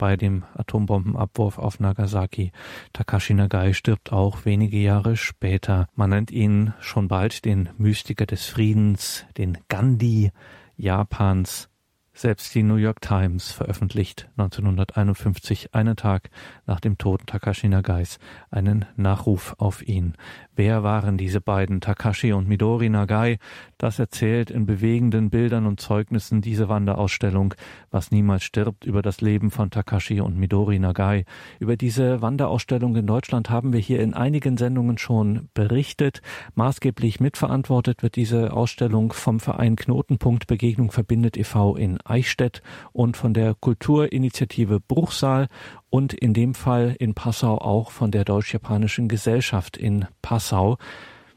bei 0.02 0.16
dem 0.16 0.42
Atombombenabwurf 0.56 1.58
auf 1.58 1.78
Nagasaki. 1.78 2.50
Takashi 2.92 3.34
Nagai 3.34 3.72
stirbt 3.72 4.10
auch 4.10 4.44
wenige 4.44 4.78
Jahre 4.78 5.16
später. 5.16 5.86
Man 5.94 6.10
nennt 6.10 6.32
ihn 6.32 6.74
schon 6.80 7.06
bald 7.06 7.44
den 7.44 7.68
Mystiker 7.78 8.26
des 8.26 8.46
Friedens, 8.46 9.24
den 9.38 9.58
Gandhi 9.68 10.32
Japans. 10.76 11.68
Selbst 12.14 12.52
die 12.56 12.64
New 12.64 12.74
York 12.74 13.00
Times 13.00 13.52
veröffentlicht 13.52 14.28
1951, 14.36 15.72
einen 15.72 15.94
Tag 15.94 16.30
nach 16.66 16.80
dem 16.80 16.98
Tod 16.98 17.24
Takashi 17.28 17.68
Nagais, 17.68 18.18
einen 18.50 18.86
Nachruf 18.96 19.54
auf 19.58 19.86
ihn. 19.86 20.14
Wer 20.54 20.82
waren 20.82 21.16
diese 21.16 21.40
beiden, 21.40 21.80
Takashi 21.80 22.32
und 22.34 22.46
Midori 22.46 22.90
Nagai? 22.90 23.38
Das 23.78 23.98
erzählt 23.98 24.50
in 24.50 24.66
bewegenden 24.66 25.30
Bildern 25.30 25.64
und 25.64 25.80
Zeugnissen 25.80 26.42
diese 26.42 26.68
Wanderausstellung, 26.68 27.54
was 27.90 28.10
niemals 28.10 28.44
stirbt, 28.44 28.84
über 28.84 29.00
das 29.00 29.22
Leben 29.22 29.50
von 29.50 29.70
Takashi 29.70 30.20
und 30.20 30.36
Midori 30.36 30.78
Nagai. 30.78 31.24
Über 31.58 31.76
diese 31.78 32.20
Wanderausstellung 32.20 32.96
in 32.96 33.06
Deutschland 33.06 33.48
haben 33.48 33.72
wir 33.72 33.80
hier 33.80 34.00
in 34.00 34.12
einigen 34.12 34.58
Sendungen 34.58 34.98
schon 34.98 35.48
berichtet. 35.54 36.20
Maßgeblich 36.54 37.18
mitverantwortet 37.18 38.02
wird 38.02 38.16
diese 38.16 38.52
Ausstellung 38.52 39.14
vom 39.14 39.40
Verein 39.40 39.76
Knotenpunkt 39.76 40.46
Begegnung 40.48 40.90
verbindet 40.90 41.38
e.V. 41.38 41.76
in 41.76 41.98
Eichstätt 42.04 42.60
und 42.92 43.16
von 43.16 43.32
der 43.32 43.54
Kulturinitiative 43.54 44.80
Bruchsal 44.80 45.48
und 45.92 46.14
in 46.14 46.32
dem 46.32 46.54
Fall 46.54 46.96
in 46.98 47.12
Passau 47.12 47.58
auch 47.58 47.90
von 47.90 48.10
der 48.10 48.24
Deutsch-Japanischen 48.24 49.08
Gesellschaft 49.08 49.76
in 49.76 50.06
Passau. 50.22 50.78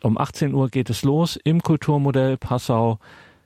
Um 0.02 0.18
18 0.18 0.54
Uhr 0.54 0.70
geht 0.70 0.90
es 0.90 1.04
los 1.04 1.36
im 1.36 1.62
Kulturmodell 1.62 2.38
Passau. 2.38 3.00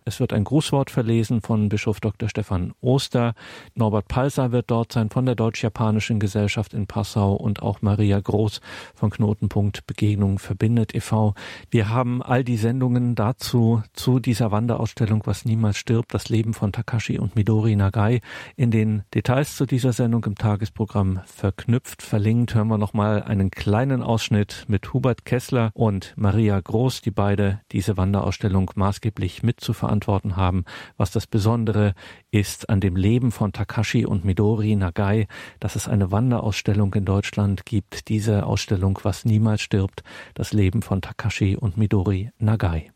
Es 0.10 0.20
wird 0.20 0.34
ein 0.34 0.44
Grußwort 0.44 0.90
verlesen 0.90 1.44
von 1.44 1.70
Bischof 1.70 2.00
Dr. 2.00 2.30
Stefan 2.30 2.74
Oster. 2.82 3.36
Norbert 3.76 4.08
Palser 4.08 4.52
wird 4.52 4.72
dort 4.72 4.92
sein 4.92 5.12
von 5.12 5.28
der 5.28 5.36
Deutsch-Japanischen 5.36 6.20
Gesellschaft 6.20 6.74
in 6.74 6.88
Passau 6.88 7.36
und 7.36 7.62
auch 7.62 7.84
Maria 7.84 8.20
Groß 8.20 8.60
von 8.96 9.12
Knotenpunkt 9.12 9.86
Begegnung 9.86 10.40
verbindet 10.40 10.96
e.V. 10.96 11.36
Wir 11.70 11.90
haben 11.90 12.24
all 12.24 12.44
die 12.44 12.58
Sendungen 12.58 13.14
dazu, 13.14 13.84
zu 13.94 14.18
dieser 14.18 14.52
Wanderausstellung 14.52 15.22
Was 15.26 15.46
niemals 15.46 15.78
stirbt, 15.78 16.12
das 16.12 16.28
Leben 16.28 16.56
von 16.56 16.72
Takashi 16.72 17.20
und 17.20 17.36
Midori 17.36 17.76
Nagai 17.76 18.22
in 18.56 18.72
den 18.72 19.04
Details 19.14 19.58
zu 19.58 19.68
dieser 19.68 19.94
Sendung 19.94 20.26
im 20.26 20.34
Tagesprogramm 20.34 21.20
verknüpft. 21.28 22.02
Verlinkt 22.02 22.56
hören 22.56 22.70
wir 22.70 22.80
nochmal 22.80 23.22
einen 23.22 23.52
kleinen 23.52 24.02
Ausschnitt 24.02 24.66
mit 24.68 24.92
Hubert 24.92 25.24
Kessler 25.24 25.70
und 25.76 26.16
Maria 26.18 26.60
Groß, 26.60 27.02
die 27.02 27.12
beide 27.12 27.62
diese 27.72 27.96
Wanderausstellung 27.96 28.72
maßgeblich 28.74 29.44
mitzuverantworten 29.44 29.99
Antworten 30.00 30.38
haben, 30.38 30.64
was 30.96 31.12
das 31.12 31.28
Besondere 31.28 31.94
ist 32.32 32.70
an 32.70 32.80
dem 32.80 32.96
Leben 32.96 33.34
von 33.34 33.52
Takashi 33.52 34.06
und 34.06 34.24
Midori 34.24 34.78
Nagai, 34.78 35.28
dass 35.60 35.76
es 35.76 35.90
eine 35.90 36.10
Wanderausstellung 36.10 36.94
in 36.94 37.04
Deutschland 37.04 37.66
gibt. 37.66 38.08
Diese 38.08 38.46
Ausstellung, 38.46 38.98
was 39.04 39.26
niemals 39.26 39.62
stirbt, 39.62 40.04
das 40.36 40.54
Leben 40.54 40.82
von 40.84 41.02
Takashi 41.02 41.58
und 41.58 41.76
Midori 41.76 42.32
Nagai. 42.38 42.92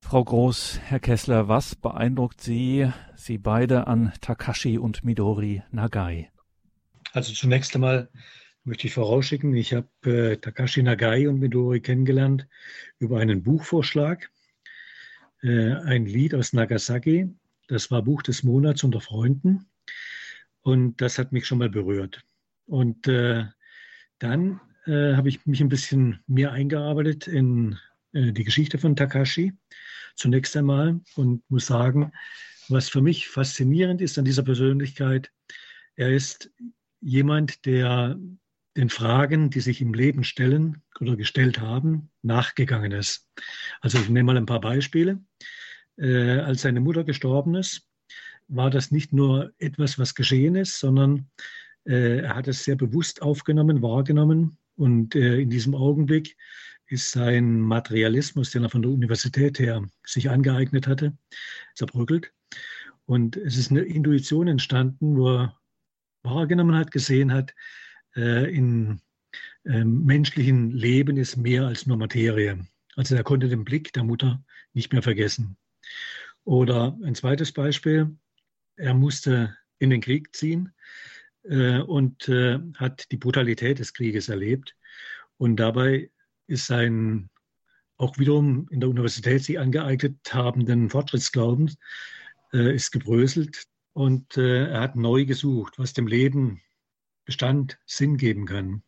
Frau 0.00 0.24
Groß, 0.24 0.80
Herr 0.82 1.00
Kessler, 1.00 1.48
was 1.48 1.74
beeindruckt 1.74 2.40
Sie, 2.40 2.90
Sie 3.16 3.36
beide 3.36 3.86
an 3.86 4.14
Takashi 4.22 4.78
und 4.78 5.04
Midori 5.04 5.62
Nagai? 5.72 6.30
Also 7.16 7.32
zunächst 7.32 7.74
einmal 7.74 8.10
möchte 8.64 8.86
ich 8.86 8.92
vorausschicken, 8.92 9.54
ich 9.56 9.72
habe 9.72 9.88
äh, 10.04 10.36
Takashi 10.36 10.82
Nagai 10.82 11.30
und 11.30 11.38
Midori 11.38 11.80
kennengelernt 11.80 12.46
über 12.98 13.20
einen 13.20 13.42
Buchvorschlag, 13.42 14.30
äh, 15.40 15.72
ein 15.72 16.04
Lied 16.04 16.34
aus 16.34 16.52
Nagasaki. 16.52 17.34
Das 17.68 17.90
war 17.90 18.02
Buch 18.02 18.20
des 18.20 18.42
Monats 18.42 18.84
unter 18.84 19.00
Freunden 19.00 19.64
und 20.60 21.00
das 21.00 21.18
hat 21.18 21.32
mich 21.32 21.46
schon 21.46 21.56
mal 21.56 21.70
berührt. 21.70 22.22
Und 22.66 23.08
äh, 23.08 23.46
dann 24.18 24.60
äh, 24.84 25.14
habe 25.14 25.30
ich 25.30 25.46
mich 25.46 25.62
ein 25.62 25.70
bisschen 25.70 26.20
mehr 26.26 26.52
eingearbeitet 26.52 27.28
in 27.28 27.78
äh, 28.12 28.30
die 28.32 28.44
Geschichte 28.44 28.76
von 28.76 28.94
Takashi 28.94 29.54
zunächst 30.16 30.54
einmal 30.54 31.00
und 31.14 31.50
muss 31.50 31.64
sagen, 31.64 32.12
was 32.68 32.90
für 32.90 33.00
mich 33.00 33.26
faszinierend 33.26 34.02
ist 34.02 34.18
an 34.18 34.26
dieser 34.26 34.42
Persönlichkeit, 34.42 35.32
er 35.94 36.10
ist 36.10 36.50
jemand, 37.06 37.64
der 37.66 38.18
den 38.76 38.90
Fragen, 38.90 39.48
die 39.48 39.60
sich 39.60 39.80
im 39.80 39.94
Leben 39.94 40.24
stellen 40.24 40.82
oder 41.00 41.16
gestellt 41.16 41.60
haben, 41.60 42.10
nachgegangen 42.22 42.90
ist. 42.90 43.30
Also 43.80 43.98
ich 43.98 44.08
nehme 44.08 44.24
mal 44.24 44.36
ein 44.36 44.46
paar 44.46 44.60
Beispiele. 44.60 45.20
Äh, 45.96 46.40
als 46.40 46.62
seine 46.62 46.80
Mutter 46.80 47.04
gestorben 47.04 47.54
ist, 47.54 47.88
war 48.48 48.70
das 48.70 48.90
nicht 48.90 49.12
nur 49.12 49.52
etwas, 49.58 49.98
was 49.98 50.14
geschehen 50.14 50.56
ist, 50.56 50.80
sondern 50.80 51.30
äh, 51.84 52.18
er 52.18 52.34
hat 52.34 52.48
es 52.48 52.64
sehr 52.64 52.76
bewusst 52.76 53.22
aufgenommen, 53.22 53.82
wahrgenommen 53.82 54.58
und 54.74 55.14
äh, 55.14 55.40
in 55.40 55.48
diesem 55.48 55.74
Augenblick 55.76 56.36
ist 56.88 57.12
sein 57.12 57.60
Materialismus, 57.60 58.50
den 58.50 58.64
er 58.64 58.70
von 58.70 58.82
der 58.82 58.90
Universität 58.90 59.58
her 59.60 59.86
sich 60.04 60.28
angeeignet 60.28 60.86
hatte, 60.86 61.16
zerbröckelt. 61.74 62.32
Und 63.06 63.36
es 63.36 63.56
ist 63.56 63.70
eine 63.70 63.82
Intuition 63.82 64.48
entstanden, 64.48 65.16
wo 65.16 65.36
er 65.36 65.56
wahrgenommen 66.26 66.76
hat, 66.76 66.90
gesehen 66.90 67.32
hat, 67.32 67.54
äh, 68.14 68.54
in 68.54 69.00
äh, 69.64 69.84
menschlichen 69.84 70.70
Leben 70.70 71.16
ist 71.16 71.36
mehr 71.36 71.66
als 71.66 71.86
nur 71.86 71.96
Materie. 71.96 72.66
Also 72.94 73.14
er 73.14 73.24
konnte 73.24 73.48
den 73.48 73.64
Blick 73.64 73.92
der 73.92 74.04
Mutter 74.04 74.42
nicht 74.74 74.92
mehr 74.92 75.02
vergessen. 75.02 75.56
Oder 76.44 76.96
ein 77.02 77.14
zweites 77.14 77.52
Beispiel, 77.52 78.16
er 78.76 78.94
musste 78.94 79.56
in 79.78 79.90
den 79.90 80.00
Krieg 80.00 80.34
ziehen 80.34 80.72
äh, 81.44 81.80
und 81.80 82.28
äh, 82.28 82.58
hat 82.76 83.10
die 83.10 83.16
Brutalität 83.16 83.78
des 83.78 83.92
Krieges 83.92 84.28
erlebt. 84.28 84.76
Und 85.38 85.56
dabei 85.56 86.10
ist 86.46 86.66
sein 86.66 87.30
auch 87.98 88.18
wiederum 88.18 88.68
in 88.70 88.80
der 88.80 88.90
Universität 88.90 89.42
sich 89.44 89.58
angeeignet 89.58 90.16
habenden 90.32 90.90
Fortschrittsglauben 90.90 91.74
äh, 92.52 92.74
ist 92.74 92.92
gebröselt 92.92 93.64
und 93.96 94.36
äh, 94.36 94.66
er 94.66 94.80
hat 94.80 94.94
neu 94.94 95.24
gesucht, 95.24 95.78
was 95.78 95.94
dem 95.94 96.06
Leben 96.06 96.60
Bestand 97.24 97.78
Sinn 97.86 98.18
geben 98.18 98.44
kann. 98.44 98.82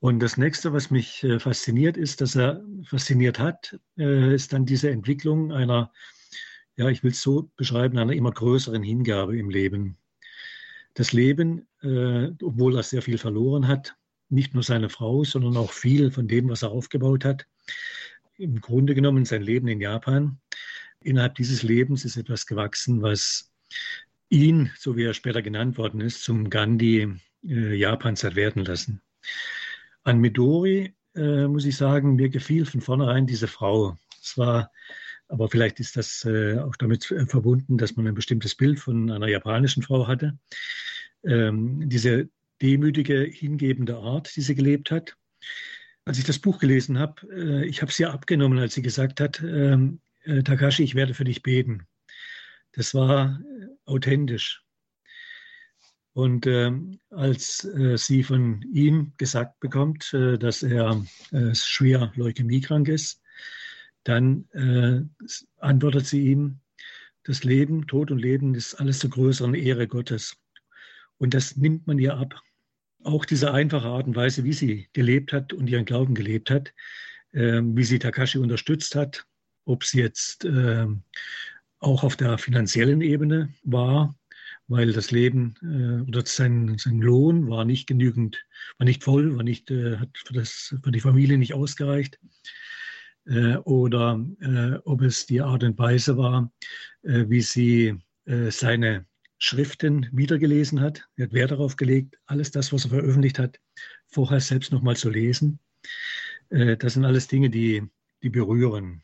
Und 0.00 0.20
das 0.20 0.38
nächste, 0.38 0.72
was 0.72 0.90
mich 0.90 1.22
äh, 1.24 1.38
fasziniert, 1.38 1.98
ist, 1.98 2.22
dass 2.22 2.34
er 2.34 2.64
fasziniert 2.86 3.38
hat, 3.38 3.78
äh, 3.98 4.34
ist 4.34 4.54
dann 4.54 4.64
diese 4.64 4.90
Entwicklung 4.90 5.52
einer, 5.52 5.92
ja, 6.76 6.88
ich 6.88 7.02
will 7.02 7.10
es 7.10 7.20
so 7.20 7.50
beschreiben, 7.56 7.98
einer 7.98 8.14
immer 8.14 8.32
größeren 8.32 8.82
Hingabe 8.82 9.38
im 9.38 9.50
Leben. 9.50 9.98
Das 10.94 11.12
Leben, 11.12 11.68
äh, 11.82 12.30
obwohl 12.42 12.76
er 12.76 12.84
sehr 12.84 13.02
viel 13.02 13.18
verloren 13.18 13.68
hat, 13.68 13.94
nicht 14.30 14.54
nur 14.54 14.62
seine 14.62 14.88
Frau, 14.88 15.22
sondern 15.22 15.58
auch 15.58 15.70
viel 15.70 16.10
von 16.10 16.28
dem, 16.28 16.48
was 16.48 16.62
er 16.62 16.70
aufgebaut 16.70 17.26
hat, 17.26 17.46
im 18.38 18.58
Grunde 18.58 18.94
genommen 18.94 19.26
sein 19.26 19.42
Leben 19.42 19.68
in 19.68 19.82
Japan. 19.82 20.40
Innerhalb 21.00 21.34
dieses 21.34 21.62
Lebens 21.62 22.06
ist 22.06 22.16
etwas 22.16 22.46
gewachsen, 22.46 23.02
was 23.02 23.51
ihn, 24.28 24.70
so 24.78 24.96
wie 24.96 25.04
er 25.04 25.14
später 25.14 25.42
genannt 25.42 25.78
worden 25.78 26.00
ist, 26.00 26.24
zum 26.24 26.50
Gandhi 26.50 27.08
äh, 27.44 27.74
Japans 27.74 28.24
hat 28.24 28.34
werden 28.34 28.64
lassen. 28.64 29.02
An 30.04 30.18
Midori 30.18 30.94
äh, 31.14 31.46
muss 31.46 31.64
ich 31.64 31.76
sagen, 31.76 32.16
mir 32.16 32.28
gefiel 32.28 32.64
von 32.64 32.80
vornherein 32.80 33.26
diese 33.26 33.46
Frau. 33.46 33.96
Es 34.22 34.38
war, 34.38 34.72
aber 35.28 35.48
vielleicht 35.48 35.80
ist 35.80 35.96
das 35.96 36.24
äh, 36.24 36.58
auch 36.58 36.76
damit 36.76 37.04
verbunden, 37.04 37.78
dass 37.78 37.96
man 37.96 38.06
ein 38.06 38.14
bestimmtes 38.14 38.54
Bild 38.54 38.80
von 38.80 39.10
einer 39.10 39.28
japanischen 39.28 39.82
Frau 39.82 40.08
hatte. 40.08 40.38
Ähm, 41.24 41.88
diese 41.88 42.28
demütige, 42.62 43.22
hingebende 43.22 43.96
Art, 43.96 44.34
die 44.34 44.40
sie 44.40 44.54
gelebt 44.54 44.90
hat. 44.90 45.16
Als 46.04 46.18
ich 46.18 46.24
das 46.24 46.38
Buch 46.38 46.58
gelesen 46.58 46.98
habe, 46.98 47.22
äh, 47.30 47.66
ich 47.66 47.82
habe 47.82 47.90
es 47.92 48.00
ihr 48.00 48.12
abgenommen, 48.12 48.58
als 48.58 48.74
sie 48.74 48.82
gesagt 48.82 49.20
hat, 49.20 49.40
ähm, 49.42 50.00
äh, 50.24 50.42
Takashi, 50.42 50.82
ich 50.82 50.94
werde 50.94 51.14
für 51.14 51.24
dich 51.24 51.42
beten. 51.42 51.86
Das 52.72 52.94
war 52.94 53.40
authentisch. 53.84 54.62
Und 56.14 56.46
äh, 56.46 56.70
als 57.10 57.64
äh, 57.64 57.96
sie 57.96 58.22
von 58.22 58.62
ihm 58.72 59.12
gesagt 59.16 59.60
bekommt, 59.60 60.12
äh, 60.12 60.38
dass 60.38 60.62
er 60.62 61.04
äh, 61.30 61.54
schwer 61.54 62.12
leukämiekrank 62.16 62.88
ist, 62.88 63.22
dann 64.04 64.48
äh, 64.52 65.02
antwortet 65.58 66.06
sie 66.06 66.28
ihm, 66.30 66.60
das 67.24 67.44
Leben, 67.44 67.86
Tod 67.86 68.10
und 68.10 68.18
Leben 68.18 68.54
ist 68.54 68.74
alles 68.74 68.98
zur 68.98 69.10
größeren 69.10 69.54
Ehre 69.54 69.86
Gottes. 69.86 70.36
Und 71.18 71.34
das 71.34 71.56
nimmt 71.56 71.86
man 71.86 71.98
ihr 71.98 72.16
ab. 72.16 72.34
Auch 73.04 73.24
diese 73.24 73.54
einfache 73.54 73.86
Art 73.86 74.06
und 74.06 74.16
Weise, 74.16 74.44
wie 74.44 74.52
sie 74.52 74.88
gelebt 74.92 75.32
hat 75.32 75.52
und 75.52 75.68
ihren 75.68 75.84
Glauben 75.84 76.14
gelebt 76.14 76.50
hat, 76.50 76.74
ähm, 77.32 77.76
wie 77.76 77.84
sie 77.84 78.00
Takashi 78.00 78.38
unterstützt 78.38 78.96
hat, 78.96 79.24
ob 79.64 79.84
sie 79.84 80.00
jetzt 80.00 80.44
ähm, 80.44 81.04
auch 81.82 82.04
auf 82.04 82.16
der 82.16 82.38
finanziellen 82.38 83.00
Ebene 83.00 83.52
war, 83.64 84.14
weil 84.68 84.92
das 84.92 85.10
Leben 85.10 85.54
äh, 85.62 86.08
oder 86.08 86.24
sein, 86.24 86.78
sein 86.78 87.00
Lohn 87.00 87.50
war 87.50 87.64
nicht 87.64 87.86
genügend, 87.86 88.44
war 88.78 88.86
nicht 88.86 89.02
voll, 89.04 89.36
war 89.36 89.42
nicht, 89.42 89.70
äh, 89.70 89.98
hat 89.98 90.10
für, 90.14 90.34
das, 90.34 90.74
für 90.82 90.92
die 90.92 91.00
Familie 91.00 91.38
nicht 91.38 91.54
ausgereicht. 91.54 92.18
Äh, 93.26 93.56
oder 93.58 94.24
äh, 94.40 94.78
ob 94.84 95.02
es 95.02 95.26
die 95.26 95.40
Art 95.40 95.62
und 95.62 95.78
Weise 95.78 96.16
war, 96.16 96.52
äh, 97.02 97.24
wie 97.28 97.40
sie 97.40 97.98
äh, 98.24 98.50
seine 98.50 99.06
Schriften 99.38 100.08
wiedergelesen 100.12 100.80
hat. 100.80 101.04
Er 101.16 101.26
hat 101.26 101.32
Wert 101.32 101.50
darauf 101.50 101.76
gelegt, 101.76 102.16
alles 102.26 102.50
das, 102.50 102.72
was 102.72 102.84
er 102.84 102.90
veröffentlicht 102.90 103.38
hat, 103.38 103.58
vorher 104.06 104.40
selbst 104.40 104.72
nochmal 104.72 104.96
zu 104.96 105.10
lesen. 105.10 105.58
das 106.48 106.92
sind 106.92 107.04
alles 107.04 107.26
Dinge, 107.26 107.50
die, 107.50 107.82
die 108.22 108.28
berühren. 108.30 109.02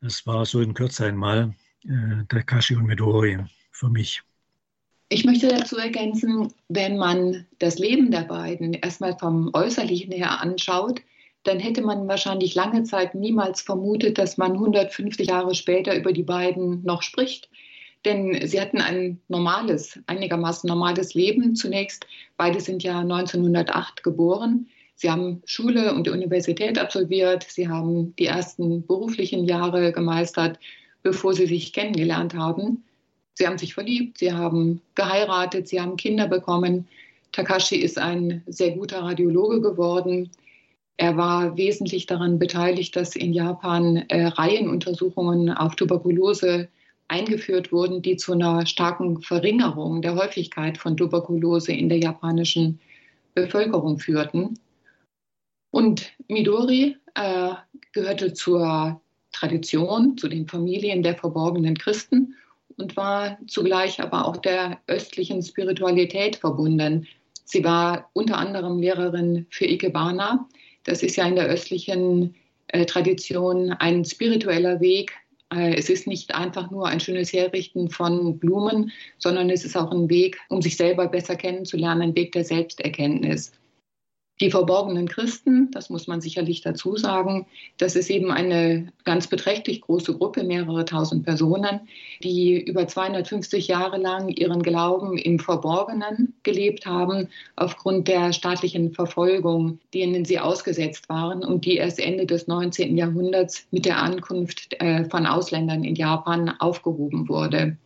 Das 0.00 0.26
war 0.26 0.46
so 0.46 0.60
in 0.60 0.74
Kürze 0.74 1.06
einmal 1.06 1.54
äh, 1.84 2.24
Takashi 2.28 2.74
und 2.74 2.86
Midori 2.86 3.38
für 3.70 3.88
mich. 3.88 4.22
Ich 5.08 5.24
möchte 5.24 5.48
dazu 5.48 5.76
ergänzen, 5.76 6.54
wenn 6.68 6.96
man 6.96 7.46
das 7.58 7.78
Leben 7.78 8.10
der 8.10 8.22
beiden 8.22 8.74
erstmal 8.74 9.18
vom 9.18 9.50
Äußerlichen 9.52 10.12
her 10.12 10.40
anschaut, 10.40 11.00
dann 11.42 11.58
hätte 11.58 11.82
man 11.82 12.06
wahrscheinlich 12.06 12.54
lange 12.54 12.84
Zeit 12.84 13.14
niemals 13.14 13.60
vermutet, 13.62 14.18
dass 14.18 14.36
man 14.36 14.52
150 14.52 15.28
Jahre 15.28 15.54
später 15.54 15.96
über 15.96 16.12
die 16.12 16.22
beiden 16.22 16.84
noch 16.84 17.02
spricht. 17.02 17.48
Denn 18.04 18.46
sie 18.46 18.60
hatten 18.60 18.80
ein 18.80 19.20
normales, 19.28 19.98
einigermaßen 20.06 20.68
normales 20.68 21.14
Leben 21.14 21.54
zunächst. 21.56 22.06
Beide 22.36 22.60
sind 22.60 22.82
ja 22.82 23.00
1908 23.00 24.02
geboren. 24.02 24.68
Sie 25.00 25.10
haben 25.10 25.40
Schule 25.46 25.94
und 25.94 26.06
die 26.06 26.10
Universität 26.10 26.78
absolviert. 26.78 27.46
Sie 27.48 27.66
haben 27.66 28.14
die 28.16 28.26
ersten 28.26 28.86
beruflichen 28.86 29.46
Jahre 29.46 29.92
gemeistert, 29.92 30.58
bevor 31.02 31.32
sie 31.32 31.46
sich 31.46 31.72
kennengelernt 31.72 32.34
haben. 32.34 32.84
Sie 33.32 33.46
haben 33.46 33.56
sich 33.56 33.72
verliebt, 33.72 34.18
sie 34.18 34.30
haben 34.30 34.82
geheiratet, 34.96 35.68
sie 35.68 35.80
haben 35.80 35.96
Kinder 35.96 36.28
bekommen. 36.28 36.86
Takashi 37.32 37.76
ist 37.76 37.96
ein 37.96 38.42
sehr 38.46 38.72
guter 38.72 39.00
Radiologe 39.00 39.62
geworden. 39.62 40.28
Er 40.98 41.16
war 41.16 41.56
wesentlich 41.56 42.04
daran 42.04 42.38
beteiligt, 42.38 42.94
dass 42.94 43.16
in 43.16 43.32
Japan 43.32 44.04
äh, 44.08 44.26
Reihenuntersuchungen 44.26 45.48
auf 45.48 45.76
Tuberkulose 45.76 46.68
eingeführt 47.08 47.72
wurden, 47.72 48.02
die 48.02 48.16
zu 48.16 48.34
einer 48.34 48.66
starken 48.66 49.22
Verringerung 49.22 50.02
der 50.02 50.14
Häufigkeit 50.14 50.76
von 50.76 50.98
Tuberkulose 50.98 51.72
in 51.72 51.88
der 51.88 52.00
japanischen 52.00 52.78
Bevölkerung 53.32 53.98
führten. 53.98 54.58
Und 55.70 56.12
Midori 56.28 56.96
äh, 57.14 57.50
gehörte 57.92 58.32
zur 58.32 59.00
Tradition, 59.32 60.16
zu 60.18 60.28
den 60.28 60.48
Familien 60.48 61.02
der 61.02 61.16
verborgenen 61.16 61.76
Christen 61.76 62.34
und 62.76 62.96
war 62.96 63.38
zugleich 63.46 64.00
aber 64.00 64.26
auch 64.26 64.36
der 64.38 64.78
östlichen 64.86 65.42
Spiritualität 65.42 66.36
verbunden. 66.36 67.06
Sie 67.44 67.62
war 67.64 68.10
unter 68.12 68.38
anderem 68.38 68.78
Lehrerin 68.78 69.46
für 69.50 69.66
Ikebana. 69.66 70.48
Das 70.84 71.02
ist 71.02 71.16
ja 71.16 71.26
in 71.26 71.36
der 71.36 71.46
östlichen 71.46 72.34
äh, 72.68 72.86
Tradition 72.86 73.72
ein 73.72 74.04
spiritueller 74.04 74.80
Weg. 74.80 75.12
Äh, 75.52 75.74
es 75.74 75.90
ist 75.90 76.06
nicht 76.06 76.34
einfach 76.34 76.70
nur 76.70 76.86
ein 76.86 77.00
schönes 77.00 77.32
Herrichten 77.32 77.90
von 77.90 78.38
Blumen, 78.38 78.90
sondern 79.18 79.50
es 79.50 79.64
ist 79.64 79.76
auch 79.76 79.90
ein 79.90 80.08
Weg, 80.08 80.38
um 80.48 80.62
sich 80.62 80.76
selber 80.76 81.06
besser 81.08 81.36
kennenzulernen, 81.36 82.02
ein 82.02 82.16
Weg 82.16 82.32
der 82.32 82.44
Selbsterkenntnis. 82.44 83.52
Die 84.40 84.50
verborgenen 84.50 85.06
Christen, 85.06 85.70
das 85.70 85.90
muss 85.90 86.06
man 86.06 86.22
sicherlich 86.22 86.62
dazu 86.62 86.96
sagen, 86.96 87.46
das 87.76 87.94
ist 87.94 88.08
eben 88.08 88.30
eine 88.30 88.90
ganz 89.04 89.26
beträchtlich 89.26 89.82
große 89.82 90.16
Gruppe, 90.16 90.44
mehrere 90.44 90.86
tausend 90.86 91.24
Personen, 91.24 91.80
die 92.22 92.58
über 92.58 92.88
250 92.88 93.68
Jahre 93.68 93.98
lang 93.98 94.30
ihren 94.30 94.62
Glauben 94.62 95.18
im 95.18 95.38
Verborgenen 95.38 96.32
gelebt 96.42 96.86
haben, 96.86 97.28
aufgrund 97.56 98.08
der 98.08 98.32
staatlichen 98.32 98.92
Verfolgung, 98.94 99.78
denen 99.92 100.24
sie 100.24 100.38
ausgesetzt 100.38 101.10
waren 101.10 101.44
und 101.44 101.66
die 101.66 101.76
erst 101.76 102.00
Ende 102.00 102.24
des 102.24 102.46
19. 102.46 102.96
Jahrhunderts 102.96 103.66
mit 103.70 103.84
der 103.84 103.98
Ankunft 103.98 104.74
äh, 104.80 105.04
von 105.04 105.26
Ausländern 105.26 105.84
in 105.84 105.96
Japan 105.96 106.48
aufgehoben 106.60 107.28
wurde. 107.28 107.76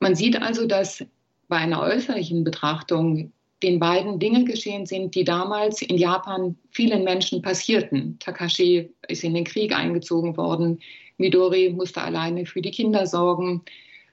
Man 0.00 0.14
sieht 0.14 0.40
also, 0.40 0.66
dass 0.66 1.04
bei 1.48 1.56
einer 1.56 1.82
äußerlichen 1.82 2.44
Betrachtung 2.44 3.32
den 3.62 3.78
beiden 3.78 4.18
Dinge 4.18 4.44
geschehen 4.44 4.86
sind, 4.86 5.14
die 5.14 5.24
damals 5.24 5.82
in 5.82 5.96
Japan 5.96 6.56
vielen 6.70 7.04
Menschen 7.04 7.42
passierten. 7.42 8.18
Takashi 8.20 8.90
ist 9.08 9.24
in 9.24 9.34
den 9.34 9.44
Krieg 9.44 9.76
eingezogen 9.76 10.36
worden. 10.36 10.80
Midori 11.16 11.70
musste 11.70 12.02
alleine 12.02 12.46
für 12.46 12.62
die 12.62 12.70
Kinder 12.70 13.06
sorgen. 13.06 13.62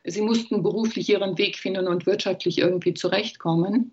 Sie 0.03 0.21
mussten 0.21 0.63
beruflich 0.63 1.09
ihren 1.09 1.37
Weg 1.37 1.57
finden 1.57 1.87
und 1.87 2.05
wirtschaftlich 2.05 2.57
irgendwie 2.57 2.93
zurechtkommen. 2.93 3.91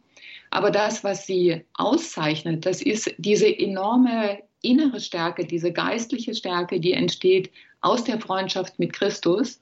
Aber 0.51 0.71
das, 0.71 1.03
was 1.03 1.27
sie 1.27 1.63
auszeichnet, 1.75 2.67
das 2.67 2.83
ist 2.83 3.15
diese 3.17 3.47
enorme 3.47 4.39
innere 4.61 5.01
Stärke, 5.01 5.47
diese 5.47 5.73
geistliche 5.73 6.35
Stärke, 6.35 6.79
die 6.79 6.93
entsteht 6.93 7.51
aus 7.81 8.05
der 8.05 8.21
Freundschaft 8.21 8.79
mit 8.79 8.93
Christus. 8.93 9.62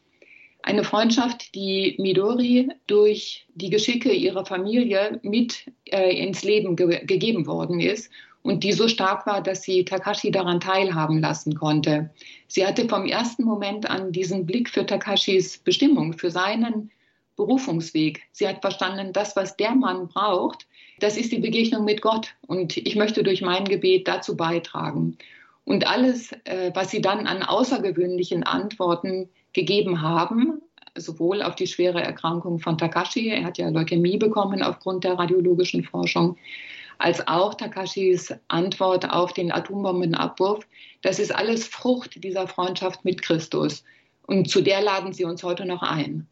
Eine 0.62 0.84
Freundschaft, 0.84 1.54
die 1.54 1.96
Midori 1.98 2.68
durch 2.86 3.46
die 3.54 3.70
Geschicke 3.70 4.12
ihrer 4.12 4.44
Familie 4.44 5.18
mit 5.22 5.64
äh, 5.86 6.16
ins 6.16 6.42
Leben 6.44 6.76
ge 6.76 7.04
gegeben 7.04 7.46
worden 7.46 7.80
ist 7.80 8.10
und 8.42 8.64
die 8.64 8.72
so 8.72 8.88
stark 8.88 9.26
war, 9.26 9.42
dass 9.42 9.62
sie 9.62 9.84
Takashi 9.84 10.30
daran 10.30 10.60
teilhaben 10.60 11.20
lassen 11.20 11.54
konnte. 11.54 12.10
Sie 12.46 12.66
hatte 12.66 12.88
vom 12.88 13.06
ersten 13.06 13.44
Moment 13.44 13.88
an 13.88 14.12
diesen 14.12 14.46
Blick 14.46 14.68
für 14.68 14.86
Takashis 14.86 15.58
Bestimmung, 15.58 16.14
für 16.14 16.30
seinen 16.30 16.90
Berufungsweg. 17.36 18.22
Sie 18.32 18.46
hat 18.46 18.60
verstanden, 18.60 19.12
das, 19.12 19.36
was 19.36 19.56
der 19.56 19.74
Mann 19.74 20.08
braucht, 20.08 20.66
das 20.98 21.16
ist 21.16 21.32
die 21.32 21.38
Begegnung 21.38 21.84
mit 21.84 22.02
Gott. 22.02 22.34
Und 22.46 22.76
ich 22.76 22.96
möchte 22.96 23.22
durch 23.22 23.40
mein 23.40 23.64
Gebet 23.64 24.08
dazu 24.08 24.36
beitragen. 24.36 25.16
Und 25.64 25.86
alles, 25.86 26.32
äh, 26.44 26.70
was 26.74 26.90
sie 26.90 27.00
dann 27.00 27.26
an 27.26 27.42
außergewöhnlichen 27.42 28.42
Antworten 28.42 29.28
gegeben 29.52 30.02
haben, 30.02 30.60
sowohl 30.96 31.42
auf 31.42 31.54
die 31.54 31.66
schwere 31.66 32.02
Erkrankung 32.02 32.58
von 32.58 32.78
Takashi, 32.78 33.28
er 33.28 33.44
hat 33.44 33.58
ja 33.58 33.68
Leukämie 33.68 34.16
bekommen 34.16 34.62
aufgrund 34.62 35.04
der 35.04 35.18
radiologischen 35.18 35.84
Forschung, 35.84 36.36
als 37.00 37.26
auch 37.26 37.54
Takashis 37.54 38.34
Antwort 38.48 39.08
auf 39.08 39.32
den 39.32 39.50
Atombombenabwurf, 39.50 40.66
das 41.00 41.18
ist 41.18 41.34
alles 41.34 41.66
Frucht 41.66 42.22
dieser 42.22 42.46
Freundschaft 42.46 43.06
mit 43.06 43.22
Christus. 43.22 43.84
Und 44.26 44.50
zu 44.50 44.60
der 44.60 44.82
laden 44.82 45.14
sie 45.14 45.24
uns 45.24 45.42
heute 45.42 45.64
noch 45.64 45.82
ein. 45.82 46.28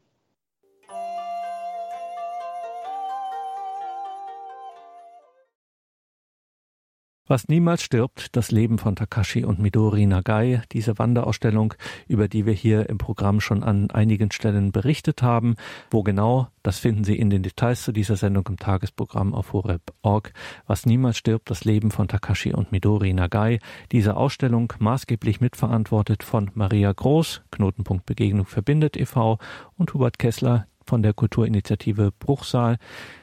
Was 7.30 7.46
niemals 7.46 7.82
stirbt, 7.82 8.34
das 8.36 8.50
Leben 8.50 8.78
von 8.78 8.96
Takashi 8.96 9.44
und 9.44 9.58
Midori 9.58 10.06
Nagai, 10.06 10.62
diese 10.72 10.98
Wanderausstellung, 10.98 11.74
über 12.06 12.26
die 12.26 12.46
wir 12.46 12.54
hier 12.54 12.88
im 12.88 12.96
Programm 12.96 13.42
schon 13.42 13.62
an 13.62 13.90
einigen 13.90 14.32
Stellen 14.32 14.72
berichtet 14.72 15.22
haben. 15.22 15.56
Wo 15.90 16.02
genau, 16.02 16.48
das 16.62 16.78
finden 16.78 17.04
Sie 17.04 17.18
in 17.18 17.28
den 17.28 17.42
Details 17.42 17.82
zu 17.82 17.92
dieser 17.92 18.16
Sendung 18.16 18.46
im 18.48 18.56
Tagesprogramm 18.56 19.34
auf 19.34 19.52
horeb.org. 19.52 20.32
Was 20.66 20.86
niemals 20.86 21.18
stirbt, 21.18 21.50
das 21.50 21.66
Leben 21.66 21.90
von 21.90 22.08
Takashi 22.08 22.54
und 22.54 22.72
Midori 22.72 23.12
Nagai. 23.12 23.58
Diese 23.92 24.16
Ausstellung 24.16 24.72
maßgeblich 24.78 25.42
mitverantwortet 25.42 26.22
von 26.22 26.50
Maria 26.54 26.90
Groß, 26.90 27.42
Knotenpunkt 27.50 28.06
Begegnung 28.06 28.46
verbindet 28.46 28.96
e.V. 28.96 29.38
und 29.76 29.92
Hubert 29.92 30.18
Kessler 30.18 30.66
von 30.86 31.02
der 31.02 31.12
Kulturinitiative 31.12 32.10
Bruchsal. 32.18 32.78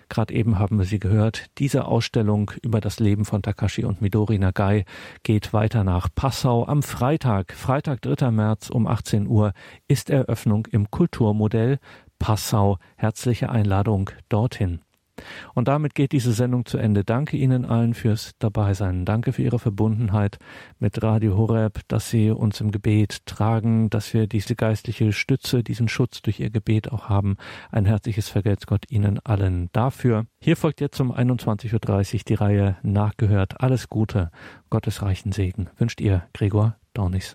Gerade 0.10 0.34
eben 0.34 0.60
haben 0.60 0.78
wir 0.78 0.86
sie 0.86 0.99
gehört. 0.99 1.47
Diese 1.58 1.86
Ausstellung 1.86 2.51
über 2.62 2.80
das 2.82 2.99
Leben 2.99 3.26
von 3.26 3.41
Takashi 3.41 3.84
und 3.84 4.01
Midori 4.01 4.38
Nagai 4.38 4.86
geht 5.24 5.53
weiter 5.53 5.84
nach 5.84 6.10
Passau. 6.14 6.66
Am 6.66 6.84
Freitag, 6.84 7.53
Freitag 7.53 8.01
3. 8.01 8.32
März 8.32 8.70
um 8.70 8.88
18 8.88 9.28
Uhr 9.28 9.53
ist 9.88 10.10
Eröffnung 10.10 10.68
im 10.72 10.91
Kulturmodell 10.91 11.80
Passau. 12.20 12.78
Herzliche 12.95 13.49
Einladung 13.49 14.12
dorthin. 14.30 14.84
Und 15.53 15.68
damit 15.68 15.95
geht 15.95 16.11
diese 16.11 16.34
Sendung 16.34 16.66
zu 16.66 16.78
Ende. 16.78 17.03
Danke 17.03 17.38
Ihnen 17.38 17.66
allen 17.66 17.93
fürs 17.93 18.32
Dabeisein. 18.39 19.05
Danke 19.05 19.34
für 19.34 19.41
Ihre 19.41 19.59
Verbundenheit 19.59 20.38
mit 20.80 21.01
Radio 21.01 21.38
Horeb, 21.38 21.80
dass 21.88 22.09
Sie 22.09 22.30
uns 22.30 22.61
im 22.61 22.72
Gebet 22.72 23.26
tragen, 23.26 23.89
dass 23.89 24.13
wir 24.13 24.28
diese 24.28 24.55
geistliche 24.55 25.13
Stütze, 25.13 25.63
diesen 25.63 25.88
Schutz 25.88 26.22
durch 26.22 26.39
Ihr 26.39 26.49
Gebet 26.49 26.91
auch 26.91 27.09
haben. 27.09 27.38
Ein 27.72 27.86
herzliches 27.86 28.30
Vergelt's 28.30 28.68
Gott 28.68 28.91
Ihnen 28.91 29.20
allen 29.24 29.70
dafür. 29.72 30.26
Hier 30.39 30.57
folgt 30.57 30.82
jetzt 30.82 30.99
um 30.99 31.11
21.30 31.11 32.13
Uhr 32.13 32.22
die 32.28 32.34
Reihe 32.34 32.78
Nachgehört. 32.84 33.61
Alles 33.61 33.89
Gute, 33.89 34.32
Gottes 34.70 35.01
reichen 35.01 35.32
Segen. 35.32 35.70
Wünscht 35.78 36.01
Ihr 36.01 36.24
Gregor 36.34 36.76
Dornis. 36.93 37.34